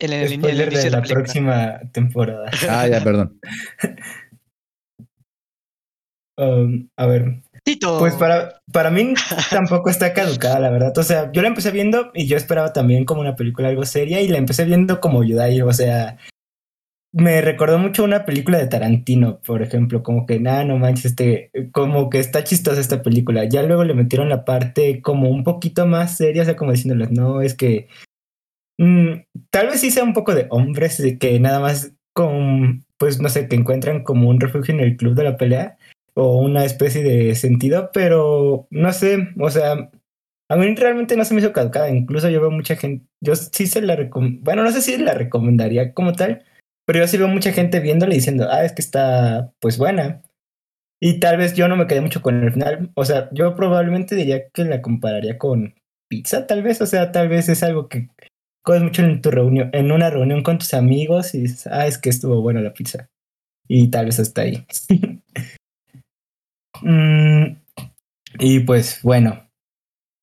En 0.00 0.12
el, 0.12 0.32
en 0.32 0.44
el 0.44 0.60
inicio 0.60 0.84
de 0.86 0.90
la 0.90 1.02
película. 1.02 1.22
próxima 1.22 1.80
temporada. 1.92 2.50
Ah, 2.68 2.88
ya, 2.88 3.04
perdón. 3.04 3.38
Um, 6.38 6.90
a 6.96 7.06
ver, 7.06 7.42
Pues 7.98 8.14
para, 8.14 8.62
para 8.72 8.90
mí 8.90 9.14
tampoco 9.50 9.90
está 9.90 10.12
caducada, 10.12 10.60
la 10.60 10.70
verdad. 10.70 10.96
O 10.96 11.02
sea, 11.02 11.32
yo 11.32 11.42
la 11.42 11.48
empecé 11.48 11.72
viendo 11.72 12.10
y 12.14 12.26
yo 12.26 12.36
esperaba 12.36 12.72
también 12.72 13.04
como 13.04 13.20
una 13.20 13.34
película 13.34 13.68
algo 13.68 13.84
seria 13.84 14.20
y 14.20 14.28
la 14.28 14.38
empecé 14.38 14.64
viendo 14.64 15.00
como 15.00 15.24
Yudai. 15.24 15.60
O 15.62 15.72
sea, 15.72 16.16
me 17.12 17.40
recordó 17.40 17.78
mucho 17.78 18.04
una 18.04 18.24
película 18.24 18.58
de 18.58 18.66
Tarantino, 18.66 19.40
por 19.40 19.62
ejemplo, 19.62 20.02
como 20.02 20.26
que 20.26 20.38
nada, 20.38 20.64
no 20.64 20.78
manches, 20.78 21.06
este, 21.06 21.50
como 21.72 22.10
que 22.10 22.20
está 22.20 22.44
chistosa 22.44 22.80
esta 22.80 23.02
película. 23.02 23.44
Ya 23.44 23.62
luego 23.62 23.84
le 23.84 23.94
metieron 23.94 24.28
la 24.28 24.44
parte 24.44 25.00
como 25.02 25.28
un 25.28 25.42
poquito 25.42 25.86
más 25.86 26.16
seria, 26.16 26.42
o 26.42 26.44
sea, 26.44 26.56
como 26.56 26.72
diciéndoles, 26.72 27.10
no, 27.10 27.40
es 27.40 27.54
que 27.54 27.88
mm, 28.78 29.12
tal 29.50 29.68
vez 29.68 29.80
sí 29.80 29.90
sea 29.90 30.04
un 30.04 30.12
poco 30.12 30.34
de 30.34 30.46
hombres 30.50 30.98
de 30.98 31.18
que 31.18 31.40
nada 31.40 31.58
más 31.58 31.92
con, 32.12 32.84
pues 32.98 33.20
no 33.20 33.28
sé, 33.28 33.48
que 33.48 33.56
encuentran 33.56 34.04
como 34.04 34.28
un 34.28 34.40
refugio 34.40 34.74
en 34.74 34.80
el 34.80 34.96
club 34.96 35.14
de 35.14 35.24
la 35.24 35.36
pelea 35.36 35.78
o 36.16 36.38
una 36.38 36.64
especie 36.64 37.02
de 37.02 37.34
sentido, 37.34 37.90
pero 37.92 38.66
no 38.70 38.92
sé, 38.92 39.28
o 39.38 39.50
sea, 39.50 39.90
a 40.48 40.56
mí 40.56 40.74
realmente 40.74 41.16
no 41.16 41.24
se 41.24 41.34
me 41.34 41.40
hizo 41.40 41.52
caducada, 41.52 41.90
incluso 41.90 42.30
yo 42.30 42.40
veo 42.40 42.50
mucha 42.50 42.76
gente, 42.76 43.06
yo 43.20 43.36
sí 43.36 43.66
se 43.66 43.82
la 43.82 43.96
bueno, 44.40 44.62
no 44.62 44.70
sé 44.72 44.80
si 44.80 44.96
la 44.96 45.12
recomendaría 45.12 45.92
como 45.92 46.12
tal, 46.14 46.44
pero 46.86 47.00
yo 47.00 47.06
sí 47.06 47.18
veo 47.18 47.28
mucha 47.28 47.52
gente 47.52 47.80
viéndole 47.80 48.14
y 48.14 48.18
diciendo, 48.18 48.48
ah, 48.50 48.64
es 48.64 48.72
que 48.72 48.82
está 48.82 49.52
pues 49.60 49.76
buena. 49.76 50.22
Y 51.00 51.20
tal 51.20 51.36
vez 51.36 51.54
yo 51.54 51.68
no 51.68 51.76
me 51.76 51.86
quedé 51.86 52.00
mucho 52.00 52.22
con 52.22 52.42
el 52.42 52.52
final, 52.52 52.90
o 52.94 53.04
sea, 53.04 53.28
yo 53.32 53.54
probablemente 53.54 54.14
diría 54.14 54.48
que 54.48 54.64
la 54.64 54.80
compararía 54.80 55.36
con 55.36 55.74
pizza, 56.08 56.46
tal 56.46 56.62
vez, 56.62 56.80
o 56.80 56.86
sea, 56.86 57.12
tal 57.12 57.28
vez 57.28 57.48
es 57.50 57.62
algo 57.62 57.88
que 57.88 58.08
comes 58.62 58.82
mucho 58.82 59.02
en 59.02 59.20
tu 59.20 59.30
reunión, 59.30 59.68
en 59.74 59.92
una 59.92 60.08
reunión 60.08 60.42
con 60.42 60.58
tus 60.58 60.72
amigos 60.72 61.34
y 61.34 61.44
ah, 61.70 61.86
es 61.86 61.98
que 61.98 62.08
estuvo 62.08 62.40
buena 62.40 62.62
la 62.62 62.72
pizza. 62.72 63.10
Y 63.68 63.90
tal 63.90 64.06
vez 64.06 64.18
hasta 64.20 64.42
ahí. 64.42 64.66
Mm, 66.82 67.56
y 68.38 68.60
pues 68.60 69.00
bueno, 69.02 69.48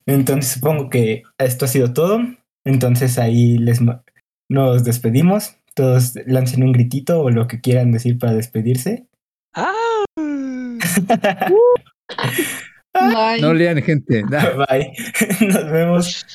entonces 0.05 0.51
supongo 0.53 0.89
que 0.89 1.23
esto 1.37 1.65
ha 1.65 1.67
sido 1.67 1.93
todo. 1.93 2.19
Entonces 2.65 3.17
ahí 3.19 3.57
les 3.57 3.81
nos 4.49 4.83
despedimos. 4.83 5.57
Todos 5.75 6.13
lancen 6.27 6.63
un 6.63 6.71
gritito 6.71 7.21
o 7.21 7.29
lo 7.29 7.47
que 7.47 7.59
quieran 7.59 7.91
decir 7.91 8.17
para 8.17 8.33
despedirse. 8.33 9.07
Ah. 9.53 9.73
Bye. 12.93 13.41
No 13.41 13.53
lean, 13.53 13.81
gente. 13.81 14.23
Bye. 14.23 14.93
Nos 15.47 15.71
vemos 15.71 16.25